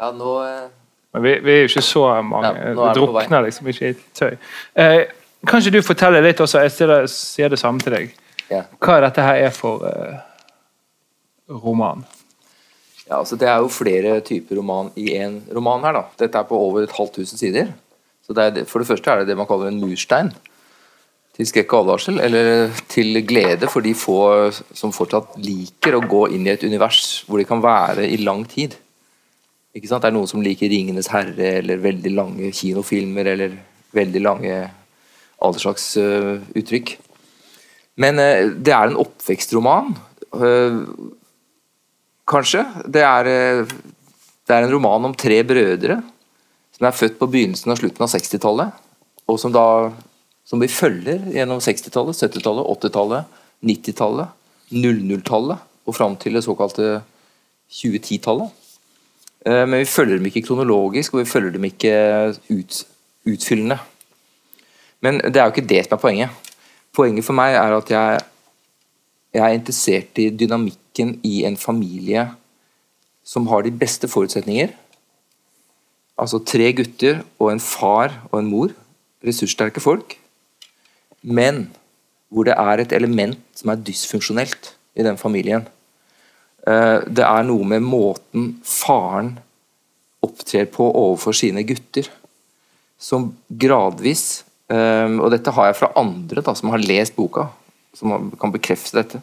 Ja, 0.00 0.10
nå 0.12 0.32
eh, 0.44 0.66
Men 1.12 1.22
vi, 1.22 1.34
vi 1.44 1.52
er 1.52 1.62
jo 1.62 1.70
ikke 1.70 1.82
så 1.82 2.22
mange. 2.22 2.48
Ja, 2.48 2.72
det 2.74 2.96
drukner 2.96 3.44
liksom 3.44 3.66
ikke 3.66 3.92
i 3.92 3.94
tøy. 4.14 4.36
Eh, 4.74 5.00
kan 5.46 5.62
ikke 5.62 5.78
du 5.78 5.82
fortelle 5.86 6.22
litt 6.24 6.40
også, 6.40 6.64
jeg 6.64 6.74
stiller, 6.74 7.06
sier 7.12 7.52
det 7.52 7.58
samme 7.58 7.80
til 7.80 7.94
deg, 7.94 8.14
ja. 8.50 8.64
hva 8.82 8.98
dette 9.04 9.22
her 9.22 9.44
er 9.46 9.54
for 9.54 9.84
eh, 9.86 10.18
roman? 11.52 12.04
Ja, 13.08 13.18
altså 13.18 13.36
Det 13.40 13.48
er 13.48 13.62
jo 13.62 13.72
flere 13.72 14.20
typer 14.20 14.60
roman 14.60 14.90
i 14.96 15.14
én 15.16 15.40
roman 15.54 15.84
her. 15.84 15.92
da. 15.92 16.04
Dette 16.18 16.38
er 16.38 16.48
på 16.48 16.56
over 16.56 16.82
et 16.82 16.92
halvt 16.92 17.20
tusen 17.20 17.38
sider. 17.38 17.72
Så 18.26 18.34
det 18.36 18.44
er, 18.44 18.64
For 18.64 18.78
det 18.78 18.88
første 18.88 19.10
er 19.10 19.18
det 19.20 19.28
det 19.28 19.36
man 19.36 19.46
kaller 19.46 19.68
en 19.68 19.80
murstein. 19.80 20.32
Til 21.38 21.46
skrekk 21.46 21.72
og 21.72 21.84
advarsel, 21.84 22.18
eller 22.20 22.74
til 22.90 23.22
glede 23.24 23.68
for 23.70 23.80
de 23.80 23.94
få 23.94 24.50
som 24.74 24.92
fortsatt 24.92 25.38
liker 25.38 25.94
å 25.94 26.02
gå 26.02 26.26
inn 26.34 26.46
i 26.46 26.50
et 26.50 26.64
univers 26.66 27.22
hvor 27.28 27.38
de 27.38 27.46
kan 27.46 27.62
være 27.62 28.08
i 28.10 28.18
lang 28.18 28.42
tid. 28.44 28.74
Ikke 29.74 29.88
sant? 29.88 30.02
Det 30.02 30.10
er 30.10 30.16
noen 30.16 30.28
som 30.28 30.42
liker 30.42 30.68
'Ringenes 30.68 31.12
herre' 31.12 31.58
eller 31.62 31.76
veldig 31.78 32.12
lange 32.12 32.50
kinofilmer 32.52 33.26
eller 33.26 33.54
veldig 33.94 34.22
lange 34.22 34.70
alle 35.40 35.62
slags 35.62 35.96
uh, 35.96 36.42
uttrykk. 36.58 36.96
Men 37.96 38.18
uh, 38.18 38.50
det 38.50 38.74
er 38.74 38.88
en 38.88 38.98
oppvekstroman. 38.98 39.96
øh, 40.34 40.84
kanskje. 42.28 42.64
Det 42.86 43.02
er, 43.04 43.30
øh, 43.32 43.72
det 44.48 44.54
er 44.54 44.64
en 44.64 44.72
roman 44.72 45.08
om 45.10 45.14
tre 45.14 45.40
brødre 45.44 46.00
som 46.76 46.86
er 46.86 46.94
født 46.94 47.18
på 47.18 47.26
begynnelsen 47.26 47.72
og 47.72 47.80
slutten 47.80 48.04
av 48.04 48.12
60-tallet, 48.12 48.84
og 49.28 49.40
som 49.40 49.52
da 49.52 49.64
som 50.48 50.62
vi 50.62 50.68
følger 50.72 51.26
gjennom 51.34 51.60
60-tallet, 51.60 52.16
70-tallet, 52.16 52.68
80-tallet, 52.84 53.40
90-tallet, 53.68 54.30
00-tallet 54.72 55.66
og 55.88 55.96
fram 55.96 56.14
til 56.20 56.38
det 56.38 56.44
såkalte 56.46 57.02
2010-tallet. 57.68 58.54
Eh, 59.44 59.66
Men 59.66 59.82
vi 59.82 59.84
følger 59.84 60.16
dem 60.16 60.30
ikke 60.30 60.46
kronologisk, 60.46 61.14
og 61.14 61.24
vi 61.24 61.30
følger 61.30 61.52
dem 61.56 61.64
ikke 61.68 61.92
ut, 62.48 62.80
utfyllende. 63.28 63.78
Men 65.04 65.20
det 65.20 65.36
er 65.36 65.46
jo 65.46 65.54
ikke 65.54 65.68
det 65.68 65.84
som 65.84 65.96
er 65.98 66.02
poenget. 66.02 66.54
Poenget 66.96 67.24
for 67.24 67.36
meg 67.36 67.54
er 67.54 67.76
at 67.76 67.92
jeg, 67.92 68.24
jeg 69.34 69.44
er 69.44 69.56
interessert 69.56 70.18
i 70.20 70.30
dynamikken 70.30 71.18
i 71.26 71.42
en 71.44 71.56
familie 71.56 72.28
som 73.24 73.48
har 73.50 73.62
de 73.62 73.72
beste 73.74 74.08
forutsetninger. 74.08 74.72
Altså 76.18 76.40
tre 76.42 76.70
gutter 76.72 77.20
og 77.38 77.52
en 77.52 77.60
far 77.62 78.14
og 78.30 78.40
en 78.40 78.48
mor. 78.50 78.72
Ressurssterke 79.24 79.82
folk. 79.82 80.16
Men 81.22 81.66
hvor 82.28 82.48
det 82.48 82.56
er 82.56 82.82
et 82.82 82.94
element 82.96 83.38
som 83.56 83.72
er 83.72 83.82
dysfunksjonelt 83.84 84.72
i 84.98 85.04
den 85.06 85.18
familien. 85.20 85.66
Eh, 86.66 87.00
Det 87.06 87.24
er 87.24 87.46
noe 87.46 87.64
med 87.64 87.82
måten 87.82 88.58
faren 88.64 89.38
opptrer 90.22 90.66
på 90.66 90.88
overfor 90.88 91.32
sine 91.32 91.62
gutter, 91.62 92.08
som 92.98 93.30
gradvis 93.48 94.42
eh, 94.68 95.06
Og 95.06 95.30
dette 95.30 95.52
har 95.54 95.68
jeg 95.68 95.78
fra 95.78 95.92
andre 95.96 96.42
da, 96.42 96.54
som 96.54 96.70
har 96.70 96.82
lest 96.82 97.14
boka, 97.16 97.46
som 97.96 98.30
kan 98.40 98.52
bekrefte 98.54 98.98
dette. 99.00 99.20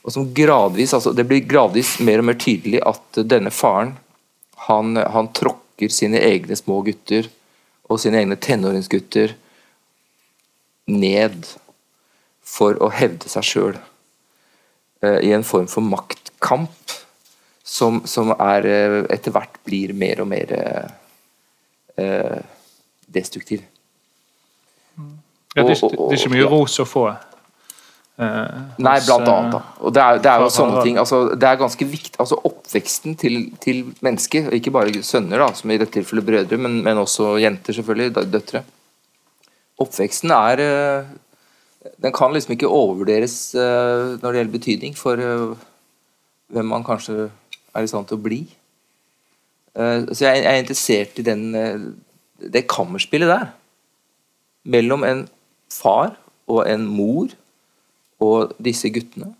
Og 0.00 0.14
som 0.14 0.30
gradvis, 0.34 0.94
altså 0.96 1.12
Det 1.12 1.26
blir 1.28 1.44
gradvis 1.44 1.98
mer 2.00 2.22
og 2.22 2.30
mer 2.30 2.38
tydelig 2.40 2.80
at 2.86 3.20
denne 3.28 3.52
faren 3.52 3.96
han, 4.68 4.96
han 4.96 5.28
tråkker 5.36 5.92
sine 5.92 6.20
egne 6.20 6.56
små 6.56 6.80
gutter 6.84 7.28
og 7.90 8.00
sine 8.00 8.20
egne 8.20 8.36
tenåringsgutter 8.36 9.34
ned 10.90 11.46
for 12.44 12.76
å 12.82 12.90
hevde 12.92 13.28
seg 13.30 13.46
sjøl 13.46 13.78
i 15.00 15.30
en 15.32 15.46
form 15.46 15.68
for 15.70 15.84
maktkamp 15.84 16.96
som, 17.70 18.02
som 18.04 18.32
er 18.34 18.66
eh, 18.66 18.96
etter 19.14 19.34
hvert 19.34 19.60
blir 19.66 19.92
mer 19.94 20.24
og 20.24 20.26
mer 20.30 20.52
eh, 20.56 20.88
eh, 22.02 22.38
destruktiv. 23.06 23.62
Ja, 25.54 25.62
det, 25.62 25.76
er 25.76 25.92
det 25.92 26.00
er 26.00 26.16
ikke 26.16 26.32
mye 26.34 26.48
ros 26.50 26.78
å 26.82 26.86
få. 26.88 27.04
Eh, 28.20 28.58
Nei, 28.82 28.96
blant 29.06 29.26
eh, 29.26 29.32
annet. 29.34 29.54
da. 29.54 29.60
Og 29.80 29.94
det 29.96 30.02
er, 30.02 30.20
det 30.22 30.30
er 30.32 30.44
jo 30.44 30.50
sånne 30.54 30.82
ting. 30.84 30.98
Altså, 31.00 31.22
det 31.34 31.48
er 31.48 31.60
ganske 31.60 31.86
viktig. 31.88 32.12
Altså, 32.22 32.38
oppveksten 32.50 33.16
til, 33.20 33.38
til 33.62 33.80
mennesker, 34.04 34.50
ikke 34.56 34.74
bare 34.74 35.02
sønner, 35.06 35.42
da, 35.42 35.48
som 35.56 35.72
i 35.72 35.78
dette 35.80 35.96
tilfellet 35.96 36.26
brødre, 36.26 36.60
men, 36.60 36.78
men 36.86 37.00
også 37.00 37.34
jenter, 37.42 37.76
selvfølgelig. 37.76 38.28
Døtre. 38.30 38.62
Oppveksten 39.80 40.32
er 40.36 40.62
eh, 40.66 41.10
Den 42.04 42.12
kan 42.12 42.36
liksom 42.36 42.52
ikke 42.54 42.68
overvurderes 42.68 43.54
når 43.56 44.20
det 44.20 44.40
gjelder 44.40 44.52
betydning 44.52 44.96
for 44.96 45.16
hvem 45.16 46.66
man 46.68 46.84
kanskje 46.84 47.30
er 47.30 47.86
i 47.86 47.88
stand 47.88 48.04
til 48.10 48.18
å 48.18 48.24
bli. 48.24 48.40
Så 49.72 50.26
jeg, 50.26 50.42
er 50.44 50.58
interessert 50.60 51.16
i 51.16 51.24
den, 51.24 51.46
det 52.36 52.66
kammerspillet 52.68 53.32
der. 53.32 53.46
Mellom 54.68 55.06
en 55.08 55.22
far 55.72 56.18
og 56.50 56.66
en 56.68 56.84
mor 56.84 57.32
og 58.20 58.54
disse 58.62 58.90
guttene. 58.92 59.32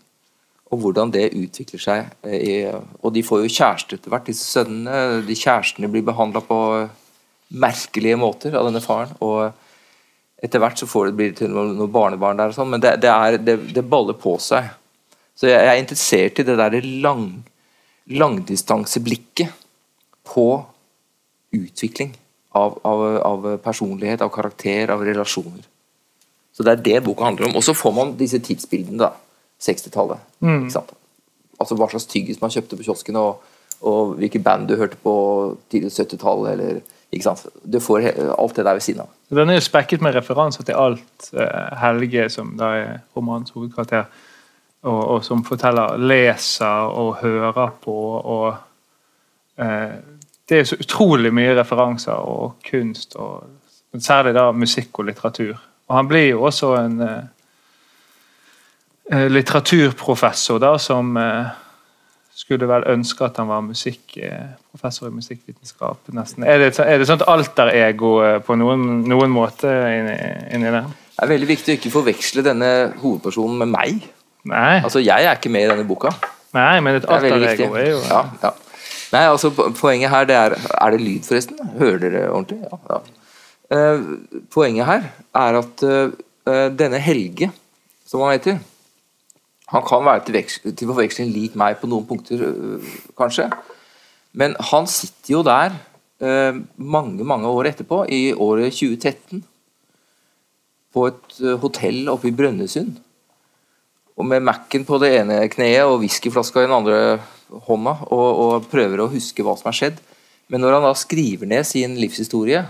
Og 0.71 0.79
hvordan 0.79 1.11
det 1.11 1.33
utvikler 1.35 1.81
seg. 1.83 2.11
eh, 2.23 2.71
og 3.01 3.13
de 3.13 3.23
får 3.23 3.43
jo 3.43 3.55
kjæreste 3.55 3.97
etter 3.97 4.13
hvert, 4.13 4.29
disse 4.29 4.47
sønnene. 4.47 5.21
De 5.27 5.35
kjærestene 5.35 5.89
blir 5.91 6.05
behandla 6.07 6.41
på 6.47 6.59
merkelige 7.51 8.19
måter 8.19 8.55
av 8.55 8.69
denne 8.69 8.81
faren. 8.83 9.11
Og 9.19 9.51
etter 10.41 10.61
hvert 10.63 10.79
så 10.79 10.87
får 10.89 11.09
det, 11.09 11.15
blir 11.17 11.33
det 11.33 11.41
til 11.41 11.51
noen, 11.53 11.91
barnebarn 11.91 12.39
der 12.39 12.53
og 12.53 12.57
sånn, 12.57 12.71
men 12.71 12.81
det, 12.81 12.95
det, 13.03 13.11
er, 13.11 13.37
det, 13.37 13.57
det 13.75 13.83
baller 13.85 14.17
på 14.17 14.37
seg. 14.41 14.71
Så 15.37 15.49
jeg, 15.49 15.59
jeg 15.59 15.73
er 15.73 15.81
interessert 15.81 16.39
i 16.41 16.47
det 16.47 16.57
der 16.57 16.87
lang, 17.03 17.27
langdistanseblikket 18.09 19.51
på 20.31 20.47
utvikling 21.51 22.15
av, 22.55 22.79
av, 22.87 23.03
av 23.27 23.47
personlighet, 23.63 24.23
av 24.23 24.31
karakter, 24.33 24.91
av 24.93 25.03
relasjoner. 25.05 25.67
Så 26.51 26.63
det 26.63 26.71
er 26.71 26.83
det 26.83 27.03
boka 27.05 27.25
handler 27.25 27.49
om. 27.49 27.55
Og 27.55 27.63
så 27.63 27.73
får 27.73 27.93
man 27.95 28.15
disse 28.19 28.39
tidsbildene, 28.43 28.99
da. 28.99 29.11
60-tallet. 29.61 30.17
Mm. 30.39 30.69
Altså 31.61 31.77
hva 31.77 31.87
slags 31.91 32.07
tyggis 32.09 32.41
man 32.41 32.53
kjøpte 32.53 32.79
på 32.79 32.87
kiosken, 32.87 33.19
og, 33.21 33.43
og 33.85 34.15
hvilke 34.17 34.41
band 34.41 34.67
du 34.69 34.75
hørte 34.79 34.97
på 35.03 35.13
tidlig 35.71 35.93
70-tallet, 35.93 36.55
eller 36.55 36.81
ikke 37.11 37.27
sant? 37.27 37.45
Du 37.63 37.79
får 37.83 38.07
alt 38.33 38.55
det 38.57 38.65
der 38.65 38.79
ved 38.79 38.85
siden 38.85 39.03
av. 39.05 39.13
Den 39.29 39.51
er 39.51 39.59
jo 39.59 39.67
spekket 39.67 40.01
med 40.01 40.15
referanser 40.15 40.65
til 40.67 40.79
alt 40.79 41.31
eh, 41.35 41.71
Helge, 41.81 42.27
som 42.33 42.55
da 42.59 42.73
er 42.79 42.91
romanens 43.17 43.53
hovedkarakter, 43.55 44.09
og, 44.81 45.01
og 45.15 45.25
som 45.25 45.43
forteller, 45.45 45.99
leser 46.01 46.89
og 46.89 47.19
hører 47.21 47.75
på. 47.83 47.97
og 48.17 48.47
eh, 49.61 49.99
Det 50.49 50.59
er 50.59 50.69
så 50.71 50.79
utrolig 50.81 51.33
mye 51.33 51.53
referanser 51.59 52.17
og 52.17 52.55
kunst, 52.65 53.15
og 53.15 53.43
særlig 53.99 54.33
da 54.33 54.49
musikk 54.51 54.99
og 54.99 55.11
litteratur. 55.11 55.59
Og 55.91 55.97
han 55.97 56.07
blir 56.07 56.29
jo 56.29 56.45
også 56.47 56.69
en 56.79 56.93
eh, 57.03 57.23
eh, 59.11 59.27
litteraturprofessor 59.27 60.61
da, 60.63 60.77
som 60.79 61.17
eh, 61.19 61.49
skulle 62.41 62.69
vel 62.69 62.85
ønske 62.93 63.25
at 63.27 63.41
han 63.41 63.49
var 63.51 63.65
musikk, 63.65 64.15
eh, 64.23 64.53
professor 64.71 65.09
i 65.09 65.13
musikkvitenskap. 65.17 66.07
nesten. 66.15 66.47
Er 66.47 66.63
det, 66.63 66.71
er 66.79 67.01
det 67.01 67.09
sånt 67.09 67.27
alterego 67.27 68.13
eh, 68.23 68.39
på 68.45 68.55
noen, 68.55 69.01
noen 69.11 69.35
måte 69.35 69.67
inni, 69.97 70.15
inni 70.55 70.71
det? 70.77 70.85
Det 71.11 71.27
er 71.27 71.33
veldig 71.35 71.51
viktig 71.51 71.73
å 71.75 71.77
ikke 71.81 71.93
forveksle 71.93 72.47
denne 72.47 72.71
hovedpersonen 73.03 73.59
med 73.65 73.73
meg. 73.75 74.07
Nei, 74.47 74.79
Altså, 74.81 75.03
Jeg 75.03 75.27
er 75.27 75.35
ikke 75.37 75.51
med 75.53 75.67
i 75.67 75.69
denne 75.69 75.85
boka. 75.85 76.15
nei 76.55 76.79
men 76.81 76.95
et 76.97 77.05
alterego 77.05 77.75
er 77.75 77.83
er 77.83 77.89
jo 77.91 77.99
Ja, 78.07 78.23
ja. 78.41 78.49
Nei, 79.11 79.21
altså 79.27 79.51
Poenget 79.51 80.09
her 80.09 80.25
det 80.25 80.35
er 80.35 80.55
Er 80.55 80.91
det 80.95 81.01
lyd, 81.01 81.23
forresten? 81.27 81.59
Hører 81.77 81.99
dere 81.99 82.23
ordentlig? 82.31 82.57
Ja. 82.71 82.79
ja. 82.89 83.20
Eh, 83.71 84.01
poenget 84.51 84.87
her 84.87 85.05
er 85.31 85.57
at 85.61 85.83
eh, 85.87 86.67
denne 86.75 86.99
Helge, 86.99 87.47
som 88.05 88.23
han 88.25 88.35
heter 88.35 88.57
Han 89.71 89.85
kan 89.87 90.03
være 90.03 90.25
til, 90.27 90.73
til 90.75 90.89
forveksling 90.89 91.29
lik 91.31 91.53
meg 91.55 91.77
på 91.79 91.87
noen 91.87 92.03
punkter, 92.07 92.41
øh, 92.43 92.89
kanskje. 93.15 93.47
Men 94.33 94.55
han 94.59 94.87
sitter 94.87 95.37
jo 95.37 95.43
der 95.43 95.79
mange, 96.77 97.23
mange 97.25 97.47
år 97.49 97.65
etterpå, 97.71 98.03
i 98.13 98.29
året 98.33 98.75
2013, 98.75 99.41
på 100.93 101.05
et 101.07 101.39
hotell 101.63 102.11
oppe 102.13 102.27
i 102.29 102.35
Brønnøysund. 102.35 102.91
Og 104.17 104.27
med 104.29 104.43
Mac-en 104.45 104.85
på 104.85 104.99
det 105.01 105.15
ene 105.17 105.39
kneet 105.49 105.89
og 105.89 106.03
whiskyflaska 106.03 106.61
i 106.61 106.67
den 106.67 106.75
andre 106.77 106.99
hånda, 107.49 107.95
og, 108.13 108.27
og 108.43 108.69
prøver 108.69 109.01
å 109.01 109.09
huske 109.09 109.41
hva 109.41 109.55
som 109.57 109.71
har 109.71 109.79
skjedd. 109.79 109.97
Men 110.53 110.61
når 110.61 110.77
han 110.77 110.85
da 110.85 110.93
skriver 110.99 111.49
ned 111.49 111.65
sin 111.65 111.97
livshistorie, 111.97 112.61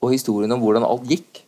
og 0.00 0.14
historien 0.14 0.52
om 0.54 0.62
hvordan 0.62 0.86
alt 0.86 1.08
gikk, 1.10 1.42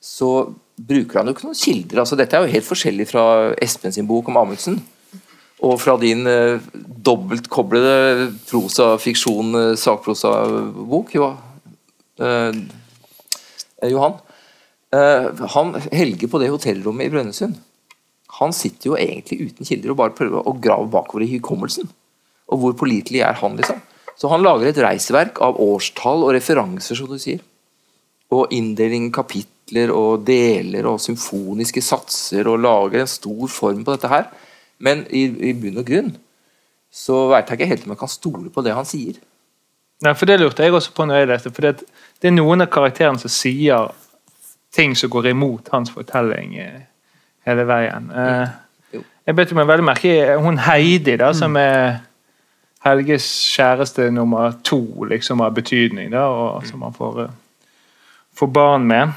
så 0.00 0.50
bruker 0.80 1.20
han 1.20 1.28
jo 1.28 1.36
ikke 1.36 1.46
noen 1.46 1.60
kilder. 1.60 2.00
altså 2.02 2.16
Dette 2.18 2.36
er 2.36 2.46
jo 2.46 2.54
helt 2.54 2.66
forskjellig 2.66 3.06
fra 3.10 3.24
Espen 3.62 3.94
sin 3.94 4.08
bok 4.08 4.30
om 4.32 4.40
Amundsen. 4.40 4.80
Og 5.60 5.76
fra 5.76 5.98
din 6.00 6.24
eh, 6.24 6.62
dobbeltkoblede 7.04 8.30
prosa-fiksjon, 8.48 9.50
eh, 9.60 9.74
sakprosa-bok, 9.76 11.12
jo, 11.18 11.26
eh, 12.24 12.62
Johan. 13.92 14.16
Eh, 14.96 15.44
han 15.54 15.74
Helge 15.92 16.30
på 16.32 16.40
det 16.40 16.48
hotellrommet 16.50 17.10
i 17.10 17.12
Brønnøysund, 17.12 17.60
han 18.40 18.54
sitter 18.56 18.88
jo 18.88 18.96
egentlig 18.96 19.50
uten 19.50 19.68
kilder 19.68 19.92
og 19.92 20.00
bare 20.00 20.16
prøver 20.16 20.48
å 20.48 20.56
grave 20.62 20.88
bakover 20.90 21.26
i 21.26 21.32
hukommelsen. 21.34 21.90
Og 22.50 22.62
hvor 22.62 22.76
pålitelig 22.80 23.20
er 23.26 23.36
han, 23.42 23.58
liksom? 23.58 23.82
Så 24.20 24.28
han 24.28 24.44
lager 24.44 24.68
et 24.68 24.82
reisverk 24.84 25.40
av 25.40 25.56
årstall 25.64 26.26
og 26.26 26.34
referanser, 26.36 26.98
som 26.98 27.08
du 27.08 27.16
sier. 27.20 27.40
Og 28.36 28.52
inndeling 28.52 29.08
i 29.08 29.14
kapitler 29.14 29.92
og 29.94 30.26
deler 30.28 30.86
og 30.90 31.00
symfoniske 31.00 31.80
satser, 31.82 32.48
og 32.50 32.60
lager 32.60 33.00
en 33.00 33.10
stor 33.10 33.46
form 33.48 33.80
på 33.86 33.96
dette 33.96 34.10
her. 34.12 34.28
Men 34.84 35.06
i, 35.08 35.24
i 35.50 35.54
bunn 35.56 35.80
og 35.80 35.88
grunn 35.88 36.12
så 36.90 37.28
veit 37.30 37.48
jeg 37.48 37.60
ikke 37.60 37.70
helt 37.70 37.84
om 37.86 37.92
jeg 37.94 38.00
kan 38.00 38.10
stole 38.10 38.52
på 38.52 38.64
det 38.66 38.74
han 38.74 38.88
sier. 38.88 39.18
Nei, 40.04 40.14
for 40.16 40.26
Det 40.26 40.40
lurte 40.40 40.64
jeg 40.64 40.74
også 40.74 40.94
på 40.96 41.06
når 41.06 41.20
jeg 41.20 41.28
leste. 41.30 41.52
for 41.54 41.62
det, 41.62 41.84
det 42.20 42.28
er 42.28 42.34
noen 42.34 42.64
av 42.64 42.70
karakterene 42.72 43.20
som 43.20 43.30
sier 43.30 43.90
ting 44.74 44.96
som 44.96 45.10
går 45.10 45.30
imot 45.32 45.68
hans 45.72 45.90
fortelling 45.92 46.56
eh, 46.58 46.82
hele 47.46 47.66
veien. 47.68 48.10
Eh, 48.10 49.00
jeg 49.26 49.36
bet 49.36 49.52
meg 49.54 49.68
veldig 49.68 49.86
merke 49.86 50.10
i 50.10 50.38
hun 50.42 50.58
Heidi, 50.64 51.16
da, 51.20 51.32
som 51.36 51.56
er 51.60 52.00
Helges 52.80 53.26
kjæreste 53.56 54.10
nummer 54.10 54.54
to 54.64 55.04
liksom 55.08 55.42
av 55.44 55.52
betydning, 55.56 56.10
da, 56.14 56.24
og 56.28 56.66
som 56.66 56.82
han 56.86 56.94
får, 56.96 57.22
eh, 57.24 57.34
får 58.34 58.46
barn 58.56 58.86
med. 58.88 59.12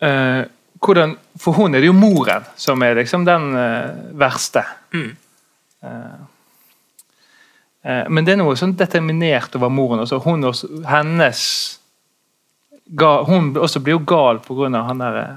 Eh, 0.00 0.44
hvordan, 0.80 1.16
for 1.36 1.52
hun 1.52 1.74
er 1.74 1.82
det 1.82 1.90
jo 1.90 1.96
moren 1.96 2.46
som 2.56 2.82
er 2.82 2.94
liksom 2.94 3.24
den 3.26 3.50
eh, 3.56 3.90
verste. 4.18 4.64
Eh, 4.94 6.14
eh, 7.82 8.08
men 8.08 8.24
det 8.24 8.34
er 8.34 8.40
noe 8.40 8.56
sånn 8.56 8.76
determinert 8.78 9.56
over 9.58 9.68
moren. 9.68 10.04
Også. 10.04 10.22
hun 10.24 10.44
også, 10.44 10.70
hennes 10.86 11.42
ga, 12.88 13.22
Hun 13.24 13.56
også 13.56 13.82
blir 13.84 13.98
jo 13.98 14.04
gal 14.06 14.40
pga. 14.40 14.82
han 14.86 14.98
der 14.98 15.20
eh, 15.22 15.36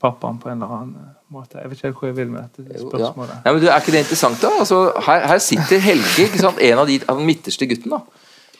pappaen 0.00 0.38
på 0.38 0.48
en 0.48 0.62
eller 0.62 0.74
annen 0.74 1.13
måte. 1.34 1.60
Jeg 1.60 1.70
vet 1.70 1.80
ikke 1.82 2.00
hvor 2.00 2.10
jeg 2.10 2.16
vil 2.18 2.30
med 2.32 2.46
dette 2.46 2.78
Jo, 2.78 2.88
spørsmålet. 2.88 3.34
Ja. 3.34 3.40
Ja, 3.44 3.52
men 3.52 3.62
du, 3.62 3.68
Er 3.68 3.82
ikke 3.82 3.94
det 3.94 4.04
interessant, 4.06 4.40
da? 4.42 4.52
Altså, 4.62 4.80
her, 5.06 5.26
her 5.32 5.42
sitter 5.42 5.82
Helge, 5.84 6.26
ikke 6.28 6.42
sant? 6.42 6.60
en 6.62 6.82
av 6.82 6.90
de 6.90 7.00
av 7.02 7.20
den 7.20 7.28
midterste 7.28 7.68
gutten, 7.70 7.94
da, 7.94 8.00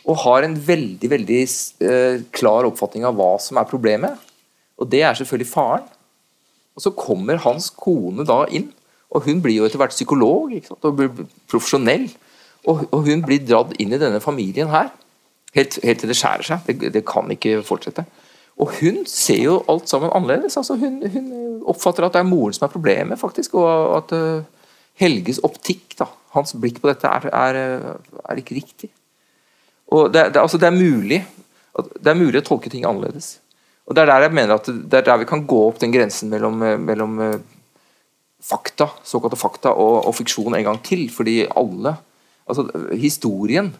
og 0.04 0.20
har 0.26 0.44
en 0.44 0.54
veldig 0.66 1.10
veldig 1.10 1.40
uh, 1.86 2.22
klar 2.36 2.68
oppfatning 2.68 3.06
av 3.08 3.16
hva 3.16 3.32
som 3.40 3.60
er 3.60 3.68
problemet. 3.70 4.20
Og 4.76 4.90
det 4.90 5.00
er 5.06 5.16
selvfølgelig 5.16 5.52
faren. 5.52 5.86
Og 6.74 6.82
så 6.82 6.90
kommer 6.98 7.40
hans 7.44 7.70
kone 7.70 8.26
da 8.26 8.42
inn, 8.50 8.68
og 9.14 9.28
hun 9.28 9.40
blir 9.42 9.60
jo 9.60 9.68
etter 9.68 9.78
hvert 9.80 9.94
psykolog 9.94 10.52
ikke 10.56 10.72
sant? 10.72 10.84
og 10.84 10.98
blir 10.98 11.26
profesjonell. 11.50 12.08
Og, 12.66 12.86
og 12.90 13.06
hun 13.06 13.22
blir 13.24 13.44
dratt 13.44 13.74
inn 13.78 13.92
i 13.94 14.00
denne 14.00 14.20
familien 14.24 14.72
her, 14.72 14.90
helt, 15.54 15.78
helt 15.84 16.00
til 16.02 16.10
det 16.10 16.16
skjærer 16.18 16.48
seg. 16.48 16.66
Det, 16.66 16.92
det 16.96 17.04
kan 17.06 17.30
ikke 17.30 17.60
fortsette. 17.66 18.06
Og 18.60 18.70
hun 18.78 19.02
ser 19.10 19.40
jo 19.42 19.54
alt 19.70 19.90
sammen 19.90 20.12
annerledes. 20.14 20.56
Altså 20.60 20.76
hun, 20.78 21.00
hun 21.10 21.30
oppfatter 21.70 22.06
at 22.06 22.14
det 22.14 22.22
er 22.22 22.28
moren 22.28 22.54
som 22.54 22.68
er 22.68 22.74
problemet, 22.74 23.18
faktisk. 23.18 23.56
Og 23.58 23.96
at 23.98 24.14
eh, 24.14 24.44
Helges 25.02 25.40
optikk, 25.42 25.96
da, 25.98 26.06
hans 26.36 26.54
blikk 26.54 26.78
på 26.82 26.90
dette, 26.90 27.10
er, 27.10 27.26
er, 27.34 27.58
eh, 27.58 28.20
er 28.30 28.42
ikke 28.42 28.58
riktig. 28.60 28.92
Og 29.94 30.12
det, 30.14 30.28
det, 30.34 30.42
altså 30.42 30.60
det, 30.60 30.70
er 30.70 30.76
mulig, 30.76 31.18
det 31.98 32.12
er 32.12 32.20
mulig 32.20 32.44
å 32.44 32.46
tolke 32.46 32.70
ting 32.70 32.86
annerledes. 32.86 33.40
Og 33.84 33.96
Det 33.96 34.04
er 34.04 34.12
der 34.12 34.28
jeg 34.28 34.36
mener 34.38 34.54
at 34.54 34.70
det 34.70 35.00
er 35.00 35.10
der 35.10 35.20
vi 35.20 35.28
kan 35.28 35.42
gå 35.50 35.58
opp 35.66 35.82
den 35.82 35.92
grensen 35.92 36.30
mellom, 36.32 36.62
eh, 36.62 36.78
mellom 36.78 37.18
fakta, 38.44 38.92
såkalte 39.02 39.40
fakta 39.40 39.74
og, 39.74 40.04
og 40.06 40.14
fiksjon 40.14 40.54
en 40.54 40.68
gang 40.70 40.82
til. 40.84 41.08
Fordi 41.12 41.42
alle 41.50 41.98
Altså, 42.44 42.66
historien 42.92 43.70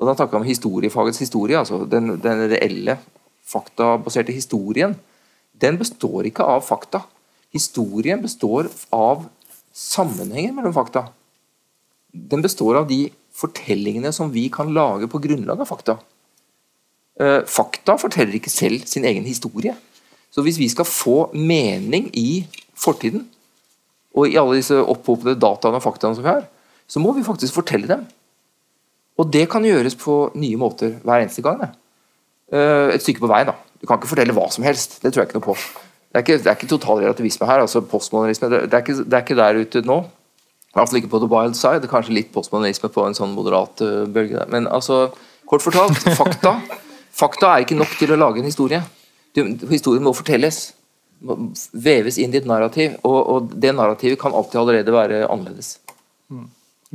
Og 0.00 0.08
da 0.08 0.16
snakker 0.16 0.34
jeg 0.34 0.42
om 0.42 0.48
historiefagets 0.48 1.20
historie, 1.22 1.56
altså 1.56 1.84
den, 1.86 2.16
den 2.18 2.40
reelle 2.50 2.96
faktabaserte 3.46 4.34
historien, 4.34 4.96
den 5.56 5.78
består 5.80 6.26
ikke 6.28 6.44
av 6.44 6.64
fakta. 6.66 7.04
Historien 7.54 8.20
består 8.22 8.68
av 8.92 9.24
sammenhenger 9.72 10.52
mellom 10.56 10.74
fakta. 10.76 11.06
Den 12.12 12.42
består 12.44 12.80
av 12.82 12.88
de 12.90 13.06
fortellingene 13.36 14.12
som 14.12 14.32
vi 14.32 14.48
kan 14.52 14.72
lage 14.74 15.08
på 15.08 15.20
grunnlag 15.22 15.60
av 15.60 15.68
fakta. 15.68 15.98
Eh, 17.20 17.42
Fakta 17.48 17.96
forteller 18.00 18.36
ikke 18.36 18.52
selv 18.52 18.84
sin 18.88 19.04
egen 19.08 19.24
historie. 19.24 19.74
Så 20.32 20.44
hvis 20.44 20.58
vi 20.60 20.68
skal 20.68 20.88
få 20.88 21.30
mening 21.32 22.10
i 22.12 22.44
fortiden, 22.76 23.24
og 24.16 24.28
i 24.28 24.36
alle 24.40 24.58
disse 24.58 24.76
opphopede 24.76 25.36
dataene 25.40 25.78
og 25.78 25.84
faktaene 25.84 26.16
som 26.16 26.24
vi 26.24 26.32
har, 26.32 26.46
så 26.88 27.00
må 27.00 27.12
vi 27.16 27.24
faktisk 27.24 27.56
fortelle 27.56 27.88
dem. 27.88 28.06
Og 29.16 29.28
det 29.32 29.46
kan 29.52 29.64
gjøres 29.64 29.96
på 29.96 30.30
nye 30.36 30.60
måter 30.60 30.96
hver 31.04 31.22
eneste 31.22 31.44
gang. 31.44 31.60
Det. 31.60 31.70
Eh, 32.52 32.94
Et 32.94 33.02
stykke 33.02 33.24
på 33.24 33.30
vei, 33.30 33.42
da. 33.48 33.56
Du 33.80 33.86
kan 33.88 33.98
ikke 33.98 34.10
fortelle 34.10 34.34
hva 34.36 34.46
som 34.52 34.64
helst. 34.66 35.00
Det 35.02 35.12
tror 35.12 35.24
jeg 35.24 35.30
ikke 35.30 35.40
noe 35.40 35.48
på. 35.48 35.56
Det 35.56 36.20
er 36.20 36.24
ikke, 36.24 36.38
det 36.42 36.50
er 36.50 36.56
ikke 36.56 36.70
total 36.70 37.02
relativisme 37.02 37.48
her. 37.48 37.60
altså 37.64 37.82
Postmodernisme. 37.84 38.50
Det, 38.52 38.62
det, 38.70 38.74
er 38.74 38.84
ikke, 38.84 39.02
det 39.04 39.18
er 39.18 39.24
ikke 39.26 39.38
der 39.40 39.60
ute 39.60 39.82
nå. 39.86 39.98
I 40.72 40.78
hvert 40.78 40.94
ikke 40.98 41.12
på 41.12 41.20
the 41.22 41.28
wild 41.32 41.56
side. 41.56 41.88
Kanskje 41.90 42.14
litt 42.16 42.32
postmodernisme 42.32 42.90
på 42.92 43.04
en 43.08 43.16
sånn 43.16 43.34
moderat 43.36 43.80
uh, 43.84 44.04
bølge. 44.08 44.36
der. 44.38 44.48
Men 44.52 44.68
altså, 44.68 45.06
kort 45.48 45.64
fortalt, 45.64 46.02
fakta 46.18 46.58
Fakta 47.16 47.54
er 47.54 47.64
ikke 47.64 47.78
nok 47.78 47.94
til 47.96 48.10
å 48.12 48.18
lage 48.20 48.42
en 48.42 48.48
historie. 48.48 48.82
Du, 49.32 49.40
historien 49.70 50.04
må 50.04 50.12
fortelles. 50.12 50.74
Må 51.24 51.38
veves 51.72 52.18
inn 52.20 52.34
i 52.34 52.40
et 52.42 52.48
narrativ. 52.48 52.98
Og, 53.08 53.16
og 53.32 53.54
det 53.56 53.72
narrativet 53.72 54.20
kan 54.20 54.36
alltid 54.36 54.60
allerede 54.60 54.92
være 54.92 55.22
annerledes. 55.24 55.78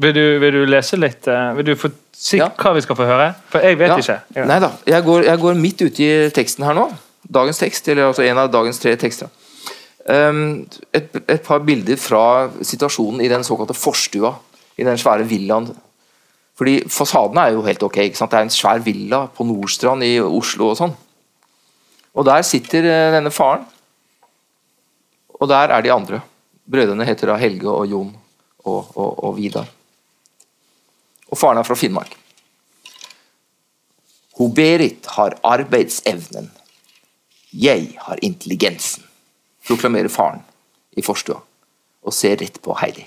Vil 0.01 0.13
du, 0.15 0.21
vil 0.41 0.55
du 0.55 0.61
lese 0.69 0.97
litt 0.97 1.27
eh, 1.29 1.51
Vil 1.59 1.65
du 1.71 1.75
få 1.77 1.91
si 2.15 2.37
Ja. 2.39 2.47
hva 2.57 2.73
vi 2.75 2.81
skal 2.85 2.97
få 2.97 3.05
høre? 3.09 3.27
For 3.51 3.61
jeg 3.65 3.77
vet 3.79 3.91
Ja. 3.91 3.97
ikke. 4.01 4.45
Nei 4.47 4.59
da. 4.63 4.71
Jeg 4.87 5.03
går, 5.05 5.23
jeg 5.27 5.41
går 5.41 5.59
midt 5.59 5.81
ute 5.85 6.03
i 6.05 6.29
teksten 6.33 6.65
her 6.65 6.77
nå. 6.77 6.87
Dagens 7.31 7.59
tekst, 7.61 7.87
eller 7.91 8.09
altså 8.09 8.23
en 8.25 8.37
av 8.41 8.49
dagens 8.51 8.79
tre 8.81 8.95
tekster. 8.99 9.29
Um, 10.09 10.65
et, 10.93 11.09
et 11.29 11.43
par 11.45 11.59
bilder 11.65 11.97
fra 12.01 12.49
situasjonen 12.65 13.21
i 13.21 13.29
den 13.29 13.43
såkalte 13.45 13.75
forstua. 13.77 14.33
I 14.81 14.83
den 14.87 14.97
svære 14.97 15.27
villaen. 15.29 15.67
Fordi 16.57 16.79
fasaden 16.89 17.37
er 17.37 17.51
jo 17.53 17.61
helt 17.65 17.83
ok. 17.83 17.99
Det 18.09 18.33
er 18.33 18.41
en 18.41 18.49
svær 18.53 18.81
villa 18.85 19.27
på 19.33 19.45
Nordstrand 19.45 20.03
i 20.05 20.15
Oslo 20.21 20.71
og 20.71 20.77
sånn. 20.79 20.95
Og 22.17 22.25
der 22.27 22.41
sitter 22.47 22.85
eh, 22.85 23.11
denne 23.15 23.31
faren. 23.33 23.65
Og 25.39 25.49
der 25.49 25.73
er 25.73 25.81
de 25.85 25.93
andre. 25.93 26.21
Brødrene 26.71 27.05
heter 27.07 27.31
da 27.31 27.37
Helge 27.41 27.69
og 27.69 27.87
Jon 27.89 28.11
og, 28.65 28.91
og, 28.95 29.23
og 29.25 29.37
Vidar. 29.37 29.69
Og 31.31 31.39
faren 31.39 31.61
er 31.61 31.67
fra 31.67 31.77
Finnmark. 31.79 32.17
Ho 34.39 34.47
Berit 34.55 35.05
har 35.15 35.37
arbeidsevnen. 35.43 36.49
Jeg 37.51 37.97
har 37.99 38.19
intelligensen, 38.23 39.03
proklamerer 39.67 40.11
faren 40.11 40.43
i 40.95 41.03
forstua 41.03 41.41
og 42.01 42.15
ser 42.15 42.39
rett 42.39 42.57
på 42.63 42.73
Heidi. 42.79 43.03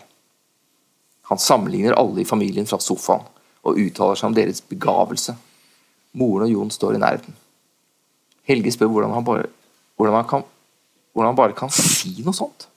Han 1.31 1.41
sammenligner 1.41 1.97
alle 1.99 2.21
i 2.21 2.29
familien 2.29 2.69
fra 2.69 2.79
sofaen 2.79 3.25
og 3.65 3.81
uttaler 3.81 4.21
seg 4.21 4.29
om 4.29 4.37
deres 4.37 4.61
begavelse. 4.69 5.35
Moren 6.21 6.47
og 6.47 6.53
Jon 6.53 6.71
står 6.71 6.95
i 6.95 7.03
nærheten. 7.03 7.35
Helge 8.45 8.75
spør 8.75 8.93
hvordan 8.93 9.15
han 9.17 9.25
bare, 9.27 9.49
hvordan 9.97 10.19
han 10.21 10.29
kan, 10.29 10.45
hvordan 11.13 11.33
han 11.33 11.41
bare 11.41 11.57
kan 11.57 11.73
si 11.73 12.13
noe 12.23 12.37
sånt. 12.37 12.69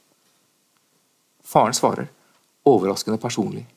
Faren 1.44 1.76
svarer, 1.76 2.08
overraskende 2.66 3.20
personlig. 3.22 3.68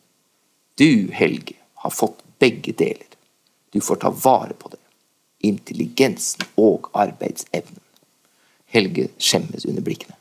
Du, 0.78 1.10
Helge, 1.12 1.59
har 1.80 1.90
fått 1.90 2.22
begge 2.38 2.72
deler. 2.72 3.06
Du 3.72 3.80
får 3.80 3.96
ta 3.96 4.10
vare 4.10 4.52
på 4.58 4.68
det. 4.68 4.80
Intelligensen 5.48 6.44
og 6.60 6.90
arbeidsevnen. 6.92 7.80
Helge 8.66 9.08
skjemmes 9.18 9.64
under 9.64 9.82
blikkene. 9.82 10.14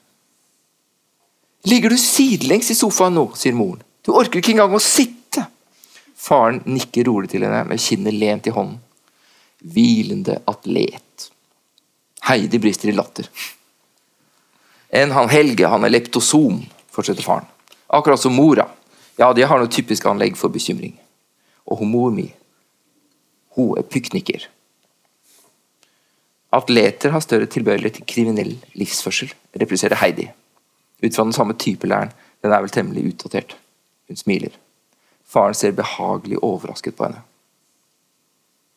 Ligger 1.67 1.89
du 1.89 1.97
sidelengs 1.97 2.71
i 2.71 2.75
sofaen 2.75 3.17
nå, 3.17 3.25
sier 3.35 3.57
moren. 3.57 3.83
Du 4.05 4.13
orker 4.15 4.39
ikke 4.39 4.53
engang 4.55 4.77
å 4.77 4.79
sitte. 4.79 5.43
Faren 6.15 6.61
nikker 6.63 7.09
rolig 7.09 7.33
til 7.33 7.43
henne 7.43 7.65
med 7.67 7.83
kinnet 7.83 8.15
lent 8.15 8.47
i 8.47 8.55
hånden. 8.55 8.79
Hvilende 9.59 10.39
atlet. 10.47 11.27
Heidi 12.29 12.63
brister 12.63 12.93
i 12.93 12.95
latter. 12.95 13.27
En 14.89 15.11
han 15.11 15.29
Helge, 15.29 15.67
han 15.67 15.83
er 15.83 15.91
leptosom, 15.91 16.63
fortsetter 16.89 17.27
faren. 17.27 17.51
Akkurat 17.91 18.23
som 18.23 18.33
mora. 18.33 18.69
Ja, 19.19 19.33
de 19.35 19.43
har 19.43 19.59
noe 19.59 19.69
typisk 19.69 20.07
anlegg 20.07 20.39
for 20.39 20.53
bekymring. 20.53 20.95
Og 21.69 21.81
hun 21.81 21.91
mor 21.93 22.09
mi, 22.13 22.27
hun 23.57 23.77
er 23.77 23.85
pykniker. 23.85 24.47
Atleter 26.53 27.13
har 27.13 27.21
større 27.21 27.45
tilbøyelighet 27.45 27.99
til 27.99 28.07
kriminell 28.09 28.55
livsførsel, 28.73 29.29
repliserer 29.61 30.01
Heidi. 30.01 30.29
Ut 31.03 31.15
fra 31.15 31.23
den 31.23 31.33
samme 31.33 31.53
typelæren, 31.53 32.11
den 32.41 32.51
er 32.51 32.61
vel 32.63 32.73
temmelig 32.73 33.05
utdatert. 33.13 33.57
Hun 34.07 34.17
smiler. 34.17 34.55
Faren 35.25 35.53
ser 35.53 35.75
behagelig 35.77 36.39
overrasket 36.43 36.95
på 36.95 37.05
henne. 37.05 37.21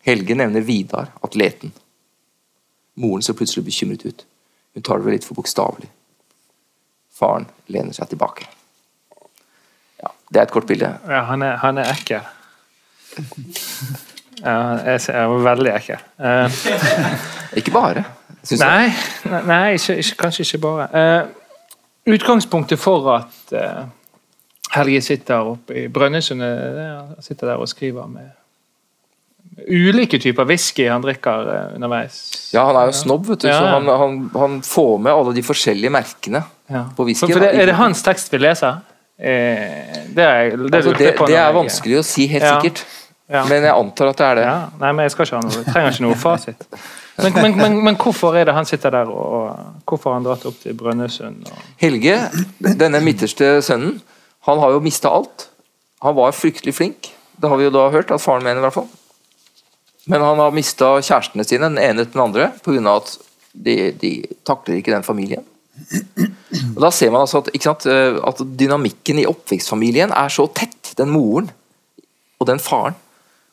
Helge 0.05 0.35
nevner 0.35 0.61
Vidar, 0.61 1.15
atleten. 1.23 1.73
Moren 2.95 3.23
ser 3.23 3.39
plutselig 3.39 3.65
bekymret 3.65 4.05
ut. 4.05 4.27
Hun 4.75 4.83
tar 4.83 4.99
det 4.99 5.07
vel 5.07 5.17
litt 5.17 5.25
for 5.25 5.39
bokstavelig. 5.39 5.89
Faren 7.13 7.47
lener 7.73 7.97
seg 7.97 8.11
tilbake. 8.11 8.49
Ja, 10.03 10.13
Det 10.29 10.41
er 10.41 10.43
et 10.43 10.53
kort 10.53 10.67
bilde. 10.67 10.91
Ja, 11.09 11.25
han, 11.31 11.43
er, 11.43 11.57
han 11.63 11.79
er 11.79 11.93
ekkel. 11.95 12.21
Ja, 14.43 14.57
jeg 14.83 14.99
er 15.09 15.19
jeg 15.21 15.43
veldig 15.45 15.73
ekkel. 15.77 16.01
Eh, 16.19 16.61
Ikke 17.61 17.71
bare. 17.75 18.05
syns 18.43 18.61
jeg. 18.61 18.67
nei, 18.67 19.31
nei, 19.31 19.41
nei 19.47 19.73
ikke, 19.77 19.97
ikke, 20.03 20.17
kanskje 20.25 20.47
ikke 20.47 20.59
bare. 20.65 20.87
Uh, 20.91 22.15
utgangspunktet 22.15 22.81
for 22.83 23.07
at 23.15 23.53
uh, 23.55 23.85
Helge 24.75 25.03
sitter 25.05 25.45
oppe 25.53 25.77
i 25.85 25.89
Brønnøysund 25.93 26.41
sitter 27.23 27.51
der 27.53 27.61
og 27.61 27.69
skriver 27.69 28.07
med, 28.09 28.31
ulike 29.69 30.17
typer 30.19 30.49
whisky 30.49 30.87
han 30.89 31.05
drikker 31.05 31.75
underveis. 31.77 32.17
Ja, 32.55 32.65
han 32.71 32.79
er 32.81 32.89
jo 32.89 32.95
snobb, 32.97 33.27
vet 33.29 33.45
du, 33.45 33.49
Ja, 33.51 33.59
så 33.61 33.67
han, 33.75 33.91
han, 34.01 34.17
han 34.41 34.55
får 34.65 34.95
med 35.05 35.13
alle 35.13 35.35
de 35.37 35.45
forskjellige 35.45 35.93
merkene 35.93 36.41
Ja. 36.73 36.87
på 36.97 37.05
whisky. 37.05 37.27
For, 37.29 37.37
for 37.37 37.45
det, 37.45 37.53
er 37.61 37.69
det 37.69 37.77
hans 37.77 38.01
tekst 38.03 38.33
vi 38.33 38.41
leser? 38.41 38.81
Eh, 39.21 40.09
det 40.17 40.25
er, 40.25 40.57
det, 40.57 40.73
altså, 40.75 40.97
det, 40.97 41.13
det 41.21 41.37
er 41.37 41.37
jeg- 41.37 41.55
vanskelig 41.61 41.99
å 42.01 42.03
si 42.09 42.27
helt 42.33 42.43
Ja. 42.49 42.55
sikkert, 42.59 42.85
Ja. 43.33 43.45
men 43.49 43.65
jeg 43.65 43.73
antar 43.73 44.11
at 44.13 44.19
det 44.19 44.27
er 44.27 44.39
det. 44.39 44.43
Ja, 44.45 44.57
nei, 44.83 44.91
men 44.93 45.07
jeg 45.07 45.15
skal 45.15 45.29
ikke 45.29 45.41
noe, 45.41 45.55
jeg 45.57 45.69
trenger 45.71 45.95
ikke 45.95 46.05
noe 46.05 46.19
fasit. 46.21 46.67
Men, 47.23 47.37
men, 47.37 47.57
men, 47.57 47.79
men 47.87 47.99
hvorfor 48.01 48.37
er 48.37 48.49
det 48.49 48.55
han 48.57 48.69
sitter 48.69 48.93
der, 48.95 49.11
og, 49.13 49.53
hvorfor 49.89 50.13
har 50.13 50.21
han 50.21 50.27
dratt 50.27 50.45
opp 50.49 50.59
til 50.63 50.77
Brønnøysund? 50.77 51.49
Og... 51.49 51.65
Helge, 51.81 52.17
denne 52.61 53.01
midterste 53.05 53.55
sønnen, 53.65 53.99
han 54.49 54.63
har 54.63 54.75
jo 54.75 54.83
mista 54.85 55.13
alt. 55.13 55.47
Han 56.03 56.17
var 56.19 56.35
fryktelig 56.35 56.75
flink, 56.77 57.13
det 57.41 57.51
har 57.51 57.61
vi 57.61 57.69
jo 57.69 57.75
da 57.75 57.89
hørt 57.93 58.11
at 58.15 58.23
faren 58.23 58.45
mener 58.45 58.63
i 58.63 58.67
hvert 58.67 58.77
fall. 58.81 58.91
Men 60.11 60.25
han 60.25 60.41
har 60.43 60.55
mista 60.55 60.97
kjærestene 60.99 61.47
sine, 61.47 61.69
den 61.71 61.79
ene 61.79 62.03
etter 62.03 62.17
den 62.17 62.25
andre, 62.25 62.51
pga. 62.65 62.97
at 62.97 63.17
de, 63.53 63.77
de 64.01 64.13
takler 64.47 64.81
ikke 64.81 64.95
den 64.95 65.07
familien. 65.07 65.45
Og 66.75 66.81
Da 66.83 66.91
ser 66.93 67.13
man 67.13 67.25
altså 67.25 67.43
at, 67.43 67.53
ikke 67.55 67.69
sant, 67.71 67.87
eh, 67.89 68.19
at 68.19 68.41
dynamikken 68.59 69.21
i 69.23 69.29
oppvekstfamilien 69.29 70.13
er 70.17 70.33
så 70.33 70.49
tett, 70.53 70.93
den 70.99 71.13
moren 71.13 71.51
og 72.41 72.49
den 72.51 72.61
faren 72.61 72.99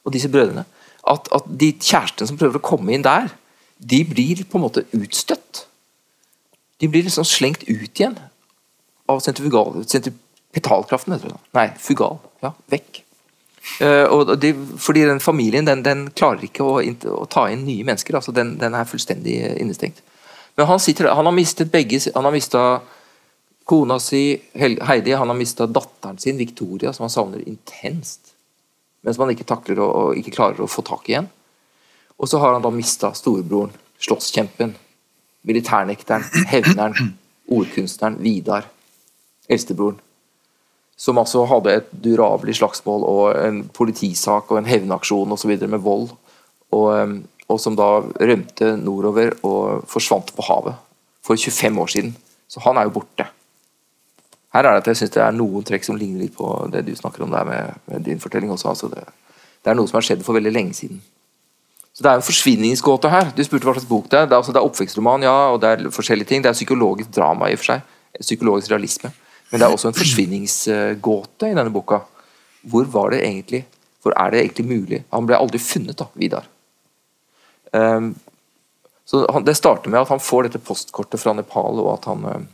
og 0.09 0.15
disse 0.15 0.31
brødrene, 0.31 0.65
at, 1.09 1.29
at 1.35 1.45
de 1.61 1.71
kjærestene 1.77 2.29
som 2.29 2.39
prøver 2.39 2.59
å 2.59 2.65
komme 2.65 2.93
inn 2.95 3.05
der, 3.05 3.29
de 3.79 4.01
blir 4.07 4.43
på 4.49 4.59
en 4.59 4.65
måte 4.65 4.83
utstøtt. 4.97 5.65
De 6.79 6.89
blir 6.91 7.05
liksom 7.05 7.27
slengt 7.27 7.63
ut 7.69 8.01
igjen 8.01 8.17
av 9.09 9.21
sentrifugal, 9.23 9.79
sentripetalkraften. 9.87 11.15
Nei, 11.55 11.69
fugal. 11.81 12.19
Ja, 12.43 12.53
vekk. 12.71 13.03
Uh, 13.83 14.33
de, 14.39 14.53
fordi 14.81 15.03
den 15.05 15.19
familien 15.21 15.67
den, 15.67 15.83
den 15.85 16.07
klarer 16.15 16.45
ikke 16.47 16.65
å, 16.65 16.79
å 17.13 17.25
ta 17.29 17.45
inn 17.51 17.65
nye 17.67 17.85
mennesker. 17.87 18.17
altså 18.17 18.33
Den, 18.35 18.55
den 18.59 18.75
er 18.75 18.87
fullstendig 18.89 19.35
innestengt. 19.59 20.01
Men 20.57 20.67
han, 20.67 20.79
sitter, 20.83 21.11
han 21.15 21.27
har 21.27 21.35
mistet 21.35 21.71
begge 21.71 22.01
Han 22.15 22.25
har 22.25 22.35
mista 22.35 22.63
kona 23.69 23.99
si 24.01 24.23
Heidi, 24.57 25.13
han 25.13 25.29
har 25.29 25.37
mista 25.37 25.67
datteren 25.69 26.17
sin 26.17 26.39
Victoria, 26.39 26.93
som 26.93 27.05
han 27.05 27.13
savner 27.13 27.43
intenst. 27.47 28.28
Men 29.01 29.15
man 29.17 29.31
ikke 29.33 29.47
takler 29.47 29.79
og, 29.83 29.91
og 29.95 30.19
ikke 30.19 30.35
klarer 30.35 30.63
å 30.63 30.69
få 30.69 30.83
tak 30.85 31.07
i 31.07 31.15
igjen. 31.15 31.29
Og 32.19 32.27
så 32.27 32.39
har 32.41 32.55
han 32.55 32.63
da 32.63 32.71
mista 32.73 33.13
storebroren, 33.15 33.71
slåsskjempen, 34.03 34.73
militærnekteren, 35.47 36.25
hevneren, 36.51 37.13
ordkunstneren 37.47 38.19
Vidar, 38.23 38.67
eldstebroren. 39.47 39.99
Som 40.99 41.19
altså 41.21 41.45
hadde 41.47 41.77
et 41.79 41.91
durabelig 42.03 42.57
slagsmål 42.59 43.05
og 43.07 43.25
en 43.39 43.61
politisak 43.71 44.51
og 44.51 44.59
en 44.59 44.67
hevnaksjon 44.67 45.31
osv. 45.31 45.55
med 45.63 45.79
vold. 45.79 46.09
Og, 46.75 47.13
og 47.47 47.61
som 47.63 47.77
da 47.79 48.01
rømte 48.03 48.73
nordover 48.77 49.37
og 49.47 49.87
forsvant 49.89 50.35
på 50.35 50.43
havet 50.51 50.75
for 51.23 51.39
25 51.39 51.79
år 51.79 51.93
siden. 51.95 52.15
Så 52.51 52.59
han 52.65 52.77
er 52.77 52.89
jo 52.89 52.97
borte. 52.99 53.29
Her 54.53 54.65
er 54.65 54.75
det 54.75 54.81
at 54.83 54.89
jeg 54.91 55.03
synes 55.03 55.13
det 55.13 55.21
er 55.23 55.35
noen 55.37 55.65
trekk 55.65 55.85
som 55.85 55.97
ligner 55.99 56.25
litt 56.25 56.35
på 56.37 56.47
det 56.73 56.81
du 56.87 56.95
snakker 56.97 57.23
om 57.25 57.33
der 57.33 57.45
med, 57.45 57.79
med 57.85 58.05
din 58.07 58.21
fortelling 58.21 58.51
også. 58.51 58.71
Altså 58.71 58.89
det, 58.89 59.05
det 59.61 59.71
er 59.71 59.77
noe 59.77 59.89
som 59.89 59.99
har 59.99 60.07
skjedd 60.07 60.25
for 60.25 60.37
veldig 60.37 60.53
lenge 60.55 60.73
siden. 60.77 61.01
Så 61.93 62.03
Det 62.03 62.11
er 62.11 62.21
en 62.21 62.25
forsvinningsgåte 62.25 63.09
her. 63.11 63.31
Du 63.35 63.43
spurte 63.43 63.67
hva 63.67 63.75
slags 63.75 63.89
bok 63.89 64.05
det 64.09 64.21
er. 64.21 64.27
Det 64.29 64.33
er, 64.33 64.41
altså, 64.41 64.53
det 64.55 64.61
er 64.61 64.69
oppvekstroman, 64.69 65.25
ja, 65.25 65.37
og 65.53 65.59
det 65.61 65.69
er 65.69 65.89
forskjellige 65.91 66.29
ting. 66.29 66.43
Det 66.43 66.49
er 66.49 66.57
psykologisk 66.57 67.11
drama 67.15 67.49
i 67.49 67.57
og 67.57 67.61
for 67.61 67.73
seg. 67.73 67.97
Psykologisk 68.21 68.71
realisme. 68.71 69.11
Men 69.49 69.59
det 69.59 69.67
er 69.67 69.75
også 69.75 69.89
en 69.89 69.97
forsvinningsgåte 69.97 71.49
i 71.49 71.57
denne 71.57 71.73
boka. 71.73 71.99
Hvor 72.69 72.87
var 72.93 73.11
det 73.11 73.25
egentlig 73.25 73.65
Hvor 73.99 74.13
er 74.15 74.31
det 74.31 74.39
egentlig 74.39 74.65
mulig? 74.65 75.03
Han 75.11 75.25
ble 75.27 75.35
aldri 75.35 75.59
funnet, 75.59 75.97
da, 75.99 76.05
Vidar. 76.15 76.45
Um, 77.73 78.15
så 79.05 79.25
han, 79.31 79.43
Det 79.43 79.57
starter 79.57 79.89
med 79.91 79.99
at 79.99 80.07
han 80.07 80.23
får 80.23 80.47
dette 80.47 80.61
postkortet 80.63 81.19
fra 81.19 81.33
Nepal, 81.33 81.81
og 81.83 81.97
at 81.97 82.05
han 82.07 82.23
um, 82.23 82.47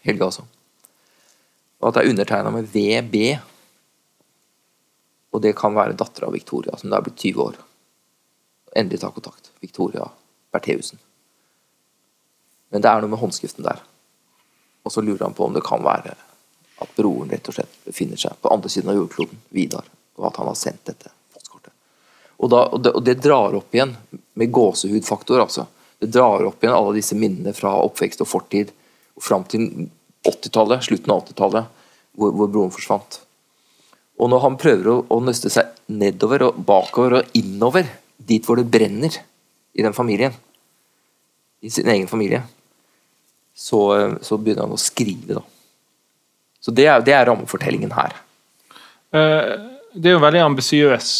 Helge, 0.00 0.24
altså. 0.24 0.46
Og 1.80 1.88
at 1.88 1.96
det 1.96 2.04
er 2.04 2.12
undertegna 2.12 2.52
med 2.54 2.68
VB. 2.72 3.16
Og 5.36 5.42
det 5.44 5.56
kan 5.58 5.74
være 5.76 5.96
dattera 5.98 6.30
av 6.30 6.36
Victoria, 6.36 6.76
som 6.80 6.90
da 6.90 7.00
er 7.00 7.08
blitt 7.08 7.20
20 7.20 7.42
år. 7.44 7.58
Endelig 8.76 9.02
ta 9.02 9.10
kontakt. 9.12 9.50
Victoria 9.60 10.08
Bertheussen. 10.52 11.00
Men 12.72 12.82
det 12.82 12.90
er 12.90 13.02
noe 13.02 13.12
med 13.12 13.20
håndskriften 13.20 13.66
der. 13.66 13.82
Og 14.86 14.92
så 14.92 15.02
lurer 15.04 15.26
han 15.26 15.36
på 15.36 15.44
om 15.46 15.54
det 15.54 15.64
kan 15.66 15.84
være 15.84 16.14
at 16.76 16.96
broren 16.96 17.30
rett 17.32 17.48
og 17.48 17.56
slett 17.56 17.78
befinner 17.86 18.20
seg 18.20 18.36
på 18.40 18.50
andre 18.52 18.70
siden 18.72 18.92
av 18.92 18.98
jordkloden, 18.98 19.38
Vidar, 19.56 19.86
og 20.20 20.28
at 20.28 20.40
han 20.40 20.50
har 20.50 20.58
sendt 20.60 20.84
dette 20.90 21.12
postkortet. 21.32 21.72
Og, 22.36 22.50
da, 22.52 22.66
og, 22.68 22.82
det, 22.84 22.92
og 22.92 23.04
det 23.06 23.16
drar 23.24 23.56
opp 23.56 23.74
igjen, 23.74 23.94
med 24.36 24.52
gåsehudfaktor, 24.52 25.40
altså. 25.40 25.66
Det 25.98 26.10
drar 26.12 26.44
opp 26.44 26.60
igjen 26.60 26.76
alle 26.76 26.98
disse 26.98 27.16
minnene 27.16 27.54
fra 27.56 27.72
oppvekst 27.86 28.20
og 28.24 28.28
fortid, 28.28 28.74
og 29.16 29.24
fram 29.24 29.46
til 29.48 29.86
80-tallet, 30.28 30.84
slutten 30.86 31.12
av 31.14 31.22
80-tallet, 31.24 31.70
hvor, 32.16 32.34
hvor 32.34 32.50
broren 32.50 32.74
forsvant. 32.74 33.20
Og 34.16 34.30
når 34.32 34.42
han 34.46 34.58
prøver 34.60 34.90
å, 34.92 34.98
å 35.12 35.20
nøste 35.20 35.52
seg 35.52 35.72
nedover 35.92 36.48
og 36.48 36.60
bakover 36.66 37.20
og 37.20 37.38
innover, 37.38 37.88
dit 38.16 38.44
hvor 38.46 38.58
det 38.60 38.68
brenner 38.72 39.18
i 39.76 39.84
den 39.84 39.96
familien, 39.96 40.34
i 41.60 41.72
sin 41.72 41.88
egen 41.92 42.08
familie, 42.08 42.42
så, 43.56 43.80
så 44.24 44.36
begynner 44.36 44.66
han 44.66 44.76
å 44.76 44.80
skrive, 44.80 45.38
da. 45.38 45.44
Så 46.60 46.72
det 46.74 46.88
er, 46.90 47.02
det 47.04 47.14
er 47.14 47.28
rammefortellingen 47.28 47.92
her. 47.94 48.16
Eh, 49.14 49.54
Det 49.96 50.10
er 50.10 50.12
jo 50.12 50.18
en 50.18 50.26
veldig 50.26 50.40
ambisiøs 50.44 51.10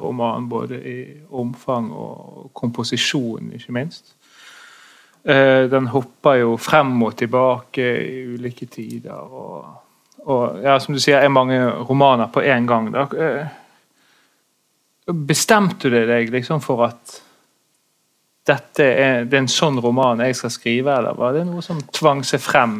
roman, 0.00 0.48
både 0.50 0.78
i 0.90 0.96
omfang 1.30 1.92
og 1.94 2.48
komposisjon, 2.56 3.52
ikke 3.54 3.74
minst. 3.76 4.16
Eh, 5.24 5.64
Den 5.72 5.86
hopper 5.92 6.40
jo 6.42 6.56
frem 6.60 6.94
og 7.06 7.16
tilbake 7.16 7.84
i 8.04 8.22
ulike 8.34 8.66
tider. 8.68 9.20
Og, 9.24 9.64
og 10.28 10.58
ja, 10.64 10.78
som 10.80 10.94
du 10.96 11.00
sier, 11.00 11.20
er 11.24 11.32
mange 11.32 11.58
romaner 11.88 12.28
på 12.32 12.42
én 12.44 12.66
gang. 12.68 12.90
Da. 12.92 13.06
Eh, 13.16 13.60
Bestemte 15.04 15.90
du 15.92 15.98
deg 16.08 16.30
liksom 16.32 16.62
for 16.64 16.86
at 16.86 17.18
dette 18.48 18.84
er, 18.84 19.24
det 19.28 19.36
er 19.36 19.42
en 19.42 19.48
sånn 19.52 19.76
roman 19.84 20.20
jeg 20.24 20.36
skal 20.36 20.52
skrive, 20.52 20.94
eller 20.96 21.16
var 21.16 21.32
det 21.36 21.42
noe 21.48 21.60
som 21.64 21.80
tvang 21.92 22.22
seg 22.24 22.40
frem? 22.44 22.78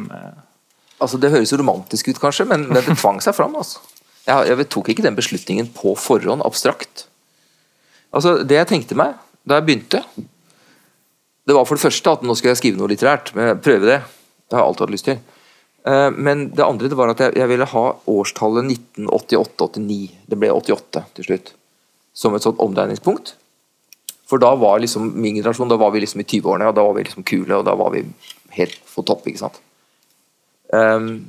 Altså 1.01 1.19
Det 1.21 1.29
høres 1.33 1.53
jo 1.53 1.59
romantisk 1.61 2.09
ut, 2.09 2.19
kanskje, 2.21 2.47
men, 2.49 2.67
men 2.69 2.81
det 2.81 2.97
tvang 2.97 3.21
seg 3.21 3.33
fram. 3.37 3.53
altså. 3.57 3.81
Jeg, 4.25 4.47
jeg 4.49 4.67
tok 4.73 4.89
ikke 4.93 5.05
den 5.05 5.17
beslutningen 5.17 5.69
på 5.73 5.93
forhånd, 6.01 6.41
abstrakt. 6.45 7.05
Altså 8.13 8.39
Det 8.45 8.57
jeg 8.57 8.69
tenkte 8.73 8.97
meg 8.97 9.17
da 9.45 9.59
jeg 9.59 9.67
begynte, 9.67 10.01
det 11.45 11.53
var 11.53 11.65
for 11.67 11.77
det 11.77 11.85
første 11.85 12.13
at 12.17 12.25
nå 12.25 12.33
skal 12.37 12.51
jeg 12.53 12.61
skrive 12.61 12.79
noe 12.79 12.89
litterært. 12.89 13.33
men 13.37 13.59
Prøve 13.61 13.85
det. 13.85 14.01
Det 14.49 14.57
har 14.57 14.63
jeg 14.63 14.69
alltid 14.71 14.85
hatt 14.85 14.93
lyst 14.95 15.09
til. 15.09 15.19
Eh, 15.85 16.09
Men 16.11 16.49
det 16.57 16.65
andre 16.65 16.89
det 16.89 16.97
var 16.97 17.13
at 17.13 17.21
jeg, 17.21 17.35
jeg 17.37 17.51
ville 17.51 17.67
ha 17.69 17.85
årstallet 18.09 18.65
1988-89. 18.97 19.99
Det 20.25 20.39
ble 20.41 20.51
88 20.51 21.05
til 21.17 21.27
slutt. 21.29 21.53
Som 22.15 22.35
et 22.35 22.45
sånt 22.45 22.61
omdreiningspunkt. 22.63 23.35
For 24.25 24.41
da 24.41 24.55
var 24.57 24.79
liksom 24.81 25.11
min 25.21 25.37
generasjon 25.37 25.69
da 25.69 25.77
var 25.77 25.91
vi 25.93 26.01
liksom 26.01 26.23
i 26.23 26.25
20-årene, 26.25 26.71
og 26.71 26.77
da 26.77 26.85
var 26.87 26.95
vi 26.97 27.03
liksom 27.05 27.25
kule, 27.27 27.59
og 27.59 27.65
da 27.67 27.75
var 27.77 27.91
vi 27.93 28.01
helt 28.57 28.79
på 28.89 29.03
topp. 29.05 29.27
ikke 29.29 29.43
sant? 29.43 29.59
Um, 30.73 31.27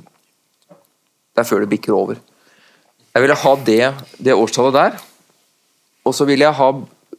det 1.35 1.43
er 1.43 1.49
før 1.49 1.61
det 1.61 1.69
bikker 1.75 1.93
over. 1.93 2.17
Jeg 3.13 3.21
ville 3.21 3.37
ha 3.37 3.51
det, 3.67 3.83
det 4.17 4.33
årstallet 4.33 4.73
der, 4.73 4.97
og 6.07 6.15
så 6.17 6.25
ville 6.25 6.47
jeg 6.47 6.57
ha 6.57 6.71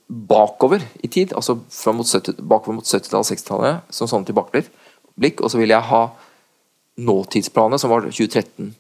bakover 0.08 0.82
i 1.04 1.08
tid, 1.08 1.34
altså 1.36 1.58
mot 1.92 2.08
70, 2.08 2.40
bakover 2.40 2.78
mot 2.78 2.86
70-tallet, 2.86 3.28
60-tallet, 3.32 3.92
som 3.92 4.08
sånn 4.08 4.24
tilbakeblikk, 4.28 5.42
og 5.42 5.52
så 5.52 5.60
vil 5.60 5.74
jeg 5.74 5.88
ha 5.90 6.02
nåtidsplanet, 6.98 7.80
som 7.80 7.92
var 7.92 8.08
2013, 8.08 8.72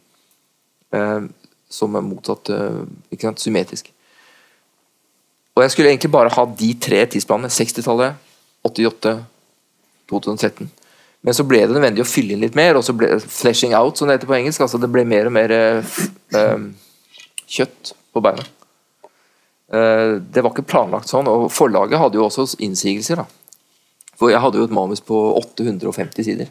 eh, 0.96 1.28
som 1.68 1.96
er 1.98 2.06
motsatt 2.06 2.50
eh, 2.54 2.82
ikke 3.12 3.28
sant, 3.28 3.44
symmetrisk. 3.44 3.92
Og 5.58 5.64
jeg 5.64 5.74
skulle 5.74 5.92
egentlig 5.92 6.14
bare 6.14 6.32
ha 6.32 6.44
de 6.58 6.68
tre 6.80 7.00
tidsplanene. 7.10 7.50
60-tallet, 7.50 8.18
88, 8.64 9.14
2013. 10.10 10.68
Men 11.26 11.34
så 11.34 11.44
ble 11.46 11.64
det 11.64 11.74
nødvendig 11.74 12.04
å 12.04 12.08
fylle 12.08 12.36
inn 12.36 12.44
litt 12.44 12.56
mer, 12.58 12.78
og 12.78 12.84
så 12.86 12.94
ble 12.94 13.16
fleshing 13.20 13.74
out, 13.74 13.98
som 13.98 14.06
det 14.06 14.20
heter 14.20 14.30
på 14.30 14.36
engelsk. 14.38 14.62
altså 14.62 14.78
Det 14.78 14.90
ble 14.92 15.02
mer 15.08 15.26
og 15.26 15.34
mer 15.34 15.54
eh, 15.54 15.96
eh, 16.38 16.68
kjøtt 17.58 17.92
på 18.14 18.22
beina. 18.22 18.46
Eh, 19.72 20.16
det 20.32 20.40
var 20.42 20.54
ikke 20.54 20.64
planlagt 20.68 21.10
sånn, 21.10 21.28
og 21.28 21.50
forlaget 21.52 22.00
hadde 22.00 22.16
jo 22.16 22.24
også 22.28 22.56
innsigelser. 22.64 23.20
da. 23.20 23.26
For 24.18 24.32
jeg 24.32 24.40
hadde 24.40 24.58
jo 24.58 24.64
et 24.68 24.74
manus 24.74 25.02
på 25.04 25.16
850 25.38 26.24
sider. 26.24 26.48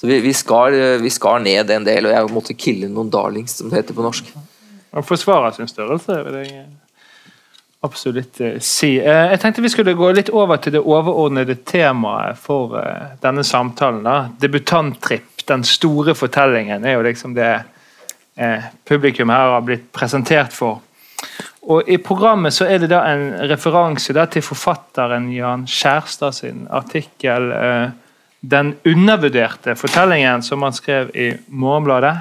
Så 0.00 0.08
vi, 0.10 0.18
vi, 0.20 0.32
skar, 0.34 0.74
vi 0.98 1.10
skar 1.14 1.38
ned 1.40 1.70
en 1.70 1.86
del, 1.86 2.08
og 2.08 2.12
jeg 2.12 2.34
måtte 2.34 2.58
kille 2.58 2.88
noen 2.90 3.10
darlings, 3.12 3.54
som 3.60 3.70
det 3.70 3.78
heter 3.84 3.94
på 3.94 4.02
norsk. 4.02 4.32
Han 4.92 5.06
forsvarer 5.06 5.54
sin 5.54 5.70
størrelse, 5.70 6.16
vil 6.26 6.40
jeg 6.42 6.64
absolutt 7.86 8.40
eh, 8.42 8.58
si. 8.58 8.96
Eh, 8.98 9.30
Jeg 9.30 9.40
tenkte 9.44 9.62
vi 9.62 9.70
skulle 9.70 9.94
gå 9.98 10.10
litt 10.12 10.32
over 10.34 10.58
til 10.58 10.74
det 10.74 10.82
overordnede 10.82 11.60
temaet 11.70 12.38
for 12.42 12.74
denne 13.22 13.46
samtalen. 13.46 14.02
da. 14.02 14.16
Debutanttripp, 14.42 15.46
den 15.46 15.62
store 15.64 16.16
fortellingen, 16.18 16.84
er 16.84 16.98
jo 16.98 17.06
liksom 17.06 17.38
det 17.38 17.52
publikum 18.88 19.28
her 19.28 19.50
har 19.52 19.64
blitt 19.66 19.90
presentert 19.92 20.54
for. 20.56 20.80
Og 21.62 21.88
I 21.88 21.98
programmet 22.02 22.54
så 22.54 22.66
er 22.66 22.82
det 22.82 22.90
da 22.90 23.04
en 23.06 23.28
referanse 23.50 24.14
da 24.16 24.24
til 24.30 24.42
forfatteren 24.42 25.28
Jan 25.30 25.66
Skjærstad 25.70 26.34
sin 26.34 26.66
artikkel 26.70 27.52
eh, 27.54 27.90
'Den 28.42 28.74
undervurderte 28.84 29.76
fortellingen', 29.78 30.42
som 30.42 30.62
han 30.62 30.72
skrev 30.72 31.10
i 31.14 31.32
Morgenbladet. 31.46 32.16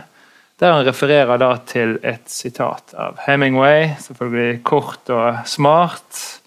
Der 0.60 0.74
han 0.74 0.86
refererer 0.86 1.38
da 1.38 1.56
til 1.66 1.98
et 2.04 2.30
sitat 2.30 2.94
av 2.94 3.18
Hemingway, 3.26 3.96
selvfølgelig 4.00 4.64
kort 4.64 5.10
og 5.10 5.40
smart, 5.46 6.42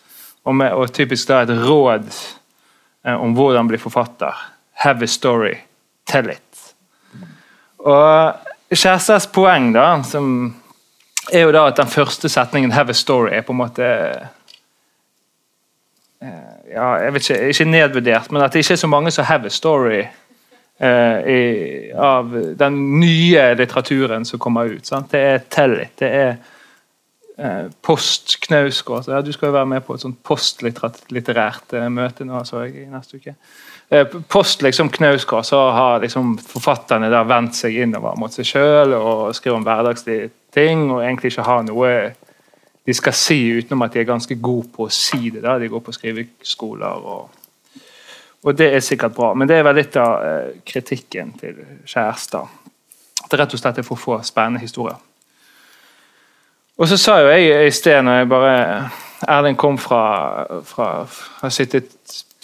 og, 0.44 0.54
med, 0.54 0.72
og 0.72 0.92
typisk 0.92 1.28
da 1.28 1.42
et 1.42 1.50
råd 1.50 2.06
eh, 3.04 3.22
om 3.22 3.34
hvordan 3.34 3.68
bli 3.68 3.78
forfatter. 3.78 4.34
Have 4.72 5.02
a 5.02 5.06
story, 5.06 5.54
tell 6.06 6.30
it. 6.30 6.74
Og 7.78 8.34
Skjærstads 8.70 9.26
poeng 9.26 9.72
da, 9.74 10.02
som 10.06 10.54
er 11.32 11.40
jo 11.46 11.52
da 11.52 11.66
at 11.66 11.76
den 11.76 11.88
første 11.88 12.28
setningen 12.28 12.72
'have 12.72 12.90
a 12.90 12.92
story' 12.92 13.34
er 13.34 13.40
på 13.40 13.52
en 13.52 13.58
måte 13.58 13.84
eh, 16.22 16.28
ja, 16.74 16.94
jeg 16.94 17.12
vet 17.14 17.30
ikke, 17.30 17.48
ikke 17.48 17.64
nedvurdert, 17.64 18.32
men 18.32 18.42
at 18.42 18.52
det 18.52 18.58
ikke 18.58 18.72
er 18.72 18.82
så 18.82 18.86
mange 18.86 19.10
som 19.10 19.24
'have 19.24 19.46
a 19.46 19.48
story' 19.48 20.06
eh, 20.78 21.34
i, 21.34 21.92
av 21.92 22.54
den 22.56 23.00
nye 23.00 23.54
litteraturen 23.54 24.24
som 24.24 24.38
kommer 24.38 24.64
ut. 24.64 24.86
Sant? 24.86 25.12
Det 25.12 25.20
er 25.20 25.38
Tellit. 25.50 25.98
Det 25.98 26.10
er 26.10 26.36
eh, 27.38 27.70
post 27.82 28.40
Knausgård. 28.40 29.08
Ja, 29.08 29.20
du 29.20 29.32
skal 29.32 29.46
jo 29.46 29.58
være 29.58 29.66
med 29.66 29.84
på 29.86 29.94
et 29.94 30.00
sånt 30.00 30.22
postlitterært 30.22 31.72
eh, 31.72 31.88
møte 31.88 32.24
nå, 32.24 32.44
så 32.44 32.64
jeg 32.64 32.84
i 32.84 32.90
neste 32.90 33.16
uke. 33.20 33.36
Eh, 33.88 34.06
post 34.28 34.62
liksom 34.62 34.88
Knausgård, 34.90 35.44
så 35.44 35.60
har 35.70 36.00
liksom 36.00 36.38
forfatterne 36.38 37.10
der 37.12 37.28
vendt 37.28 37.56
seg 37.58 37.76
innover 37.84 38.16
mot 38.18 38.32
seg 38.32 38.48
sjøl 38.48 38.94
og 38.96 39.34
skriver 39.36 39.58
om 39.58 39.66
hverdagslige 39.66 40.30
ting, 40.54 40.90
og 40.90 41.02
egentlig 41.02 41.32
ikke 41.32 41.48
har 41.48 41.64
noe 41.66 41.94
de 42.84 42.92
skal 42.94 43.16
si 43.16 43.38
utenom 43.56 43.86
at 43.86 43.94
de 43.94 44.02
er 44.02 44.08
ganske 44.08 44.36
gode 44.40 44.68
på 44.74 44.86
å 44.86 44.92
si 44.92 45.30
det. 45.30 45.42
der, 45.42 45.58
De 45.58 45.68
går 45.72 45.80
på 45.80 45.92
skriveskoler 45.92 47.08
og 47.14 47.30
og 48.44 48.58
det 48.58 48.74
er 48.76 48.80
sikkert 48.84 49.14
bra, 49.16 49.30
men 49.34 49.48
det 49.48 49.56
er 49.56 49.62
vel 49.64 49.78
litt 49.78 49.94
av 49.96 50.18
eh, 50.20 50.48
kritikken 50.68 51.30
til 51.40 51.62
Kjærstad. 51.88 52.50
At 53.24 53.30
det 53.32 53.38
rett 53.40 53.54
og 53.56 53.60
slett 53.62 53.78
er 53.80 53.86
for 53.86 53.96
få 53.96 54.18
spennende 54.20 54.60
historier. 54.60 54.98
Og 56.76 56.90
så 56.90 56.98
sa 57.00 57.14
jo 57.22 57.30
jeg 57.32 57.64
i 57.64 57.72
sted, 57.72 58.02
når 58.04 58.18
jeg 58.18 58.28
bare 58.28 58.90
Erling 59.32 59.56
kom 59.56 59.78
fra, 59.80 60.02
fra 60.68 60.88
fra 61.08 61.50
sittet 61.50 61.88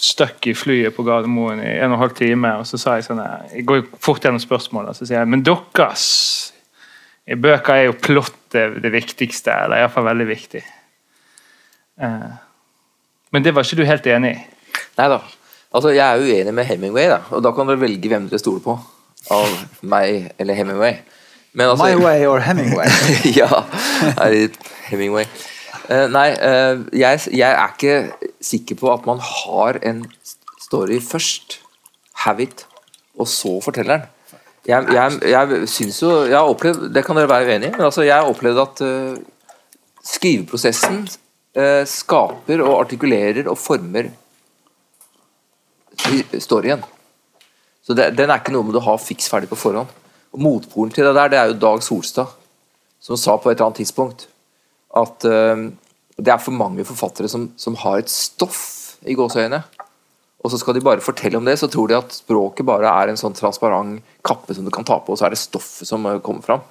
stuck 0.01 0.47
i 0.49 0.55
flyet 0.57 0.95
på 0.95 1.05
Gardermoen 1.05 1.61
i 1.61 1.75
en 1.77 1.91
og 1.91 1.99
en 1.99 2.01
halv 2.01 2.15
time, 2.17 2.55
og 2.57 2.65
så 2.65 2.79
sa 2.81 2.97
jeg 2.97 3.05
sånn 3.05 3.21
Jeg 3.51 3.65
går 3.69 3.81
jo 3.81 3.87
fort 4.01 4.23
gjennom 4.25 4.41
spørsmålene, 4.41 4.95
så 4.97 5.05
sier 5.05 5.19
jeg 5.19 5.29
Men 5.29 5.43
deres 5.45 6.05
i 7.29 7.37
bøker 7.37 7.75
er 7.75 7.83
jo 7.85 7.99
plott 8.01 8.37
det, 8.51 8.63
det 8.81 8.91
viktigste, 8.91 9.53
eller 9.53 9.83
iallfall 9.83 10.07
veldig 10.09 10.25
viktig. 10.27 10.61
Eh, 12.01 12.31
men 13.31 13.45
det 13.45 13.53
var 13.55 13.63
ikke 13.63 13.77
du 13.79 13.85
helt 13.87 14.09
enig 14.09 14.33
i? 14.33 14.41
Nei 14.97 15.07
da. 15.13 15.19
Altså, 15.71 15.93
jeg 15.95 16.01
er 16.03 16.19
uenig 16.19 16.53
med 16.57 16.67
Hemingway, 16.67 17.05
da. 17.07 17.21
og 17.31 17.43
da 17.45 17.53
kan 17.55 17.69
dere 17.69 17.79
velge 17.79 18.09
hvem 18.11 18.25
dere 18.27 18.41
stoler 18.41 18.63
på. 18.65 18.75
Av 19.31 19.53
meg 19.85 20.33
eller 20.41 20.57
Hemingway. 20.57 20.97
Men 21.53 21.71
altså, 21.71 21.85
My 21.85 22.01
way 22.01 22.25
or 22.27 22.41
Hemingway. 22.43 22.89
ja, 23.39 23.63
er 24.17 24.33
det 24.33 24.59
Hemingway. 24.89 25.29
Eh, 25.87 26.07
nei, 26.11 26.27
eh, 26.35 26.81
jeg, 26.99 27.21
jeg 27.37 27.47
er 27.53 27.77
ikke 27.77 28.30
sikker 28.41 28.77
på 28.79 28.89
at 28.93 29.05
man 29.09 29.21
har 29.21 29.79
en 29.87 30.05
story 30.61 30.99
først. 31.03 31.59
Have 32.21 32.43
it, 32.43 32.65
og 33.17 33.27
så 33.27 33.55
forteller 33.63 33.97
den. 33.97 34.09
Jeg, 34.67 34.85
jeg, 34.93 35.15
jeg 35.25 35.67
syns 35.71 35.95
jo 36.03 36.09
Jeg 36.29 36.35
har 36.37 36.45
opplevd 36.45 36.83
Det 36.93 37.01
kan 37.01 37.17
dere 37.17 37.29
være 37.31 37.47
uenig 37.49 37.71
i, 37.71 37.71
men 37.73 37.87
altså, 37.87 38.03
jeg 38.05 38.13
har 38.13 38.29
opplevd 38.29 38.59
at 38.61 38.81
uh, 38.85 39.15
skriveprosessen 40.05 40.99
uh, 41.57 41.81
skaper 41.89 42.61
og 42.61 42.75
artikulerer 42.83 43.49
og 43.49 43.57
former 43.57 44.11
storyen. 46.37 46.83
Så 47.81 47.97
det, 47.97 48.11
Den 48.17 48.29
er 48.29 48.41
ikke 48.41 48.53
noe 48.53 48.67
med 48.69 48.77
å 48.77 48.85
ha 48.85 48.95
fiks 49.01 49.29
ferdig 49.31 49.49
på 49.49 49.59
forhånd. 49.59 49.89
Og 50.31 50.43
Motpolen 50.45 50.93
til 50.93 51.09
det 51.09 51.15
der, 51.17 51.31
det 51.31 51.39
er 51.39 51.49
jo 51.51 51.59
Dag 51.59 51.81
Solstad, 51.83 52.29
som 53.01 53.17
sa 53.19 53.35
på 53.37 53.49
et 53.49 53.57
eller 53.57 53.71
annet 53.71 53.81
tidspunkt 53.81 54.27
at 54.97 55.25
eh, 55.27 55.65
det 56.17 56.33
er 56.33 56.41
for 56.41 56.55
mange 56.55 56.85
forfattere 56.87 57.29
som, 57.31 57.49
som 57.59 57.77
har 57.83 58.01
et 58.01 58.11
stoff 58.11 58.61
i 59.07 59.15
gåseøyne. 59.17 59.61
Og 60.41 60.51
så 60.51 60.57
skal 60.57 60.75
de 60.75 60.83
bare 60.83 61.03
fortelle 61.05 61.37
om 61.37 61.45
det, 61.45 61.57
så 61.61 61.69
tror 61.69 61.89
de 61.89 61.99
at 61.99 62.13
språket 62.15 62.65
bare 62.65 62.89
er 62.89 63.11
en 63.11 63.19
sånn 63.19 63.35
transparent 63.37 64.01
kappe 64.25 64.55
som 64.57 64.65
du 64.65 64.71
kan 64.73 64.87
ta 64.87 64.97
på, 64.99 65.13
og 65.13 65.19
så 65.19 65.27
er 65.27 65.35
det 65.35 65.41
stoffet 65.41 65.89
som 65.89 66.05
eh, 66.09 66.21
kommer 66.25 66.45
fram. 66.45 66.63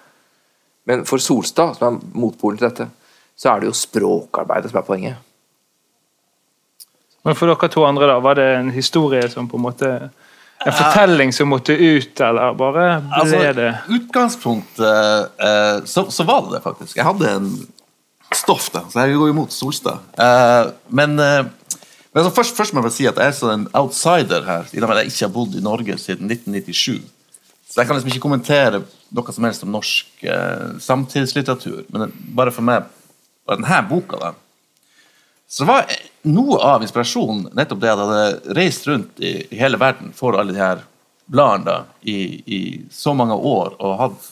Men 0.90 1.04
for 1.06 1.22
Solstad, 1.22 1.76
som 1.78 1.86
er 1.86 2.16
motpolen 2.18 2.58
til 2.58 2.66
dette, 2.66 2.88
så 3.38 3.52
er 3.52 3.60
det 3.60 3.70
jo 3.70 3.76
språkarbeidet 3.78 4.72
som 4.72 4.80
er 4.80 4.86
poenget. 4.86 5.26
Men 7.26 7.36
for 7.36 7.52
dere 7.52 7.68
to 7.70 7.84
andre, 7.86 8.08
da, 8.08 8.18
var 8.24 8.38
det 8.40 8.48
en 8.56 8.72
historie 8.74 9.28
som 9.30 9.48
på 9.48 9.60
en 9.60 9.68
måte 9.68 9.92
En 10.60 10.74
fortelling 10.76 11.30
som 11.32 11.48
måtte 11.48 11.72
ut, 11.72 12.20
eller 12.20 12.52
bare 12.52 12.72
ble 13.00 13.20
Altså, 13.22 13.38
det 13.56 13.68
utgangspunktet 13.96 15.38
eh, 15.40 15.76
så, 15.88 16.04
så 16.12 16.26
var 16.28 16.42
det 16.44 16.58
det, 16.58 16.60
faktisk. 16.66 16.98
Jeg 16.98 17.06
hadde 17.06 17.30
en 17.32 17.46
stoff, 18.36 18.68
da, 18.74 18.84
så 18.90 19.06
jeg 19.06 19.18
går 19.18 19.32
imot 19.32 19.54
Solstad. 19.54 20.04
Uh, 20.18 20.70
men 20.94 21.16
uh, 21.18 21.48
men 22.10 22.24
altså, 22.24 22.34
først, 22.34 22.56
først 22.58 22.74
må 22.74 22.82
jeg 22.88 22.94
si 22.96 23.04
at 23.06 23.18
jeg 23.22 23.30
er 23.30 23.34
sånn 23.36 23.52
en 23.54 23.66
outsider 23.78 24.42
her, 24.42 24.64
i 24.74 24.80
og 24.80 24.88
med 24.88 24.96
at 24.96 25.04
jeg 25.04 25.12
ikke 25.12 25.26
har 25.28 25.34
bodd 25.34 25.52
i 25.54 25.62
Norge 25.62 25.94
siden 26.02 26.26
1997. 26.26 27.04
Så 27.70 27.78
jeg 27.78 27.86
kan 27.86 27.94
liksom 27.94 28.10
ikke 28.10 28.24
kommentere 28.24 28.80
noe 29.14 29.34
som 29.34 29.46
helst 29.46 29.62
om 29.62 29.70
norsk 29.70 30.24
uh, 30.26 30.72
samtidslitteratur. 30.82 31.84
Men 31.94 32.10
bare 32.34 32.50
for 32.54 32.66
meg, 32.66 32.88
bare 33.46 33.60
denne 33.60 33.82
boka, 33.86 34.18
da, 34.18 34.32
så 35.50 35.64
det 35.64 35.70
var 35.70 35.94
noe 36.30 36.58
av 36.62 36.82
inspirasjonen 36.84 37.48
nettopp 37.58 37.80
det 37.82 37.88
at 37.90 37.98
jeg 37.98 38.08
hadde 38.08 38.54
reist 38.54 38.84
rundt 38.86 39.22
i, 39.22 39.32
i 39.50 39.58
hele 39.58 39.80
verden 39.82 40.12
for 40.14 40.38
alle 40.38 40.54
de 40.54 40.62
her 40.62 40.84
bladene 41.30 41.88
i, 42.06 42.18
i 42.46 42.60
så 42.94 43.16
mange 43.18 43.34
år 43.34 43.74
og 43.78 43.96
hatt 43.98 44.28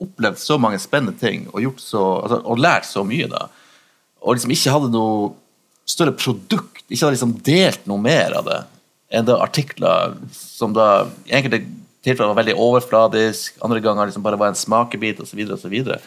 opplevd 0.00 0.40
så 0.40 0.58
mange 0.60 0.80
spennende 0.82 1.16
ting 1.20 1.46
og, 1.52 1.62
så, 1.80 2.02
altså, 2.22 2.40
og 2.44 2.60
lært 2.60 2.88
så 2.88 3.04
mye. 3.06 3.28
da 3.30 3.46
Og 4.20 4.36
liksom 4.36 4.54
ikke 4.54 4.74
hadde 4.74 4.92
noe 4.94 5.32
større 5.88 6.14
produkt, 6.14 6.84
ikke 6.88 7.04
hadde 7.04 7.16
liksom 7.16 7.36
delt 7.46 7.86
noe 7.90 8.00
mer 8.02 8.36
av 8.38 8.48
det 8.48 8.60
enn 9.10 9.26
da 9.26 9.40
artikler 9.42 10.14
som 10.30 10.74
da 10.76 11.08
i 11.26 11.34
enkelte 11.34 11.64
tilfeller 12.06 12.30
var 12.30 12.38
veldig 12.38 12.54
overfladisk, 12.62 13.56
andre 13.64 13.82
ganger 13.84 14.08
liksom 14.08 14.22
bare 14.24 14.38
var 14.40 14.52
en 14.52 14.58
smakebit 14.58 15.20
osv. 15.20 15.42
videre, 15.68 15.98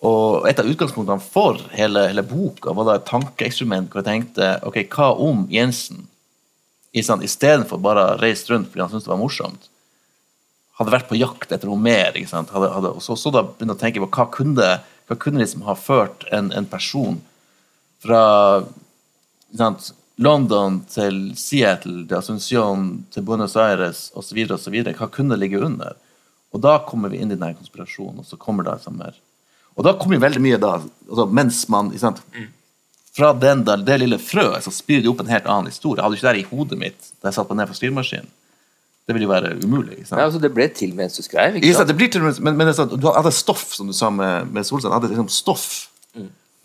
Og 0.00 0.44
og 0.44 0.44
et 0.46 0.60
av 0.60 0.68
utgangspunktene 0.68 1.18
for 1.18 1.58
hele, 1.74 2.04
hele 2.06 2.22
boka 2.22 2.70
var 2.70 2.86
da 2.86 2.94
et 2.98 3.08
tankeeksperiment 3.08 3.88
hvor 3.90 4.04
jeg 4.04 4.06
tenkte 4.06 4.50
ok, 4.62 4.84
hva 4.94 5.08
om 5.18 5.46
Jensen 5.50 6.04
istedenfor 6.94 7.80
bare 7.82 8.04
å 8.04 8.20
reise 8.20 8.52
rundt 8.52 8.70
fordi 8.70 8.84
han 8.84 8.92
syntes 8.92 9.08
det 9.08 9.10
var 9.10 9.18
morsomt, 9.18 9.66
hadde 10.78 10.94
vært 10.94 11.08
på 11.10 11.18
jakt 11.18 11.52
etter 11.52 11.70
noe 11.70 11.80
mer. 11.80 12.14
ikke 12.16 12.30
sant? 12.30 12.52
Hadde, 12.54 12.70
hadde, 12.74 12.94
og 12.94 13.02
så, 13.02 13.16
så 13.18 13.32
da 13.34 13.44
begynne 13.46 13.74
å 13.74 13.80
tenke 13.80 14.02
på 14.04 14.10
hva 14.14 14.28
kunne, 14.34 14.68
hva 15.08 15.16
kunne 15.18 15.42
liksom 15.42 15.64
ha 15.66 15.74
ført 15.78 16.26
en, 16.34 16.52
en 16.54 16.68
person 16.70 17.18
fra 18.02 18.22
sant, 19.58 19.92
London 20.22 20.80
til 20.90 21.32
Seattle, 21.38 22.04
til 22.06 22.18
Asunción, 22.18 22.86
til 23.14 23.26
Buenos 23.26 23.56
Aires 23.58 24.08
osv. 24.18 24.38
Hva 24.46 25.10
kunne 25.14 25.38
ligge 25.38 25.62
under? 25.62 25.98
Og 26.54 26.62
da 26.64 26.78
kommer 26.86 27.12
vi 27.12 27.20
inn 27.22 27.32
i 27.32 27.36
denne 27.36 27.56
konspirasjonen, 27.58 28.22
og 28.22 28.26
så 28.26 28.38
kommer 28.40 28.64
det 28.64 28.78
liksom 28.78 28.96
mer 28.98 29.18
Og 29.76 29.84
da 29.84 29.92
kommer 29.98 30.18
veldig 30.18 30.40
mye 30.42 30.58
da, 30.58 30.78
altså, 31.08 31.26
mens 31.26 31.60
man 31.68 31.92
ikke 31.92 32.06
sant, 32.06 32.22
Fra 33.14 33.32
den 33.34 33.64
det 33.66 33.98
lille 33.98 34.18
frøet 34.22 34.64
så 34.64 34.72
spyr 34.74 35.02
det 35.02 35.10
opp 35.10 35.20
en 35.24 35.30
helt 35.30 35.46
annen 35.46 35.70
historie. 35.72 35.98
Jeg 35.98 36.06
hadde 36.06 36.18
ikke 36.18 36.32
det 36.32 36.42
i 36.42 36.50
hodet 36.56 36.78
mitt 36.78 37.08
da 37.18 37.28
jeg 37.28 37.38
satt 37.38 37.48
meg 37.50 37.58
ned 37.58 37.70
for 37.70 37.78
skrivemaskinen. 37.78 38.28
Det 39.08 39.14
ville 39.16 39.24
jo 39.24 39.32
være 39.32 39.54
umulig. 39.62 40.02
ikke 40.02 40.10
sant? 40.10 40.20
Ja, 40.20 40.26
altså, 40.28 40.40
det 40.42 40.50
ble 40.52 40.66
til 40.76 40.90
mens 40.96 41.16
du 41.16 41.24
skrev. 41.24 41.56
Ikke 41.56 41.64
ikke 41.64 41.78
sant? 41.78 41.86
sant? 41.86 41.92
Det 41.94 41.96
blir 41.96 42.10
til, 42.12 42.26
men, 42.44 42.58
men 42.60 42.74
sånn, 42.76 42.92
du 42.92 43.06
hadde 43.08 43.32
stoff, 43.32 43.70
som 43.72 43.88
du 43.88 43.96
sa 43.96 44.10
med, 44.12 44.50
med 44.52 44.68
Solsand. 44.68 44.92
Hadde 44.92 45.08
liksom 45.14 45.30
stoff. 45.32 45.70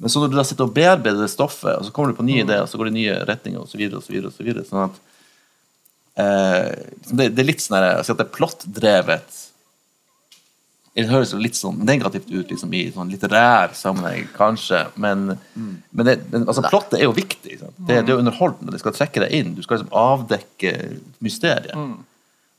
Men 0.03 0.11
så 0.11 0.19
når 0.19 0.33
du 0.33 0.35
da 0.35 0.43
sitter 0.43 0.67
og 0.67 0.75
bearbeider 0.75 1.23
det 1.23 1.31
stoffet, 1.31 1.77
og 1.77 1.85
så 1.87 1.93
kommer 1.95 2.11
du 2.11 2.17
på 2.17 2.25
nye 2.27 2.43
ideer, 2.43 2.65
og 2.65 2.67
så 2.67 2.79
går 2.79 2.89
det 2.89 2.95
i 2.95 2.97
nye 2.97 3.15
retninger, 3.29 3.61
og 3.61 3.69
så 3.71 3.79
og 3.87 4.03
så 4.03 4.19
så. 4.33 4.65
Sånn 4.67 4.83
at 4.83 4.99
eh, 6.19 6.69
det, 7.13 7.29
det 7.37 7.43
er 7.43 7.47
litt 7.47 7.63
sånn 7.63 7.77
her, 7.77 7.89
jeg 8.01 8.03
at 8.03 8.19
det 8.19 8.25
er 8.25 8.33
plottdrevet. 8.35 9.39
Det 10.93 11.07
høres 11.09 11.31
jo 11.33 11.39
litt 11.41 11.57
sånn 11.57 11.79
negativt 11.87 12.27
ut 12.29 12.51
liksom, 12.51 12.73
i 12.75 12.83
sånn 12.93 13.09
litterær 13.15 13.71
sammenheng, 13.77 14.27
kanskje, 14.35 14.83
men, 14.99 15.37
men, 15.55 16.05
det, 16.05 16.19
men 16.33 16.43
altså, 16.43 16.65
plottet 16.67 16.99
er 16.99 17.07
jo 17.07 17.15
viktig. 17.17 17.61
Sant? 17.63 17.77
Det, 17.79 18.03
det 18.03 18.11
er 18.11 18.17
jo 18.17 18.21
underholdende, 18.21 18.75
det 18.75 18.83
skal 18.83 18.97
trekke 18.99 19.23
deg 19.23 19.39
inn. 19.39 19.55
Du 19.55 19.63
skal 19.63 19.79
liksom 19.79 19.95
avdekke 20.03 20.75
mysteriet. 21.23 21.79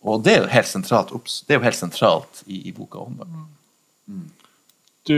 Og 0.04 0.20
det 0.24 0.34
er 0.34 0.42
jo 0.42 0.52
helt 0.52 0.68
sentralt, 0.68 1.12
ups, 1.16 1.40
det 1.46 1.54
er 1.54 1.60
jo 1.60 1.64
helt 1.64 1.80
sentralt 1.80 2.42
i, 2.44 2.60
i 2.68 2.72
boka 2.76 3.00
om 3.00 3.16
det. 3.20 3.28
Du, 5.08 5.16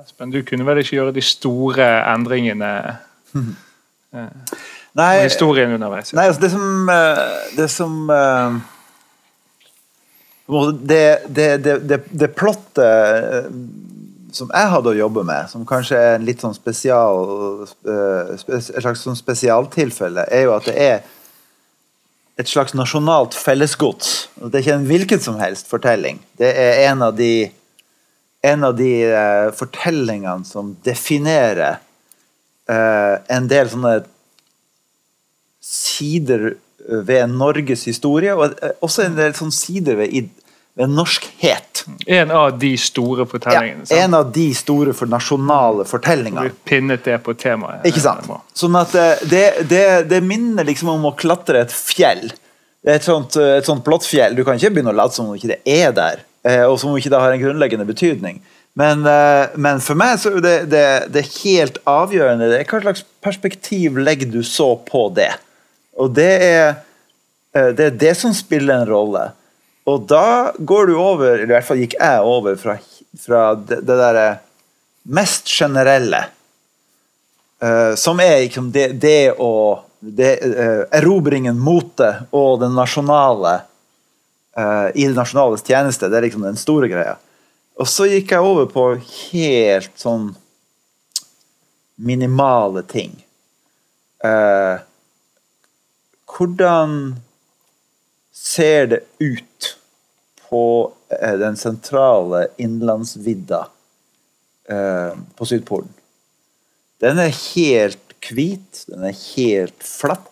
Espen, 0.00 0.32
du 0.32 0.40
kunne 0.46 0.64
vel 0.66 0.80
ikke 0.80 0.96
gjøre 0.96 1.14
de 1.16 1.24
store 1.24 1.88
endringene 2.14 2.70
Nei, 4.94 5.10
i 5.18 5.24
historien 5.26 5.74
underveis? 5.74 6.14
Nei, 6.14 6.28
altså 6.30 6.44
det 6.44 6.50
som 6.52 6.90
eh, 6.92 7.22
Det 7.58 7.66
som 7.72 8.10
eh, 8.14 8.58
det, 10.80 11.04
det, 11.28 11.48
det, 11.64 11.74
det, 11.88 11.98
det 12.12 12.30
plottet 12.36 12.84
eh, 12.84 13.48
som 14.34 14.50
jeg 14.50 14.70
hadde 14.70 14.90
å 14.90 14.98
jobbe 14.98 15.22
med, 15.26 15.48
som 15.50 15.66
kanskje 15.66 15.98
er 15.98 16.16
en 16.16 16.24
litt 16.26 16.42
sånn 16.42 16.56
spesial 16.56 17.62
eh, 17.62 18.32
Et 18.34 18.70
slags 18.82 19.04
sånn 19.06 19.18
spesialtilfelle, 19.18 20.26
er 20.30 20.48
jo 20.48 20.56
at 20.56 20.68
det 20.68 20.74
er 20.74 21.04
et 22.40 22.50
slags 22.50 22.74
nasjonalt 22.74 23.34
fellesgods. 23.38 24.28
Det 24.34 24.58
er 24.58 24.64
ikke 24.64 24.78
en 24.78 24.88
hvilken 24.88 25.22
som 25.22 25.38
helst 25.38 25.70
fortelling. 25.70 26.18
Det 26.38 26.50
er 26.50 26.88
en 26.88 27.04
av 27.06 27.14
de, 27.18 27.50
en 28.42 28.66
av 28.66 28.74
de 28.78 28.90
uh, 29.06 29.50
fortellingene 29.54 30.46
som 30.48 30.74
definerer 30.86 31.78
uh, 32.70 33.16
en 33.30 33.46
del 33.50 33.70
sånne 33.70 34.00
sider 35.64 36.54
ved 36.84 37.30
Norges 37.32 37.86
historie, 37.88 38.34
og 38.34 38.58
eh, 38.60 38.74
også 38.84 39.06
en 39.06 39.14
del 39.16 39.32
sånne 39.36 39.56
sider 39.56 39.96
ved, 40.02 40.28
ved 40.74 40.90
norskhet. 40.90 41.84
En 42.06 42.32
av 42.34 42.56
de 42.58 42.72
store 42.80 43.26
fortellingene. 43.30 43.84
Ja, 43.88 44.04
en 44.04 44.16
av 44.18 44.32
de 44.34 44.48
store 44.56 44.94
for 44.96 45.10
nasjonale 45.10 45.86
fortellingene. 45.86 46.48
Vi 46.48 46.70
pinnet 46.70 47.04
det 47.06 47.20
på 47.26 47.36
temaet. 47.38 47.84
Ikke 47.86 48.02
sant? 48.02 48.26
Sånn 48.56 48.78
at 48.80 48.94
eh, 48.98 49.22
det, 49.30 49.44
det, 49.70 49.84
det 50.10 50.22
minner 50.24 50.66
liksom 50.66 50.90
om 50.96 51.10
å 51.10 51.14
klatre 51.18 51.62
et 51.62 51.74
fjell. 51.74 52.26
Et 52.84 53.04
sånt, 53.04 53.38
et 53.40 53.64
sånt 53.64 53.84
blått 53.84 54.04
fjell. 54.08 54.34
Du 54.36 54.42
kan 54.44 54.58
ikke 54.58 54.74
begynne 54.74 54.92
å 54.92 54.98
late 54.98 55.16
som 55.16 55.30
om 55.30 55.38
ikke 55.38 55.54
det 55.54 55.60
er 55.70 55.94
der, 55.96 56.26
eh, 56.44 56.64
og 56.66 56.76
som 56.80 56.90
om 56.90 56.98
ikke 56.98 57.12
det 57.14 57.22
har 57.22 57.36
en 57.36 57.44
grunnleggende 57.44 57.88
betydning. 57.88 58.42
Men, 58.74 59.06
eh, 59.06 59.54
men 59.54 59.80
for 59.80 59.98
meg 59.98 60.18
så 60.18 60.32
er 60.34 60.42
det, 60.42 60.56
det, 60.72 60.86
det 61.14 61.22
er 61.22 61.34
helt 61.44 61.78
avgjørende 61.86 62.50
det 62.50 62.58
er 62.58 62.66
hva 62.66 62.82
slags 62.82 63.04
perspektiv 63.22 64.00
legger 64.02 64.32
du 64.32 64.40
så 64.46 64.72
på 64.88 65.06
det. 65.14 65.30
Og 65.94 66.10
det 66.16 66.32
er 66.42 66.64
eh, 67.54 67.70
det, 67.70 67.86
er 67.86 67.98
det 68.00 68.14
som 68.18 68.34
spiller 68.34 68.82
en 68.82 68.90
rolle. 68.90 69.28
Og 69.84 70.06
da 70.08 70.52
går 70.58 70.86
du 70.88 70.94
over, 70.96 71.34
eller 71.34 71.50
i 71.50 71.56
hvert 71.56 71.66
fall 71.68 71.82
gikk 71.82 71.96
jeg 71.98 72.22
over, 72.24 72.56
fra, 72.60 72.78
fra 73.20 73.42
det, 73.58 73.82
det 73.84 73.98
derre 74.00 74.28
mest 75.14 75.50
generelle, 75.50 76.22
uh, 77.60 77.92
som 78.00 78.22
er 78.24 78.46
liksom 78.46 78.70
det, 78.72 78.88
det 79.02 79.34
å 79.36 79.50
det, 80.00 80.38
uh, 80.40 80.84
Erobringen 80.96 81.58
mot 81.60 81.90
det 82.00 82.14
og 82.32 82.62
den 82.62 82.72
nasjonale 82.76 83.58
uh, 84.56 84.88
i 84.94 85.04
det 85.04 85.16
nasjonales 85.16 85.64
tjeneste. 85.64 86.08
Det 86.08 86.18
er 86.20 86.28
liksom 86.30 86.48
den 86.48 86.60
store 86.60 86.88
greia. 86.88 87.18
Og 87.80 87.88
så 87.90 88.06
gikk 88.08 88.32
jeg 88.32 88.48
over 88.48 88.70
på 88.70 88.86
helt 89.02 89.92
sånn 90.00 90.30
minimale 91.94 92.82
ting. 92.82 93.24
Eh, 94.24 94.78
hvordan 96.26 97.16
ser 98.32 98.86
det 98.86 99.00
ut 99.18 99.53
på 100.54 100.92
eh, 101.10 101.34
den 101.40 101.56
sentrale 101.58 102.46
innlandsvidda 102.62 103.66
eh, 104.70 105.16
på 105.34 105.48
Sydpolen? 105.50 105.90
Den 107.02 107.18
er 107.18 107.34
helt 107.34 108.14
hvit, 108.24 108.84
den 108.88 109.02
er 109.08 109.16
helt 109.34 109.82
flatt. 109.84 110.30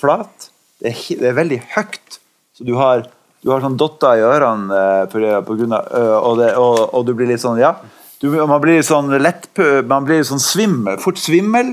flat. 0.00 0.48
Det 0.80 0.94
er, 0.94 1.00
det 1.20 1.28
er 1.28 1.36
veldig 1.36 1.58
høyt. 1.74 2.16
Så 2.56 2.64
du 2.64 2.72
har, 2.78 3.04
du 3.44 3.52
har 3.52 3.60
sånn 3.60 3.76
dotter 3.76 4.16
i 4.16 4.24
ørene, 4.24 4.78
eh, 4.80 5.02
på, 5.12 5.20
på 5.44 5.58
grunn 5.60 5.76
av, 5.76 5.92
og, 6.22 6.40
det, 6.40 6.54
og, 6.56 6.80
og 6.96 7.04
du 7.04 7.12
blir 7.18 7.28
litt 7.28 7.44
sånn, 7.44 7.60
ja. 7.60 7.74
Du, 8.20 8.32
man 8.32 8.60
blir 8.64 8.80
sånn 8.84 9.12
lett, 9.20 9.46
man 9.88 10.08
blir 10.08 10.24
sånn 10.28 10.40
svimmel, 10.40 10.98
fort 11.00 11.20
svimmel. 11.20 11.70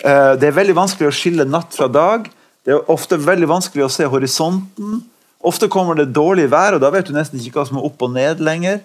Det 0.00 0.44
er 0.44 0.52
veldig 0.52 0.74
vanskelig 0.76 1.08
å 1.08 1.14
skille 1.16 1.46
natt 1.48 1.72
fra 1.72 1.86
dag. 1.88 2.26
Det 2.60 2.74
er 2.74 2.90
ofte 2.92 3.16
veldig 3.16 3.48
vanskelig 3.48 3.86
å 3.86 3.92
se 3.92 4.04
horisonten. 4.12 4.98
Ofte 5.38 5.68
kommer 5.70 5.94
det 5.98 6.10
dårlig 6.16 6.48
vær, 6.50 6.74
og 6.74 6.82
da 6.82 6.90
vet 6.90 7.06
du 7.06 7.14
nesten 7.14 7.38
ikke 7.38 7.60
hva 7.60 7.68
som 7.68 7.78
er 7.78 7.86
opp 7.86 8.02
og 8.02 8.14
ned 8.14 8.42
lenger. 8.42 8.80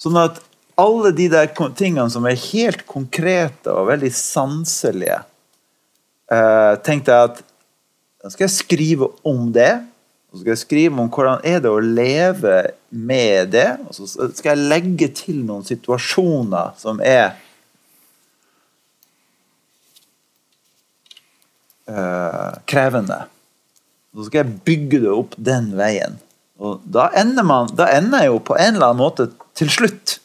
Sånn 0.00 0.16
at 0.20 0.40
alle 0.80 1.12
de 1.14 1.28
der 1.30 1.50
tingene 1.76 2.08
som 2.10 2.24
er 2.26 2.40
helt 2.50 2.86
konkrete 2.88 3.72
og 3.72 3.90
veldig 3.92 4.10
sanselige, 4.16 5.20
eh, 6.32 6.72
tenkte 6.86 7.12
jeg 7.12 7.30
at 7.30 7.42
da 8.24 8.32
skal 8.32 8.46
jeg 8.46 8.56
skrive 8.56 9.10
om 9.28 9.50
det. 9.52 9.84
Så 10.32 10.40
skal 10.40 10.54
jeg 10.54 10.62
skrive 10.64 11.02
om 11.02 11.10
hvordan 11.12 11.44
er 11.46 11.60
det 11.62 11.70
å 11.70 11.82
leve 11.82 12.54
med 12.88 13.52
det. 13.52 13.68
Og 13.84 13.94
så 13.94 14.30
skal 14.32 14.54
jeg 14.54 14.70
legge 14.72 15.10
til 15.14 15.44
noen 15.44 15.62
situasjoner 15.68 16.72
som 16.80 16.98
er 17.04 17.36
eh, 21.86 22.50
krevende. 22.66 23.20
Så 24.14 24.28
skal 24.28 24.44
jeg 24.44 24.58
bygge 24.66 25.00
det 25.02 25.10
opp 25.10 25.34
den 25.36 25.72
veien. 25.78 26.18
Og 26.62 26.80
da 26.86 27.08
ender, 27.18 27.42
man, 27.46 27.68
da 27.74 27.88
ender 27.96 28.22
jeg 28.22 28.30
jo 28.30 28.38
på 28.46 28.54
en 28.56 28.76
eller 28.76 28.92
annen 28.92 29.02
måte 29.02 29.26
til 29.58 29.68
slutt 29.74 30.18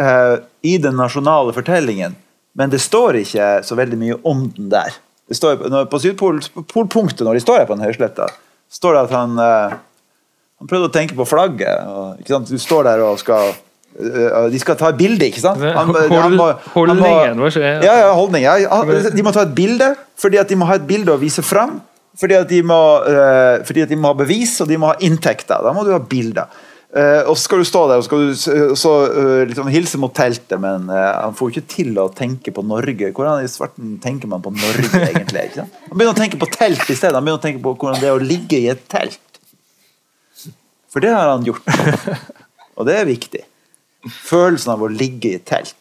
eh, 0.00 0.36
i 0.62 0.76
den 0.78 0.94
nasjonale 0.98 1.52
fortellingen. 1.56 2.14
Men 2.54 2.70
det 2.70 2.80
står 2.82 3.18
ikke 3.24 3.48
så 3.66 3.76
veldig 3.78 3.98
mye 3.98 4.18
om 4.26 4.44
den 4.56 4.70
der. 4.72 4.94
Det 5.30 5.36
står, 5.38 5.66
når, 5.70 5.88
på 5.90 6.00
Sydpolpunktet, 6.02 7.22
når 7.26 7.38
de 7.38 7.42
står 7.44 7.60
her 7.62 7.66
på 7.68 7.76
den 7.78 7.86
høysletta, 7.86 8.26
står 8.70 8.96
det 8.96 9.02
at 9.08 9.16
han 9.18 9.36
eh, 9.42 9.76
han 10.60 10.68
prøvde 10.68 10.90
å 10.90 10.92
tenke 10.92 11.16
på 11.16 11.24
flagget. 11.24 11.86
Og? 11.88 12.40
Du 12.50 12.58
står 12.60 12.84
der 12.90 13.00
og 13.06 13.18
skal 13.22 13.48
eh, 13.50 14.48
De 14.52 14.58
skal 14.60 14.76
ta 14.76 14.90
et 14.92 14.98
bilde, 14.98 15.30
ikke 15.30 15.40
sant? 15.42 15.62
Han- 15.62 15.88
Hold, 15.94 16.10
han 16.20 16.34
må- 16.36 16.50
Holdningen, 16.74 17.38
det? 17.80 17.86
ja, 17.86 17.94
ja, 18.04 18.10
holdning. 18.14 18.42
Ja, 18.44 18.56
De 19.16 19.22
må 19.24 19.32
ta 19.32 19.46
et 19.46 19.54
bilde, 19.56 19.94
fordi 20.20 20.36
at 20.42 20.48
de 20.52 20.58
må 20.60 20.68
ha 20.68 20.76
et 20.76 20.86
bilde 20.86 21.14
å 21.14 21.18
vise 21.22 21.42
fram. 21.42 21.78
Fordi 22.18 22.34
at 22.40 22.48
de 22.50 22.58
må, 22.66 22.80
uh, 23.06 23.60
fordi 23.66 23.84
at 23.84 23.92
de 23.92 23.98
må 24.00 24.10
ha 24.10 24.18
bevis, 24.18 24.56
og 24.62 24.68
de 24.70 24.78
må 24.80 24.90
ha 24.90 24.98
inntekter. 25.06 25.62
Da 25.62 25.72
må 25.76 25.84
du 25.86 25.92
ha 25.94 26.00
bilder. 26.02 26.50
Uh, 26.90 27.22
og 27.30 27.36
så 27.36 27.44
skal 27.44 27.60
du 27.62 27.68
stå 27.68 27.84
der 27.86 28.00
og 28.00 28.06
skal 28.08 28.24
du 28.26 28.32
så, 28.34 28.92
uh, 29.14 29.44
liksom 29.46 29.70
hilse 29.70 30.00
mot 30.02 30.10
teltet, 30.10 30.56
men 30.58 30.88
eh, 30.90 31.10
han 31.22 31.36
får 31.38 31.46
jo 31.46 31.54
ikke 31.54 31.70
til 31.70 32.00
å 32.02 32.08
tenke 32.10 32.50
på 32.50 32.64
Norge. 32.66 33.12
Hvordan 33.14 33.46
i 33.46 33.50
svarten 33.52 33.92
tenker 34.02 34.30
man 34.32 34.42
på 34.42 34.50
Norge, 34.56 35.04
egentlig? 35.12 35.44
Ikke 35.52 35.60
sant? 35.60 35.78
Han 35.86 35.94
begynner 35.94 36.16
å 36.16 36.18
tenke 36.18 36.40
på 36.42 36.50
telt 36.50 36.82
i 36.82 36.96
stedet. 36.98 37.14
Han 37.14 37.28
begynner 37.28 37.38
å 37.38 37.46
tenke 37.46 37.62
på 37.62 37.76
hvordan 37.76 38.02
det 38.02 38.10
er 38.10 38.18
å 38.18 38.24
ligge 38.32 38.58
i 38.58 38.66
et 38.74 38.82
telt. 38.90 39.22
For 40.90 41.04
det 41.04 41.14
har 41.14 41.30
han 41.30 41.46
gjort. 41.46 41.62
Og 42.80 42.88
det 42.88 42.98
er 42.98 43.06
viktig. 43.06 43.44
Følelsen 44.10 44.74
av 44.74 44.82
å 44.82 44.90
ligge 44.90 45.36
i 45.36 45.42
telt. 45.46 45.76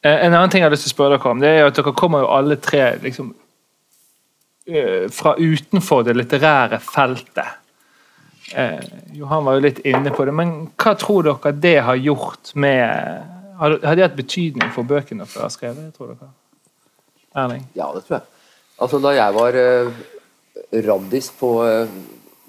Eh, 0.00 0.24
En 0.24 0.32
annen 0.32 0.48
ting 0.48 0.62
jeg 0.62 0.70
har 0.70 0.74
lyst 0.74 0.88
til 0.88 0.94
å 0.94 0.96
spørre 0.96 1.18
dere 1.18 1.32
om, 1.32 1.44
det 1.44 1.52
er 1.52 1.68
at 1.68 1.76
dere 1.76 1.92
kommer 1.96 2.24
jo 2.24 2.32
alle 2.32 2.56
tre 2.62 2.94
liksom, 3.02 3.34
eh, 3.34 3.43
fra 5.12 5.34
utenfor 5.36 6.06
det 6.06 6.14
litterære 6.16 6.78
feltet. 6.80 7.60
Eh, 8.52 8.84
Johan 9.12 9.44
var 9.44 9.56
jo 9.56 9.64
litt 9.64 9.80
inne 9.88 10.12
på 10.12 10.26
det, 10.28 10.34
men 10.36 10.52
hva 10.76 10.92
tror 11.00 11.24
dere 11.24 11.52
det 11.56 11.78
har 11.86 11.96
gjort 11.96 12.52
med 12.60 13.30
Har 13.54 13.78
har 13.86 13.96
det 13.96 14.02
hatt 14.02 14.16
betydning 14.18 14.72
for 14.74 14.84
bøkene 14.84 15.24
dere 15.24 15.46
har 15.46 15.52
skrevet? 15.52 15.94
tror 15.96 16.12
dere? 16.12 16.30
Erling? 17.34 17.64
Ja, 17.74 17.92
det 17.94 18.04
tror 18.04 18.18
jeg. 18.18 18.26
Altså, 18.82 18.98
da 18.98 19.12
jeg 19.14 19.34
var 19.34 19.58
eh, 19.58 20.00
raddis 20.84 21.30
på, 21.38 21.50
eh, 21.66 21.92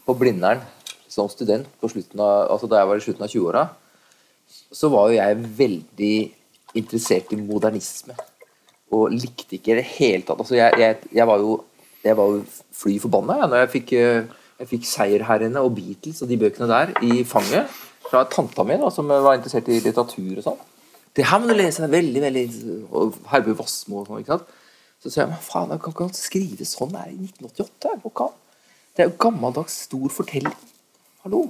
på 0.05 0.16
Blindern 0.18 0.63
som 1.07 1.30
student, 1.30 1.68
på 1.80 1.88
av, 1.88 2.51
altså 2.51 2.68
da 2.68 2.82
jeg 2.82 2.89
var 2.89 2.97
i 2.97 3.05
slutten 3.05 3.24
av 3.24 3.30
20-åra, 3.30 3.68
så 4.74 4.89
var 4.89 5.09
jo 5.09 5.20
jeg 5.20 5.45
veldig 5.57 6.16
interessert 6.76 7.32
i 7.32 7.39
modernisme. 7.39 8.18
Og 8.91 9.13
likte 9.13 9.55
ikke 9.55 9.74
i 9.74 9.80
det 9.80 9.88
hele 9.95 10.26
tatt 10.26 10.41
altså, 10.41 10.57
jeg, 10.57 10.74
jeg, 10.82 10.97
jeg 11.13 11.30
var 11.30 11.39
jo 11.41 11.61
jeg 12.06 12.18
var 12.18 12.34
jo 12.34 12.43
fly 12.76 12.97
forbanna 13.01 13.39
ja, 13.41 13.49
når 13.49 13.64
jeg 13.64 13.72
fikk, 13.74 13.93
eh, 13.97 14.45
jeg 14.62 14.72
fikk 14.72 14.88
Seierherrene 14.89 15.64
og 15.66 15.74
Beatles 15.78 16.22
og 16.24 16.32
de 16.32 16.38
bøkene 16.41 16.70
der 16.70 16.93
i 17.06 17.24
fanget 17.28 17.72
fra 18.06 18.24
tanta 18.30 18.64
mi, 18.68 18.78
da, 18.78 18.91
som 18.93 19.10
var 19.10 19.34
interessert 19.38 19.70
i 19.72 19.80
litteratur 19.82 20.38
og 20.38 20.45
sånn. 20.45 20.64
Det 21.16 21.26
her 21.26 21.41
må 21.41 21.49
du 21.49 21.56
lese, 21.56 21.88
veldig, 21.89 22.22
veldig 22.22 22.45
og 22.91 23.20
Herbu 23.32 23.53
Wassmo 23.58 24.01
og 24.01 24.10
sånn. 24.10 24.22
ikke 24.22 24.36
sant? 24.36 24.56
Så 25.01 25.12
sier 25.12 25.24
jeg 25.24 25.32
men 25.34 25.43
faen, 25.43 25.74
jeg 25.74 25.82
kan 25.84 25.95
ikke 25.95 26.10
skrive 26.18 26.68
sånn 26.68 26.93
det 26.93 27.01
er 27.01 27.12
i 27.14 27.20
1988. 27.30 27.99
Det 28.03 28.16
kan. 28.20 28.34
Det 28.95 29.03
er 29.03 29.10
jo 29.10 29.20
gammeldags, 29.26 29.78
stor 29.88 30.12
fortelling. 30.14 30.58
Hallo. 31.26 31.45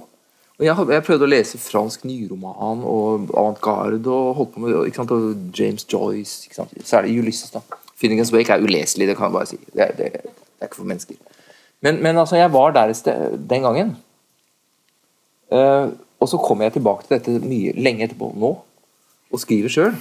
Og 0.56 0.64
jeg, 0.64 0.86
jeg 0.94 1.04
prøvde 1.04 1.26
å 1.26 1.30
lese 1.30 1.60
fransk 1.60 2.06
nyroman 2.08 2.84
og 2.88 3.28
avantgarde 3.36 4.08
og 4.08 4.30
holdt 4.38 4.54
på 4.54 4.62
med 4.64 4.78
ikke 4.88 5.02
sant? 5.02 5.12
Og 5.12 5.58
James 5.58 5.84
Joyce. 5.84 6.46
Ikke 6.46 6.62
sant? 6.62 6.72
Særlig 6.86 7.18
Ulysses. 7.20 7.52
da. 7.52 7.60
Finnegan's 7.96 8.32
Wake 8.32 8.52
er 8.52 8.60
uleselig, 8.60 9.08
det 9.08 9.16
kan 9.16 9.30
jeg 9.30 9.32
bare 9.32 9.46
si. 9.48 9.58
Det 9.72 9.88
det, 9.98 10.10
det 10.56 10.64
er 10.64 10.70
ikke 10.70 10.80
for 10.80 10.88
mennesker. 10.88 11.20
Men, 11.84 12.00
men 12.02 12.18
altså, 12.18 12.38
jeg 12.40 12.52
var 12.52 12.72
der 12.72 12.90
et 12.90 12.98
sted 12.98 13.36
den 13.50 13.62
gangen. 13.66 13.94
Uh, 15.52 15.92
og 16.20 16.30
så 16.30 16.40
kommer 16.40 16.66
jeg 16.66 16.78
tilbake 16.78 17.04
til 17.04 17.18
dette 17.18 17.46
mye 17.46 17.74
lenge 17.76 18.06
etterpå 18.06 18.32
nå, 18.34 18.52
og 19.30 19.42
skriver 19.42 19.72
sjøl. 19.72 19.94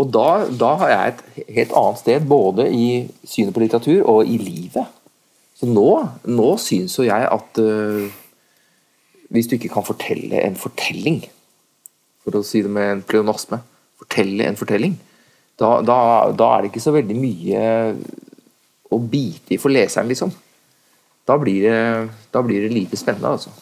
Og 0.00 0.10
da, 0.10 0.48
da 0.50 0.72
har 0.80 0.90
jeg 0.90 1.12
et 1.12 1.54
helt 1.54 1.74
annet 1.78 2.00
sted, 2.00 2.26
både 2.26 2.66
i 2.72 2.86
synet 3.22 3.54
på 3.54 3.62
litteratur 3.62 4.08
og 4.10 4.26
i 4.26 4.38
livet. 4.40 4.88
Så 5.54 5.68
nå, 5.70 5.88
nå 6.26 6.48
syns 6.58 6.96
jo 6.98 7.06
jeg 7.06 7.28
at 7.30 7.62
uh, 7.62 8.08
hvis 9.34 9.50
du 9.50 9.56
ikke 9.58 9.72
kan 9.76 9.86
fortelle 9.86 10.42
en 10.42 10.58
fortelling, 10.58 11.22
for 12.24 12.40
å 12.40 12.46
si 12.46 12.64
det 12.64 12.72
med 12.72 12.90
en 12.90 13.04
pleonasme, 13.06 13.60
fortelle 14.00 14.48
en 14.48 14.58
fortelling, 14.58 14.96
da, 15.60 15.76
da, 15.86 15.96
da 16.34 16.50
er 16.50 16.64
det 16.64 16.72
ikke 16.72 16.82
så 16.82 16.94
veldig 16.96 17.14
mye 17.14 17.64
å 18.94 19.02
bite 19.02 19.56
i 19.56 19.60
for 19.60 19.74
leseren, 19.74 20.10
liksom. 20.10 20.32
Da 21.24 21.38
blir 21.40 21.64
det, 21.64 21.78
da 22.34 22.42
blir 22.44 22.66
det 22.66 22.74
lite 22.74 22.98
spennende, 23.00 23.34
altså. 23.36 23.52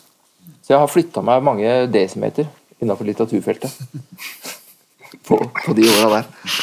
Så 0.63 0.75
jeg 0.75 0.83
har 0.83 0.91
flytta 0.91 1.23
meg 1.27 1.45
mange 1.47 1.71
desimeter 1.93 2.49
innenfor 2.83 3.09
litteraturfeltet. 3.09 3.79
På, 5.29 5.37
på 5.37 5.75
de 5.77 5.85
åra 5.93 6.09
der. 6.17 6.55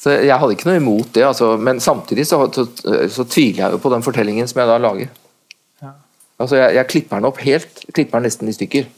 Så 0.00 0.12
jeg 0.22 0.38
hadde 0.38 0.54
ikke 0.54 0.68
noe 0.68 0.78
imot 0.78 1.08
det, 1.16 1.24
altså. 1.26 1.48
men 1.58 1.80
samtidig 1.82 2.24
så, 2.28 2.38
så, 2.54 2.62
så 3.10 3.24
tviler 3.26 3.58
jeg 3.58 3.74
jo 3.74 3.80
på 3.82 3.90
den 3.90 4.04
fortellingen 4.06 4.46
som 4.48 4.60
jeg 4.62 4.70
da 4.70 4.76
lager. 4.80 5.10
Altså, 6.36 6.58
jeg, 6.60 6.76
jeg 6.76 6.88
klipper 6.92 7.18
den 7.18 7.28
opp 7.28 7.40
helt, 7.42 7.82
klipper 7.90 8.20
den 8.20 8.28
nesten 8.28 8.48
i 8.48 8.54
stykker. 8.54 8.88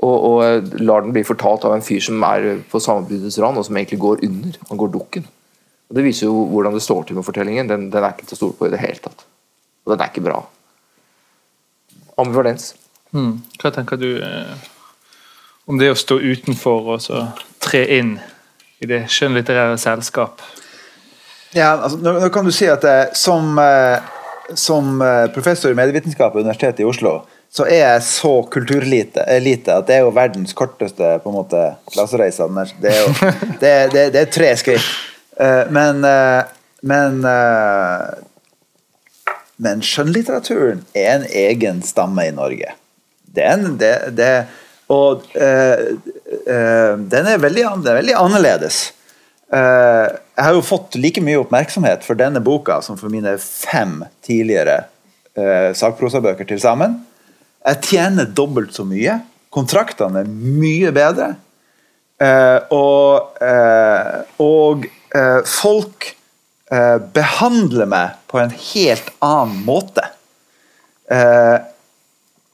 Og, 0.00 0.16
og 0.30 0.78
lar 0.80 1.04
den 1.04 1.12
bli 1.16 1.24
fortalt 1.26 1.66
av 1.68 1.74
en 1.74 1.84
fyr 1.84 2.00
som 2.04 2.22
er 2.24 2.62
på 2.70 2.80
sammenbruddets 2.80 3.40
rand, 3.42 3.60
og 3.60 3.66
som 3.66 3.76
egentlig 3.76 4.00
går 4.00 4.24
under. 4.28 4.58
Han 4.70 4.80
går 4.80 4.92
dukken. 4.96 5.26
Og 5.90 5.96
Det 5.98 6.04
viser 6.06 6.28
jo 6.28 6.44
hvordan 6.52 6.76
det 6.76 6.82
står 6.84 7.08
til 7.08 7.16
med 7.18 7.26
fortellingen. 7.26 7.66
Den, 7.68 7.88
den 7.90 8.04
er 8.06 8.12
ikke 8.14 8.28
til 8.30 8.36
å 8.36 8.40
stole 8.40 8.54
på 8.60 8.68
i 8.68 8.72
det 8.72 8.78
hele 8.82 9.00
tatt. 9.02 9.24
Og 9.86 9.92
den 9.94 10.04
er 10.04 10.12
ikke 10.12 10.22
bra. 10.22 10.36
Ambivalens. 12.20 12.74
Mm. 13.14 13.40
Hva 13.58 13.72
tenker 13.74 13.98
du 13.98 14.10
eh, 14.22 14.52
om 15.66 15.80
det 15.80 15.90
å 15.90 15.98
stå 15.98 16.20
utenfor 16.22 16.92
og 16.94 17.02
så 17.02 17.24
tre 17.62 17.82
inn 17.98 18.14
i 18.80 18.86
det 18.88 19.02
skjønnlitterære 19.10 19.78
selskap? 19.82 20.44
Ja, 21.56 21.72
altså, 21.82 21.98
nå, 21.98 22.14
nå 22.22 22.28
kan 22.30 22.46
du 22.46 22.52
si 22.54 22.68
at 22.70 22.84
eh, 22.86 23.08
som, 23.18 23.50
eh, 23.58 23.98
som 24.54 25.00
eh, 25.02 25.26
professor 25.34 25.72
i 25.74 25.78
medievitenskap 25.78 26.36
ved 26.36 26.46
Universitetet 26.46 26.84
i 26.84 26.88
Oslo, 26.88 27.16
så 27.50 27.64
er 27.66 27.80
jeg 27.96 28.02
så 28.06 28.36
kulturelite 28.46 29.24
at 29.74 29.88
det 29.88 29.96
er 29.96 30.04
jo 30.04 30.12
verdens 30.14 30.54
korteste 30.54 31.16
på 31.24 31.32
en 31.32 31.38
måte 31.40 31.64
klassereise. 31.90 32.46
Er- 32.46 32.74
Det 32.78 32.92
det, 33.58 33.72
det, 33.96 34.04
det 34.14 34.20
er 34.22 34.30
tre 34.30 34.52
skritt. 34.60 34.86
Eh, 35.40 35.64
men 35.72 36.04
eh, 36.04 36.42
men 36.80 37.24
eh, 37.24 38.08
men 39.60 39.82
skjønnlitteraturen 39.84 40.86
er 40.96 41.10
en 41.18 41.26
egen 41.36 41.82
stamme 41.84 42.24
i 42.24 42.32
Norge. 42.32 42.72
Det 43.30 43.48
det, 43.80 43.92
det, 44.16 44.30
og 44.90 45.26
eh, 45.36 45.82
eh, 46.46 46.94
den 47.12 47.28
er 47.28 47.42
veldig, 47.42 47.66
er 47.84 47.98
veldig 48.00 48.16
annerledes. 48.16 48.80
Uh, 49.50 50.06
jeg 50.38 50.46
har 50.46 50.54
jo 50.54 50.62
fått 50.62 50.94
like 50.94 51.18
mye 51.26 51.40
oppmerksomhet 51.40 52.04
for 52.06 52.14
denne 52.14 52.38
boka 52.38 52.76
som 52.86 52.94
for 52.94 53.10
mine 53.10 53.32
fem 53.42 53.96
tidligere 54.22 54.84
uh, 55.34 55.74
sakprosabøker 55.74 56.46
til 56.46 56.60
sammen. 56.62 57.00
Jeg 57.66 57.80
tjener 57.88 58.30
dobbelt 58.30 58.70
så 58.76 58.86
mye. 58.86 59.16
Kontraktene 59.50 60.22
er 60.22 60.30
mye 60.30 60.92
bedre. 60.94 61.32
Uh, 62.22 62.62
og 62.70 63.42
og 64.38 64.86
folk 65.46 66.16
eh, 66.70 66.98
behandler 67.14 67.88
meg 67.90 68.16
på 68.30 68.40
en 68.40 68.52
helt 68.54 69.10
annen 69.18 69.64
måte. 69.66 70.06
Eh, 71.10 71.58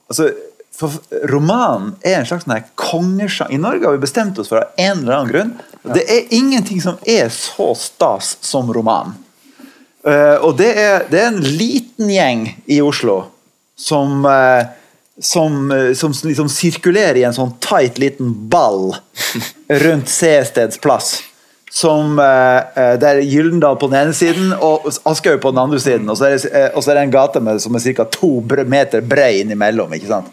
altså, 0.08 0.30
for 0.76 0.96
romanen 1.32 1.94
er 2.04 2.20
en 2.20 2.28
slags 2.28 2.44
sånn 2.44 2.64
kongesjanger. 2.76 3.56
I 3.56 3.60
Norge 3.60 3.88
har 3.88 3.96
vi 3.96 4.04
bestemt 4.04 4.38
oss 4.40 4.50
for 4.52 4.60
av 4.60 4.80
en 4.80 5.04
eller 5.04 5.18
annen 5.18 5.32
grunn. 5.32 5.54
Det 5.96 6.04
er 6.10 6.32
ingenting 6.34 6.82
som 6.84 6.98
er 7.08 7.30
så 7.32 7.70
stas 7.78 8.36
som 8.44 8.72
roman. 8.74 9.14
Eh, 10.06 10.36
og 10.40 10.56
det 10.60 10.72
er, 10.76 11.06
det 11.10 11.22
er 11.22 11.30
en 11.32 11.44
liten 11.44 12.10
gjeng 12.12 12.48
i 12.70 12.82
Oslo 12.84 13.22
som 13.76 14.24
eh, 14.28 14.74
som, 15.18 15.70
eh, 15.72 15.94
som 15.96 16.12
liksom 16.22 16.48
sirkulerer 16.52 17.16
i 17.16 17.24
en 17.24 17.34
sånn 17.34 17.54
tight 17.64 17.98
liten 17.98 18.32
ball 18.50 18.94
rundt 19.84 20.12
Seesteds 20.12 20.80
plass. 20.82 21.22
Som, 21.70 22.18
eh, 22.18 22.56
eh, 22.74 22.94
der 22.98 23.20
Gyldendal 23.20 23.76
på 23.76 23.88
den 23.90 23.98
ene 24.06 24.14
siden 24.14 24.52
og 24.54 24.86
Aschehoug 25.04 25.40
på 25.42 25.50
den 25.50 25.58
andre 25.58 25.80
siden. 25.82 26.08
Og 26.08 26.16
så 26.16 26.28
er 26.28 26.36
det, 26.36 26.52
eh, 26.52 26.80
så 26.80 26.90
er 26.92 27.00
det 27.00 27.02
en 27.08 27.16
gate 27.16 27.42
med, 27.42 27.60
som 27.60 27.74
er 27.74 27.82
ca. 27.82 28.04
to 28.04 28.40
meter 28.64 29.00
brei 29.00 29.40
innimellom. 29.40 29.92
ikke 29.92 30.06
sant? 30.06 30.26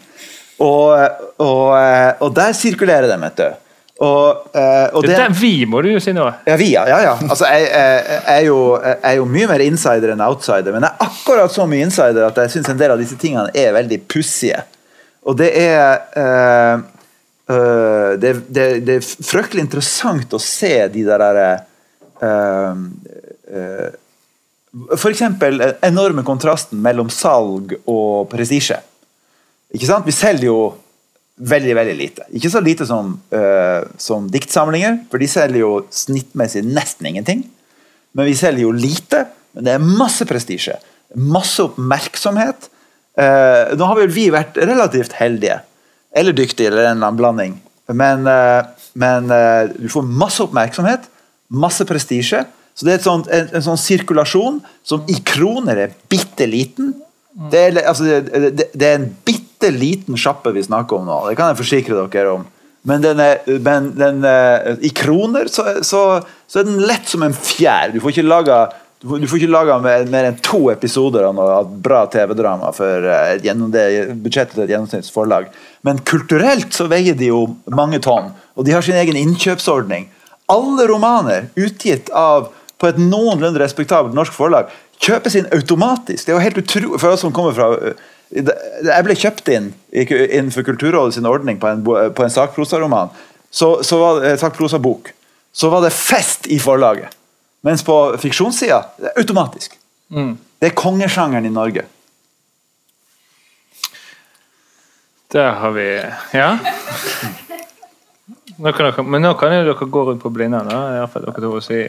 Og, 0.62 0.94
og, 1.42 1.74
og 2.20 2.34
der 2.34 2.52
sirkulerer 2.54 3.10
de, 3.10 3.20
vet 3.20 3.36
du. 3.36 3.60
Og, 4.04 4.46
og 4.92 5.02
Det 5.06 5.14
er 5.14 5.30
vi, 5.38 5.64
må 5.70 5.80
du 5.82 5.88
jo 5.92 6.00
si 6.02 6.12
nå. 6.12 6.24
ja, 6.46 6.56
vi, 6.58 6.72
ja. 6.72 6.82
ja, 6.88 7.00
ja. 7.02 7.12
Altså, 7.30 7.46
jeg, 7.46 7.68
jeg, 7.70 8.22
er 8.26 8.40
jo, 8.46 8.58
jeg 8.82 8.98
er 9.02 9.18
jo 9.20 9.26
mye 9.30 9.50
mer 9.50 9.62
insider 9.62 10.14
enn 10.14 10.22
outsider, 10.24 10.74
men 10.74 10.82
jeg 10.82 10.90
er 10.90 11.06
akkurat 11.06 11.54
så 11.54 11.66
mye 11.70 11.86
insider 11.86 12.26
at 12.26 12.40
jeg 12.42 12.56
syns 12.56 12.72
en 12.72 12.80
del 12.80 12.94
av 12.94 13.02
disse 13.02 13.18
tingene 13.18 13.50
er 13.54 13.74
veldig 13.76 14.00
pussige. 14.10 14.64
Og 15.24 15.38
det 15.38 15.50
er 15.56 16.02
eh, 16.20 16.82
eh, 17.50 18.12
det, 18.20 18.32
det, 18.48 18.66
det 18.86 18.98
er 19.00 19.04
fryktelig 19.04 19.66
interessant 19.66 20.34
å 20.34 20.40
se 20.42 20.88
de 20.92 21.04
der 21.06 21.40
uh, 22.24 22.78
eksempel 25.10 25.60
den 25.60 25.76
enorme 25.86 26.24
kontrasten 26.26 26.80
mellom 26.82 27.10
salg 27.12 27.76
og 27.84 28.30
prestisje. 28.32 28.80
Vi 29.74 30.14
selger 30.14 30.48
jo 30.48 30.58
veldig 31.34 31.74
veldig 31.74 31.94
lite. 31.98 32.26
Ikke 32.36 32.50
så 32.50 32.60
lite 32.62 32.86
som, 32.86 33.20
eh, 33.30 33.82
som 33.96 34.28
diktsamlinger, 34.30 35.00
for 35.10 35.18
de 35.18 35.26
selger 35.26 35.60
jo 35.60 35.86
snittmessig 35.90 36.64
nesten 36.64 37.06
ingenting. 37.06 37.44
Men 38.14 38.26
vi 38.26 38.34
selger 38.34 38.62
jo 38.62 38.70
lite, 38.70 39.26
men 39.54 39.64
det 39.64 39.72
er 39.74 39.78
masse 39.78 40.24
prestisje. 40.24 40.78
Masse 41.16 41.62
oppmerksomhet. 41.62 42.68
Eh, 43.16 43.74
nå 43.74 43.84
har 43.84 43.96
vel 43.96 44.08
vi 44.08 44.30
vært 44.30 44.56
relativt 44.56 45.12
heldige. 45.12 45.60
Eller 46.14 46.36
dyktig, 46.36 46.66
eller 46.66 46.84
en 46.84 46.96
eller 46.96 47.06
annen 47.08 47.20
blanding. 47.20 47.56
Men, 47.92 48.26
eh, 48.26 48.66
men 48.92 49.30
eh, 49.30 49.70
du 49.76 49.88
får 49.92 50.06
masse 50.06 50.42
oppmerksomhet, 50.44 51.08
masse 51.50 51.84
prestisje. 51.88 52.44
Så 52.74 52.86
det 52.86 52.96
er 52.96 53.02
sånt, 53.04 53.28
en, 53.30 53.50
en 53.54 53.64
sånn 53.64 53.78
sirkulasjon 53.78 54.60
som 54.86 55.04
i 55.10 55.18
kroner 55.26 55.84
er 55.84 55.96
bitte 56.10 56.46
liten. 56.50 56.92
Det 57.50 57.60
er, 57.68 57.78
altså, 57.82 58.06
det, 58.06 58.50
det, 58.54 58.70
det 58.74 58.88
er 58.88 58.98
en 59.00 59.10
bitte 59.26 59.70
liten 59.74 60.18
sjappe 60.18 60.52
vi 60.54 60.62
snakker 60.62 61.00
om 61.00 61.08
nå, 61.08 61.20
det 61.28 61.38
kan 61.38 61.50
jeg 61.50 61.62
forsikre 61.62 62.06
dere 62.12 62.36
om. 62.38 62.46
Men, 62.84 63.00
den 63.00 63.20
er, 63.22 63.38
men 63.64 63.90
den, 63.96 64.24
eh, 64.28 64.74
i 64.84 64.90
kroner 64.94 65.48
så, 65.50 65.80
så, 65.86 66.00
så 66.46 66.60
er 66.60 66.66
den 66.68 66.82
lett 66.84 67.08
som 67.08 67.24
en 67.24 67.34
fjær. 67.34 67.94
Du 67.94 68.02
får 68.02 68.16
ikke 68.16 68.26
laga 68.28 68.64
du 69.04 69.08
får, 69.10 69.18
du 69.20 69.28
får 69.28 69.40
ikke 69.42 69.52
laga 69.52 69.78
mer, 69.84 70.04
mer 70.08 70.26
enn 70.30 70.36
to 70.44 70.70
episoder 70.72 71.26
av 71.28 71.34
noe 71.36 71.58
bra 71.84 72.04
TV-drama 72.08 72.70
gjennom 73.44 73.72
det 73.72 73.84
budsjettet 74.24 74.54
til 74.56 74.64
et 74.64 74.72
gjennomsnittsforlag. 74.72 75.50
Men 75.84 76.00
kulturelt 76.08 76.72
så 76.72 76.88
veier 76.88 77.16
de 77.18 77.28
jo 77.28 77.44
mange 77.68 78.00
tonn, 78.04 78.32
og 78.56 78.64
de 78.64 78.72
har 78.72 78.84
sin 78.84 78.96
egen 78.96 79.18
innkjøpsordning. 79.20 80.08
Alle 80.52 80.86
romaner 80.88 81.50
utgitt 81.60 82.10
av 82.16 82.50
på 82.80 82.88
et 82.88 83.00
noenlunde 83.00 83.60
respektabelt 83.60 84.16
norsk 84.16 84.34
forlag 84.34 84.72
kjøpes 85.04 85.36
inn 85.38 85.50
automatisk. 85.52 86.24
Det 86.24 86.32
er 86.32 86.38
jo 86.38 86.44
helt 86.44 86.60
utrolig 86.62 87.00
for 87.00 87.14
oss 87.14 87.24
som 87.24 87.34
kommer 87.34 87.56
fra 87.56 87.70
øh, 87.76 87.94
Jeg 88.34 89.06
ble 89.06 89.16
kjøpt 89.18 89.50
inn 89.52 89.68
innenfor 89.92 90.64
Kulturrådet 90.66 91.14
sin 91.18 91.28
ordning 91.28 91.60
på 91.60 91.68
en, 91.70 91.84
på 91.84 92.24
en 92.24 92.32
sakprosaroman. 92.32 93.12
Så, 93.50 93.76
så 93.86 93.98
var 94.00 94.22
det 94.24 94.38
sakprosabok. 94.40 95.12
Så 95.54 95.70
var 95.70 95.84
det 95.84 95.92
fest 95.94 96.48
i 96.50 96.58
forlaget. 96.58 97.12
Mens 97.64 97.84
på 97.86 97.94
fiksjonssida 98.20 98.80
automatisk. 99.14 99.76
Mm. 100.10 100.34
Det 100.58 100.72
er 100.72 100.76
kongesjangeren 100.76 101.46
i 101.46 101.52
Norge. 101.52 101.84
Der 105.34 105.56
har 105.58 105.72
vi 105.74 105.88
Ja. 106.32 106.58
Nå 108.56 108.70
kan 108.72 108.86
dere, 108.86 109.02
men 109.02 109.24
nå 109.24 109.32
kan 109.34 109.50
jo 109.50 109.64
dere 109.66 109.86
gå 109.96 110.04
rundt 110.06 110.22
på 110.22 110.30
Blindern 110.30 110.70
dere 110.70 111.40
to 111.42 111.50
og 111.58 111.64
si 111.64 111.80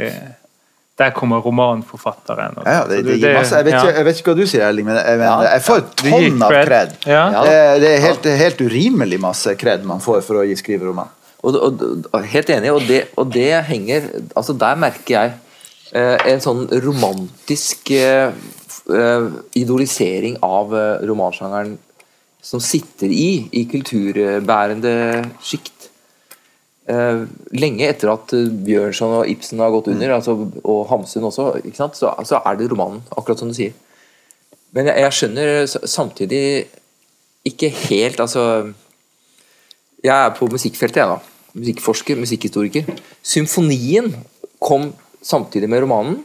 Der 0.98 1.12
kommer 1.12 1.44
romanforfatteren. 1.44 2.56
Ja, 2.64 2.86
det, 2.88 3.02
det 3.04 3.18
gir 3.20 3.34
masse. 3.36 3.58
Jeg 3.60 3.66
vet, 3.68 3.74
ja. 3.74 3.82
ikke, 3.84 3.96
jeg 3.98 4.06
vet 4.08 4.20
ikke 4.20 4.32
hva 4.32 4.36
du 4.38 4.46
sier, 4.48 4.62
Erling, 4.64 4.86
men 4.88 4.96
jeg, 4.96 5.18
mener, 5.20 5.48
jeg 5.50 5.64
får 5.66 5.82
et 5.82 5.90
tonn 6.00 6.46
av 6.48 6.54
kred. 6.56 6.94
Ja. 7.04 7.24
Det, 7.36 7.58
det 7.84 7.90
er 7.90 8.04
helt, 8.06 8.30
helt 8.40 8.62
urimelig 8.64 9.20
masse 9.20 9.58
kred 9.60 9.84
man 9.84 10.00
får 10.00 10.24
for 10.24 10.40
å 10.40 10.46
gi 10.48 10.56
skriveroman. 10.56 11.12
Og, 11.44 11.58
og, 11.60 11.84
og, 12.14 12.16
helt 12.32 12.50
enig, 12.56 12.72
og 12.72 12.88
det, 12.88 13.02
og 13.20 13.28
det 13.36 13.50
henger 13.68 14.08
altså 14.34 14.56
Der 14.58 14.80
merker 14.82 15.18
jeg 15.18 15.36
eh, 15.92 16.32
en 16.32 16.42
sånn 16.42 16.64
romantisk 16.88 17.92
eh, 17.94 18.32
eh, 18.90 19.28
idolisering 19.60 20.40
av 20.48 20.74
eh, 20.80 21.04
romansjangeren 21.12 21.76
som 22.46 22.62
sitter 22.62 23.10
i, 23.10 23.48
i 23.58 23.66
kulturbærende 23.70 24.94
sjikt. 25.44 25.90
Eh, 26.86 27.24
lenge 27.58 27.88
etter 27.90 28.12
at 28.14 28.34
eh, 28.38 28.52
Bjørnson 28.68 29.16
og 29.24 29.30
Ibsen 29.32 29.64
har 29.64 29.74
gått 29.74 29.90
under, 29.90 30.14
altså, 30.20 30.38
og 30.62 30.84
Hamsun 30.92 31.26
også? 31.26 31.50
Så, 31.74 32.12
så 32.30 32.42
er 32.46 32.60
det 32.60 32.70
romanen, 32.70 33.02
akkurat 33.18 33.42
som 33.42 33.50
du 33.50 33.58
sier. 33.58 33.74
Men 34.76 34.92
jeg, 34.92 35.02
jeg 35.02 35.18
skjønner 35.18 35.66
samtidig 35.90 36.44
ikke 37.46 37.70
helt 37.88 38.20
altså 38.22 38.44
jeg 40.06 40.14
er 40.14 40.36
på 40.38 40.48
musikkfeltet, 40.52 41.02
jeg 41.02 41.10
da. 41.10 41.18
Musikkforsker, 41.56 42.20
musikkhistoriker. 42.20 42.90
Symfonien 43.26 44.12
kom 44.62 44.92
samtidig 45.26 45.70
med 45.72 45.82
romanen, 45.82 46.20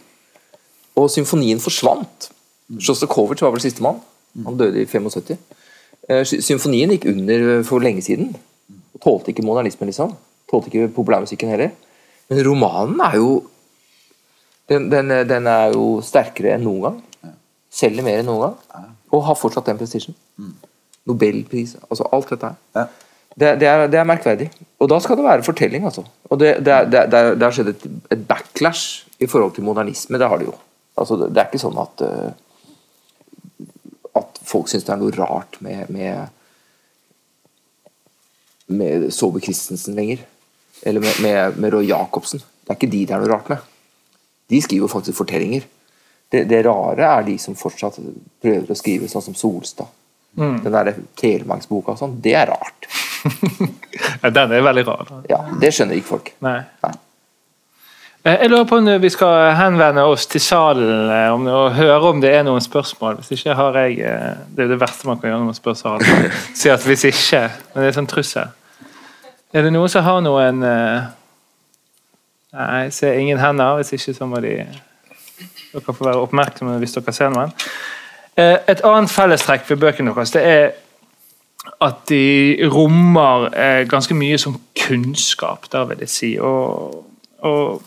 og 0.98 1.08
symfonien 1.12 1.62
forsvant. 1.62 2.28
Sjostakovitsj 2.76 3.46
var 3.46 3.54
vel 3.54 3.62
sistemann. 3.64 4.02
Han 4.44 4.58
døde 4.60 4.82
i 4.82 4.88
75. 4.90 5.38
Eh, 6.08 6.24
sy- 6.24 6.40
Symfonien 6.44 6.90
gikk 6.94 7.08
under 7.12 7.62
for 7.66 7.82
lenge 7.84 8.02
siden. 8.06 8.32
Og 8.94 9.02
tålte 9.04 9.32
ikke 9.32 9.44
modernismen, 9.46 9.90
liksom. 9.90 10.14
Tålte 10.50 10.70
ikke 10.70 10.90
populærmusikken 10.96 11.52
heller. 11.52 11.70
Men 12.30 12.44
romanen 12.46 13.00
er 13.04 13.16
jo 13.18 13.30
den, 14.70 14.88
den, 14.90 15.10
den 15.26 15.46
er 15.50 15.72
jo 15.74 15.98
sterkere 16.06 16.54
enn 16.54 16.62
noen 16.64 16.82
gang. 16.86 16.98
Selger 17.74 18.06
mer 18.06 18.20
enn 18.20 18.28
noen 18.30 18.44
gang. 18.48 18.90
Og 19.10 19.24
har 19.26 19.38
fortsatt 19.38 19.66
den 19.66 19.78
prestisjen. 19.80 20.14
Nobelpris, 21.10 21.76
altså 21.88 22.06
alt 22.14 22.30
dette 22.30 22.50
her. 22.52 22.58
Ja. 22.76 22.84
Det, 23.30 23.50
det, 23.60 23.66
er, 23.70 23.86
det 23.90 23.98
er 23.98 24.06
merkverdig. 24.06 24.48
Og 24.82 24.88
da 24.90 24.98
skal 25.02 25.18
det 25.18 25.24
være 25.24 25.46
fortelling, 25.46 25.84
altså. 25.86 26.02
Og 26.30 26.38
det, 26.42 26.54
har 26.66 27.54
skjedd 27.54 27.72
et, 27.72 27.86
et 28.14 28.22
backlash 28.26 29.06
i 29.22 29.28
forhold 29.30 29.54
til 29.56 29.66
modernisme. 29.66 30.18
Det 30.18 30.28
har 30.28 30.38
det 30.40 30.48
jo. 30.50 30.54
Altså, 30.98 31.18
det, 31.22 31.30
er 31.38 31.46
ikke 31.48 31.62
sånn 31.62 31.78
at 31.80 32.02
uh, 32.04 32.30
folk 34.50 34.68
syns 34.70 34.86
det 34.86 34.94
er 34.94 35.00
noe 35.00 35.14
rart 35.14 35.58
med 35.64 35.90
med, 35.94 36.28
med 38.66 39.08
Saabye 39.14 39.44
Christensen 39.46 39.98
lenger. 39.98 40.24
Eller 40.82 41.04
med, 41.04 41.20
med, 41.22 41.58
med 41.60 41.74
Roy 41.74 41.88
Jacobsen. 41.90 42.40
Det 42.64 42.72
er 42.72 42.78
ikke 42.78 42.90
de 42.92 43.04
det 43.06 43.14
er 43.16 43.22
noe 43.22 43.32
rart 43.34 43.50
med. 43.52 43.68
De 44.50 44.60
skriver 44.62 44.90
faktisk 44.90 45.18
fortellinger. 45.20 45.66
Det, 46.30 46.44
det 46.50 46.62
rare 46.66 47.08
er 47.18 47.26
de 47.26 47.36
som 47.42 47.56
fortsatt 47.58 47.98
prøver 48.42 48.70
å 48.70 48.78
skrive 48.78 49.08
sånn 49.10 49.24
som 49.30 49.36
Solstad. 49.38 49.90
Den 50.38 50.70
derre 50.70 50.94
Telemarksboka 51.18 51.96
og 51.96 51.98
sånn. 51.98 52.16
Det 52.22 52.36
er 52.38 52.50
rart. 52.52 52.86
Den 54.36 54.54
er 54.54 54.62
veldig 54.64 54.84
rar. 54.86 55.08
da. 55.10 55.20
Ja, 55.28 55.40
Det 55.60 55.72
skjønner 55.74 55.98
ikke 55.98 56.12
folk. 56.14 56.30
Nei. 56.46 56.60
Nei. 56.86 56.92
Eh, 58.24 58.32
Jeg 58.40 58.50
lurer 58.50 58.64
på 58.64 58.76
om 58.76 59.02
vi 59.02 59.08
skal 59.08 59.54
henvende 59.56 60.02
oss 60.04 60.26
til 60.26 60.40
salen 60.40 61.10
eh, 61.10 61.32
om, 61.32 61.46
og 61.46 61.74
høre 61.74 62.00
om 62.10 62.20
det 62.20 62.34
er 62.34 62.42
noen 62.44 62.60
spørsmål. 62.60 63.16
Hvis 63.16 63.30
ikke 63.38 63.54
har 63.56 63.78
jeg 63.78 64.00
eh, 64.04 64.34
Det 64.56 64.64
er 64.64 64.68
det 64.74 64.80
verste 64.80 65.08
man 65.08 65.16
kan 65.20 65.30
gjøre 65.30 65.38
når 65.38 65.46
man 65.48 65.56
spør 65.56 65.74
salen. 65.74 66.32
Si 66.58 66.68
at 66.68 66.84
hvis 66.84 67.04
ikke 67.08 67.40
Men 67.74 67.82
det 67.82 67.88
er 67.88 67.96
sånn 67.96 68.10
trussel. 68.10 68.52
Er 69.52 69.64
det 69.64 69.72
noen 69.72 69.88
som 69.88 70.04
har 70.04 70.20
noen 70.20 70.60
Nei, 72.50 72.82
jeg 72.82 72.92
ser 72.92 73.16
ingen 73.18 73.38
hender. 73.38 73.78
Hvis 73.78 73.92
ikke 73.96 74.14
så 74.14 74.26
må 74.28 74.42
de 74.44 74.52
Dere 75.70 75.82
får 75.86 76.04
være 76.04 76.20
oppmerksomme 76.26 76.76
hvis 76.82 76.92
dere 76.96 77.12
ser 77.14 77.30
noen. 77.30 77.52
Et 78.36 78.80
annet 78.84 79.10
fellestrekk 79.12 79.68
ved 79.68 79.78
bøkene 79.80 80.12
deres 80.16 80.32
det 80.34 80.42
er 80.42 80.72
at 81.80 82.00
de 82.10 82.68
rommer 82.72 83.46
ganske 83.88 84.14
mye 84.16 84.38
som 84.40 84.56
kunnskap, 84.76 85.68
da 85.72 85.84
vil 85.86 86.02
jeg 86.02 86.10
si. 86.10 86.30
Og, 86.42 87.04
og 87.46 87.82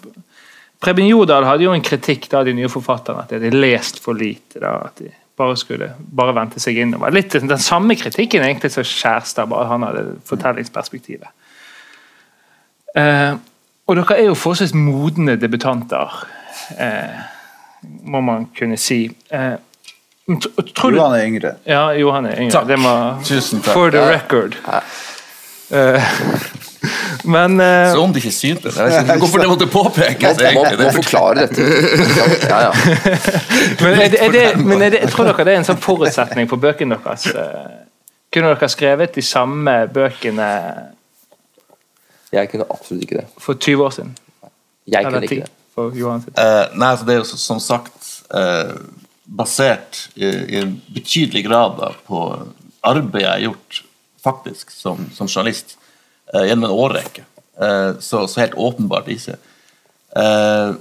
Preben 0.83 1.07
Jordal 1.07 1.45
hadde 1.47 1.63
jo 1.63 1.73
en 1.73 1.81
kritikk 1.85 2.25
da 2.31 2.41
de 2.43 2.53
nye 2.57 2.67
forfatterne, 2.71 3.23
at 3.23 3.29
de 3.31 3.39
hadde 3.39 3.55
lest 3.61 4.01
for 4.03 4.13
lite. 4.19 4.59
da, 4.59 4.73
at 4.89 4.97
de 4.99 5.11
bare 5.39 5.55
skulle 5.57 5.87
bare 6.13 6.33
vente 6.35 6.59
seg 6.61 6.77
innover. 6.83 7.09
Litt 7.15 7.31
den 7.39 7.49
samme 7.57 7.95
kritikken 7.97 8.43
egentlig 8.45 8.69
som 8.75 8.83
Skjærstad, 8.85 9.47
bare 9.49 9.65
han 9.71 9.81
hadde 9.87 10.03
fortellingsperspektivet. 10.27 11.31
Eh, 12.95 13.33
og 13.87 13.95
dere 13.97 14.17
er 14.19 14.27
jo 14.29 14.35
forholdsvis 14.37 14.75
modne 14.77 15.35
debutanter, 15.41 16.13
eh, 16.77 17.23
må 18.03 18.21
man 18.21 18.45
kunne 18.55 18.77
si. 18.77 19.07
Eh, 19.31 19.55
tror 20.75 20.91
du, 20.91 20.97
Johan 20.99 21.15
er 21.17 21.25
yngre. 21.25 21.55
ja, 21.67 21.87
Johan 21.97 22.25
er 22.29 22.37
yngre. 22.39 22.51
Takk. 22.59 22.67
Det 22.67 22.79
må, 22.79 22.93
Tusen 23.25 23.61
takk. 23.61 23.73
For 23.73 23.89
the 23.89 23.97
Ja. 23.97 24.11
record. 24.13 24.55
Eh, 27.23 27.29
men 27.31 27.59
uh, 27.59 27.91
Så 27.93 28.01
om 28.03 28.13
det 28.13 28.19
ikke 28.23 28.31
syntes 28.35 28.77
jeg 28.77 29.03
ikke 29.03 29.17
Hvorfor 29.23 29.39
det 29.43 29.47
måtte 29.51 29.67
påpekes, 29.71 30.41
Må, 30.55 30.63
må, 30.63 30.83
må 30.83 30.89
forklare 30.97 31.45
dette. 31.47 31.67
Ja, 32.49 32.57
ja. 32.67 32.71
Men, 33.83 33.99
er 34.01 34.09
det, 34.09 34.19
er 34.21 34.31
det, 34.31 34.43
men 34.65 34.81
er 34.81 34.89
det, 34.93 34.99
jeg 35.05 35.11
tror 35.13 35.29
dere 35.29 35.45
det 35.47 35.53
er 35.53 35.61
en 35.61 35.67
sånn 35.67 35.79
forutsetning 35.81 36.49
for 36.51 36.61
bøkene 36.61 36.97
deres? 37.03 37.27
eh, 37.31 37.79
Kunne 38.33 38.53
dere 38.53 38.69
skrevet 38.71 39.15
de 39.15 39.23
samme 39.25 39.75
bøkene 39.93 40.49
Jeg 42.33 42.49
kunne 42.51 42.65
absolutt 42.69 43.05
ikke 43.05 43.19
det. 43.21 43.27
for 43.37 43.53
20 43.59 43.85
år 43.85 43.95
siden? 43.97 44.15
Jeg 44.89 45.05
kunne 45.05 45.23
ikke 45.27 45.43
det. 45.43 45.51
for 45.75 45.93
Johan 45.97 46.23
sitt? 46.25 46.37
Eh, 46.39 46.65
nei, 46.75 46.89
altså 46.95 47.05
det 47.07 47.15
er 47.15 47.21
jo 47.21 47.37
som 47.39 47.59
sagt 47.63 48.09
uh, 48.33 48.73
basert 49.23 50.07
i, 50.15 50.27
i 50.27 50.59
en 50.63 50.75
betydelig 50.93 51.45
grad 51.47 51.77
da, 51.79 51.91
på 52.07 52.23
arbeidet 52.83 53.23
jeg 53.23 53.31
har 53.31 53.45
gjort 53.47 53.83
faktisk 54.23 54.71
som, 54.73 55.05
som 55.15 55.27
journalist 55.29 55.75
eh, 55.77 55.82
gjennom 56.47 56.69
en 56.69 56.77
årrekke. 56.85 57.25
Eh, 57.61 57.91
så, 57.99 58.23
så 58.27 58.41
helt 58.41 58.57
åpenbart 58.57 59.07
ikke. 59.13 59.37
Eh, 60.17 60.73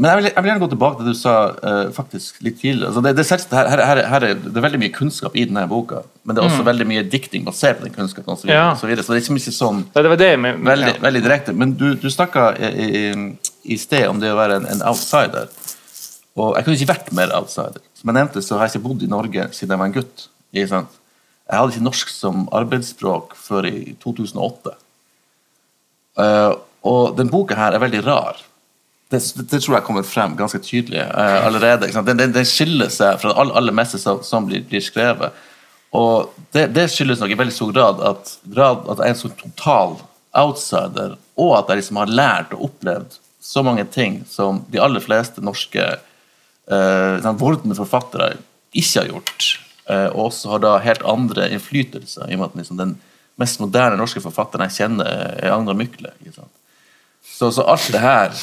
men 0.00 0.08
jeg 0.08 0.16
vil, 0.16 0.26
jeg 0.30 0.42
vil 0.42 0.48
gjerne 0.48 0.62
gå 0.62 0.68
tilbake 0.72 0.96
til 0.96 1.08
det 1.10 1.12
du 1.12 1.18
sa 1.20 1.32
eh, 1.68 1.88
faktisk 1.92 2.38
litt 2.46 2.56
tidligere. 2.56 2.88
Altså 2.88 3.02
det, 3.04 3.10
det, 3.18 3.24
er 3.28 3.68
her, 3.68 3.82
her, 3.84 4.00
her, 4.14 4.24
er, 4.30 4.38
det 4.46 4.56
er 4.56 4.64
veldig 4.64 4.80
mye 4.80 4.94
kunnskap 4.94 5.34
i 5.36 5.44
denne 5.44 5.66
boka, 5.68 6.00
men 6.24 6.36
det 6.36 6.40
er 6.40 6.48
også 6.48 6.64
veldig 6.64 6.86
mye 6.88 7.02
dikting 7.12 7.44
basert 7.44 7.82
på 7.82 7.84
den 7.84 7.92
kunnskapen. 7.98 8.32
Og 8.32 8.40
så, 8.40 8.46
videre, 8.48 8.56
Ja. 8.62 8.70
og 8.72 8.80
så, 8.80 8.88
videre. 8.88 9.04
så 9.04 9.12
det 9.12 9.18
er 9.18 9.20
liksom 9.20 9.40
ikke 9.42 9.52
sånn 9.58 9.82
Ja, 9.92 10.04
det 10.06 10.12
var 10.14 10.22
det 10.22 10.30
men, 10.40 10.62
Veldig, 10.64 10.94
ja. 10.94 11.02
veldig 11.04 11.22
direkte. 11.26 11.52
Men 11.52 11.74
du, 11.76 11.90
du 12.00 12.08
snakka 12.10 12.46
i, 12.56 12.70
i, 13.02 13.02
i 13.76 13.78
sted 13.82 14.08
om 14.08 14.22
det 14.22 14.32
å 14.32 14.38
være 14.40 14.62
en, 14.62 14.70
en 14.72 14.82
outsider. 14.88 15.52
Og 16.40 16.56
jeg 16.56 16.64
kunne 16.64 16.78
ikke 16.80 16.92
vært 16.94 17.12
mer 17.20 17.36
outsider. 17.36 17.84
Som 18.00 18.08
jeg 18.08 18.16
nevnte, 18.22 18.40
så 18.46 18.56
har 18.56 18.66
jeg 18.70 18.78
ikke 18.78 18.86
bodd 18.88 19.04
i 19.04 19.10
Norge 19.10 19.50
siden 19.52 19.74
jeg 19.76 19.82
var 19.84 19.90
en 19.90 19.98
gutt. 20.00 20.26
Ikke 20.56 20.70
sant? 20.72 20.96
Jeg 21.50 21.58
hadde 21.58 21.74
ikke 21.74 21.88
norsk 21.88 22.12
som 22.14 22.44
arbeidsspråk 22.54 23.34
før 23.34 23.66
i 23.66 23.94
2008. 24.02 24.76
Uh, 26.20 26.54
og 26.86 27.16
den 27.18 27.30
boka 27.32 27.56
her 27.58 27.74
er 27.74 27.82
veldig 27.82 28.04
rar. 28.06 28.38
Det, 29.10 29.18
det 29.50 29.58
tror 29.58 29.80
jeg 29.80 29.86
kommer 29.88 30.06
frem 30.06 30.36
ganske 30.38 30.60
tydelig 30.62 31.02
uh, 31.02 31.46
allerede. 31.48 31.90
Den, 31.90 32.12
den, 32.14 32.34
den 32.36 32.46
skiller 32.46 32.92
seg 32.94 33.18
fra 33.18 33.32
det 33.32 33.40
aller, 33.42 33.74
meste 33.74 33.98
som, 33.98 34.22
som 34.26 34.46
blir, 34.46 34.62
blir 34.70 34.84
skrevet. 34.84 35.34
Og 35.96 36.30
det, 36.54 36.68
det 36.76 36.86
skyldes 36.92 37.18
nok 37.22 37.34
i 37.34 37.40
veldig 37.40 37.56
stor 37.56 37.72
grad 37.74 38.04
at, 38.12 38.36
grad 38.46 38.86
at 38.86 39.02
jeg 39.02 39.08
er 39.08 39.16
en 39.16 39.20
så 39.24 39.32
total 39.40 39.96
outsider, 40.38 41.16
og 41.34 41.56
at 41.58 41.72
jeg 41.72 41.80
liksom 41.80 41.98
har 41.98 42.12
lært 42.14 42.54
og 42.54 42.68
opplevd 42.68 43.18
så 43.42 43.64
mange 43.66 43.82
ting 43.90 44.20
som 44.30 44.62
de 44.70 44.78
aller 44.78 45.02
fleste 45.02 45.42
norske 45.42 45.82
eh, 45.82 47.14
sånn 47.24 47.40
vordende 47.40 47.74
forfattere 47.74 48.36
ikke 48.70 49.00
har 49.00 49.10
gjort. 49.10 49.48
Eh, 49.90 50.08
og 50.12 50.28
også 50.28 50.54
har 50.54 50.62
da 50.62 50.76
helt 50.84 51.02
andre 51.08 51.48
innflytelser, 51.54 52.28
i 52.28 52.36
og 52.36 52.42
med 52.42 52.50
at 52.50 52.58
liksom, 52.60 52.78
den 52.78 52.96
mest 53.40 53.60
moderne 53.62 53.98
norske 53.98 54.22
forfatteren 54.22 54.68
jeg 54.68 54.76
kjenner, 54.82 55.36
er 55.40 55.54
Agnar 55.54 55.78
Mykle. 55.78 56.12
Så, 57.24 57.50
så 57.50 57.64
alt 57.64 57.88
det 57.92 58.02
her 58.02 58.34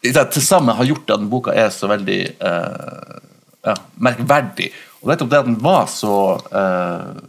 til 0.00 0.42
sammen 0.42 0.76
har 0.76 0.88
gjort 0.88 1.10
at 1.10 1.20
den 1.20 1.28
boka 1.32 1.52
er 1.52 1.68
så 1.74 1.90
veldig 1.90 2.20
eh, 2.32 3.18
ja, 3.68 3.76
merkverdig. 4.00 4.70
Og 5.00 5.12
nettopp 5.12 5.30
det 5.32 5.40
at 5.42 5.48
den 5.50 5.60
var 5.60 5.86
så 5.92 6.16
eh, 6.48 7.20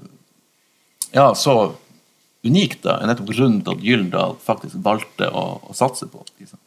ja, 1.12 1.28
så 1.36 1.56
unik, 2.48 2.80
da, 2.82 2.98
er 2.98 3.12
nettopp 3.12 3.34
grunnen 3.36 3.60
til 3.62 3.76
at 3.76 3.84
Gyldendal 3.86 4.38
faktisk 4.42 4.80
valgte 4.82 5.28
å, 5.28 5.46
å 5.68 5.76
satse 5.78 6.08
på. 6.10 6.24
Sant? 6.48 6.64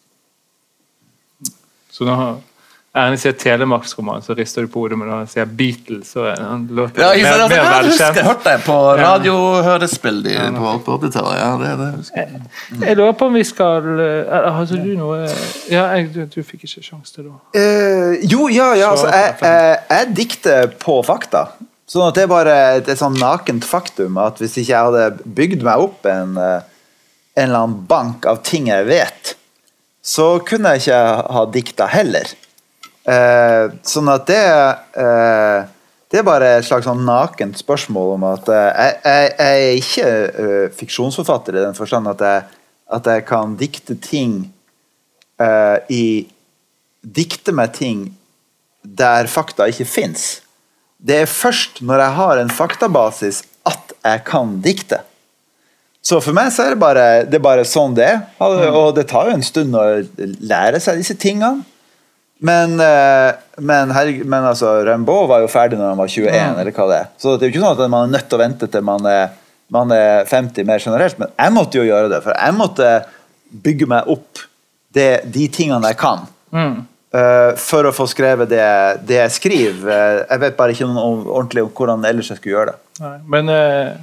Så 1.94 2.06
da 2.06 2.18
har 2.18 2.36
Ernie 2.94 3.18
sier 3.18 3.32
telemarksroman, 3.34 4.22
så 4.22 4.36
rister 4.38 4.62
du 4.62 4.68
på 4.70 4.84
hodet, 4.84 4.94
men 5.00 5.08
når 5.10 5.24
han 5.24 5.30
sier 5.32 5.48
Beatles, 5.50 6.12
så 6.14 6.28
er 6.30 6.38
han 6.38 6.68
låter 6.70 7.02
Ja, 7.02 7.08
ikke 7.18 7.32
sant? 7.32 7.50
mer, 7.50 7.64
mer 7.64 7.72
velkjent. 7.72 7.98
jeg 7.98 8.10
husker, 8.12 8.28
hørte 8.28 8.52
det 8.52 8.60
på 8.68 8.76
radiohørespill 9.00 10.20
de, 10.22 10.34
ja, 10.36 10.44
på 10.54 10.98
80-tallet. 11.00 11.40
Ja, 11.40 11.48
det, 11.58 11.72
det 11.80 11.88
husker 11.96 12.22
jeg. 12.22 12.44
Jeg 12.84 12.98
lurer 13.00 13.16
på 13.18 13.26
om 13.32 13.38
vi 13.40 13.42
skal 13.48 13.90
Har 13.90 14.46
altså, 14.52 14.78
du 14.78 14.92
noe 14.94 15.18
Ja, 15.72 15.88
jeg, 15.96 16.12
du, 16.14 16.22
du 16.30 16.38
fikk 16.46 16.68
ikke 16.68 16.84
sjanse 16.86 17.16
til 17.16 17.26
det. 17.26 17.34
Uh, 17.58 18.14
jo, 18.30 18.46
ja, 18.54 18.70
ja 18.78 18.92
altså, 18.94 19.10
jeg, 19.10 19.34
jeg, 19.42 19.78
jeg 19.90 20.14
dikter 20.22 20.70
på 20.86 21.00
fakta. 21.02 21.48
Sånn 21.90 22.06
at 22.06 22.14
det 22.16 22.24
er 22.28 22.30
bare 22.30 22.54
et, 22.78 22.88
et 22.94 23.00
sånn 23.00 23.18
nakent 23.18 23.66
faktum 23.66 24.22
at 24.22 24.38
hvis 24.40 24.54
ikke 24.62 24.70
jeg 24.70 24.86
hadde 24.92 25.34
bygd 25.42 25.66
meg 25.66 25.82
opp 25.82 26.06
en, 26.08 26.38
eh, 26.40 26.62
en 27.36 27.48
eller 27.48 27.58
annen 27.58 27.82
bank 27.90 28.24
av 28.30 28.40
ting 28.46 28.70
jeg 28.70 28.86
vet, 28.88 29.34
så 30.04 30.38
kunne 30.46 30.76
jeg 30.76 30.86
ikke 30.86 31.02
ha 31.36 31.44
dikta 31.52 31.90
heller. 31.90 32.30
Eh, 33.04 33.64
sånn 33.84 34.08
at 34.08 34.22
det 34.30 34.40
eh, 34.96 35.66
Det 36.08 36.20
er 36.22 36.24
bare 36.24 36.54
et 36.56 36.64
slags 36.64 36.86
sånn 36.88 37.02
nakent 37.04 37.58
spørsmål 37.60 38.14
om 38.14 38.24
at 38.30 38.48
eh, 38.48 38.68
jeg, 38.70 38.94
jeg, 39.04 39.32
er 39.44 39.80
ikke 39.80 40.12
uh, 40.38 40.66
fiksjonsforfatter 40.78 41.58
i 41.58 41.64
den 41.66 41.76
forstand 41.76 42.08
at 42.12 42.22
jeg, 42.22 42.44
at 42.96 43.10
jeg 43.10 43.24
kan 43.28 43.56
dikte 43.60 43.96
ting 43.98 44.36
eh, 45.42 45.78
i 45.90 46.04
dikte 47.02 47.52
meg 47.52 47.74
ting 47.76 48.06
der 48.84 49.26
fakta 49.32 49.66
ikke 49.72 49.88
fins. 49.88 50.44
Det 50.96 51.24
er 51.24 51.28
først 51.28 51.82
når 51.84 52.04
jeg 52.04 52.16
har 52.20 52.40
en 52.40 52.52
faktabasis 52.52 53.42
at 53.68 53.92
jeg 54.04 54.24
kan 54.28 54.58
dikte. 54.64 55.00
Så 56.04 56.20
for 56.20 56.36
meg 56.36 56.52
så 56.52 56.66
er 56.66 56.74
det 56.74 56.80
bare, 56.80 57.06
det 57.24 57.38
er 57.40 57.44
bare 57.44 57.64
sånn 57.68 57.96
det 57.96 58.06
er. 58.06 58.24
Og 58.40 58.92
det 58.96 59.06
tar 59.08 59.30
jo 59.30 59.36
en 59.38 59.44
stund 59.44 59.76
å 59.76 59.84
lære 60.44 60.80
seg 60.84 61.00
disse 61.00 61.16
tingene. 61.16 61.64
Men, 62.44 62.74
eh, 62.82 63.32
men, 63.64 63.92
herregud, 63.96 64.26
men 64.28 64.44
altså, 64.50 64.74
Rimbaud 64.84 65.28
var 65.30 65.40
jo 65.44 65.48
ferdig 65.48 65.78
når 65.80 65.92
han 65.94 66.00
var 66.02 66.10
21, 66.12 66.58
eller 66.60 66.74
hva 66.76 66.86
det 66.90 66.98
er. 67.00 67.10
Så 67.22 67.34
det 67.38 67.46
er 67.46 67.50
jo 67.50 67.54
ikke 67.54 67.64
sånn 67.64 67.78
at 67.84 67.90
man 67.94 68.08
er 68.08 68.12
nødt 68.18 68.28
til 68.28 68.38
å 68.38 68.42
vente 68.44 68.68
til 68.74 68.84
man 68.84 69.06
er, 69.08 69.28
man 69.72 69.92
er 69.96 70.26
50 70.28 70.66
mer 70.68 70.82
generelt. 70.84 71.18
Men 71.22 71.32
jeg 71.40 71.54
måtte 71.56 71.80
jo 71.80 71.86
gjøre 71.88 72.10
det, 72.12 72.22
for 72.26 72.36
jeg 72.36 72.56
måtte 72.58 72.90
bygge 73.64 73.88
meg 73.94 74.10
opp 74.12 74.42
det, 74.94 75.08
de 75.34 75.46
tingene 75.48 75.88
jeg 75.94 75.98
kan. 76.02 76.26
eh, 77.14 77.52
for 77.56 77.86
å 77.88 77.92
få 77.94 78.06
skrevet 78.10 78.48
det, 78.50 78.64
det 79.06 79.20
jeg 79.22 79.30
skriver. 79.38 79.90
Eh, 79.94 80.24
jeg 80.30 80.40
vet 80.44 80.56
bare 80.58 80.74
ikke 80.76 80.88
noe 80.90 81.04
om- 81.12 81.26
ordentlig 81.38 81.62
om 81.64 81.70
hvordan 81.70 82.04
ellers 82.10 82.28
jeg 82.28 82.38
skulle 82.42 82.56
gjøre 82.58 82.74
det. 82.74 82.80
Nei, 83.00 83.16
men 83.36 83.48
Uh 83.54 83.94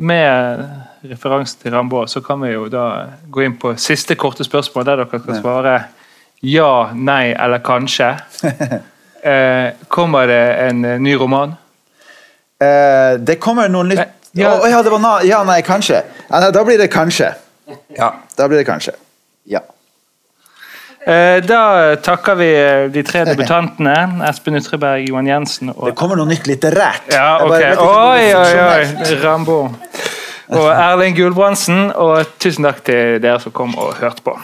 med 0.00 0.62
referanse 1.10 1.58
til 1.60 1.74
Rambaud, 1.74 2.08
så 2.08 2.22
kan 2.24 2.40
vi 2.40 2.54
jo 2.54 2.68
da 2.72 2.84
gå 3.28 3.42
inn 3.44 3.56
på 3.60 3.74
siste 3.76 4.14
korte 4.16 4.46
spørsmål, 4.46 4.84
der 4.88 4.96
dere 5.02 5.20
kan 5.20 5.36
svare 5.42 5.74
ja, 6.40 6.90
nei 6.94 7.32
eller 7.32 7.58
kanskje. 7.64 8.14
Eh, 9.20 9.74
kommer 9.92 10.24
det 10.26 10.54
en 10.64 10.78
eh, 10.88 10.94
ny 10.96 11.12
roman? 11.20 11.50
Eh, 12.56 13.18
det 13.20 13.34
kommer 13.36 13.68
noe 13.68 13.84
nytt 13.84 14.00
ja. 14.32 14.54
Oh, 14.56 14.64
ja, 14.70 14.78
det 14.80 14.88
var 14.94 15.02
na 15.02 15.10
ja, 15.28 15.42
nei, 15.44 15.58
kanskje. 15.60 15.98
Ja, 16.30 16.38
nei, 16.40 16.48
da 16.56 16.62
blir 16.64 16.78
det 16.80 16.86
kanskje. 16.88 17.34
Ja, 17.98 18.14
da 18.38 18.46
blir 18.48 18.62
det 18.62 18.64
kanskje. 18.64 18.94
Ja. 19.44 19.60
Eh, 21.00 21.40
da 21.44 21.96
takker 21.96 22.38
vi 22.38 22.48
eh, 22.54 22.84
de 22.94 23.02
tre 23.02 23.24
debutantene. 23.30 23.96
Espen 24.28 24.56
Ytreberg, 24.60 25.08
Johan 25.08 25.28
Jensen 25.30 25.74
og 25.74 25.90
Det 25.90 25.96
kommer 25.98 26.20
noe 26.20 26.30
nytt 26.30 26.46
litterært. 26.48 27.10
Ja, 27.12 27.40
ok. 27.44 27.56
Oi, 27.56 28.30
oi, 28.38 28.54
oi. 28.68 29.18
Rambo. 29.24 29.58
Og 30.50 30.70
Erling 30.70 31.18
Gulbrandsen. 31.18 31.90
Og 31.92 32.38
tusen 32.38 32.68
takk 32.68 32.84
til 32.86 33.18
dere 33.22 33.40
som 33.42 33.54
kom 33.56 33.74
og 33.80 33.98
hørte 33.98 34.24
på. 34.26 34.38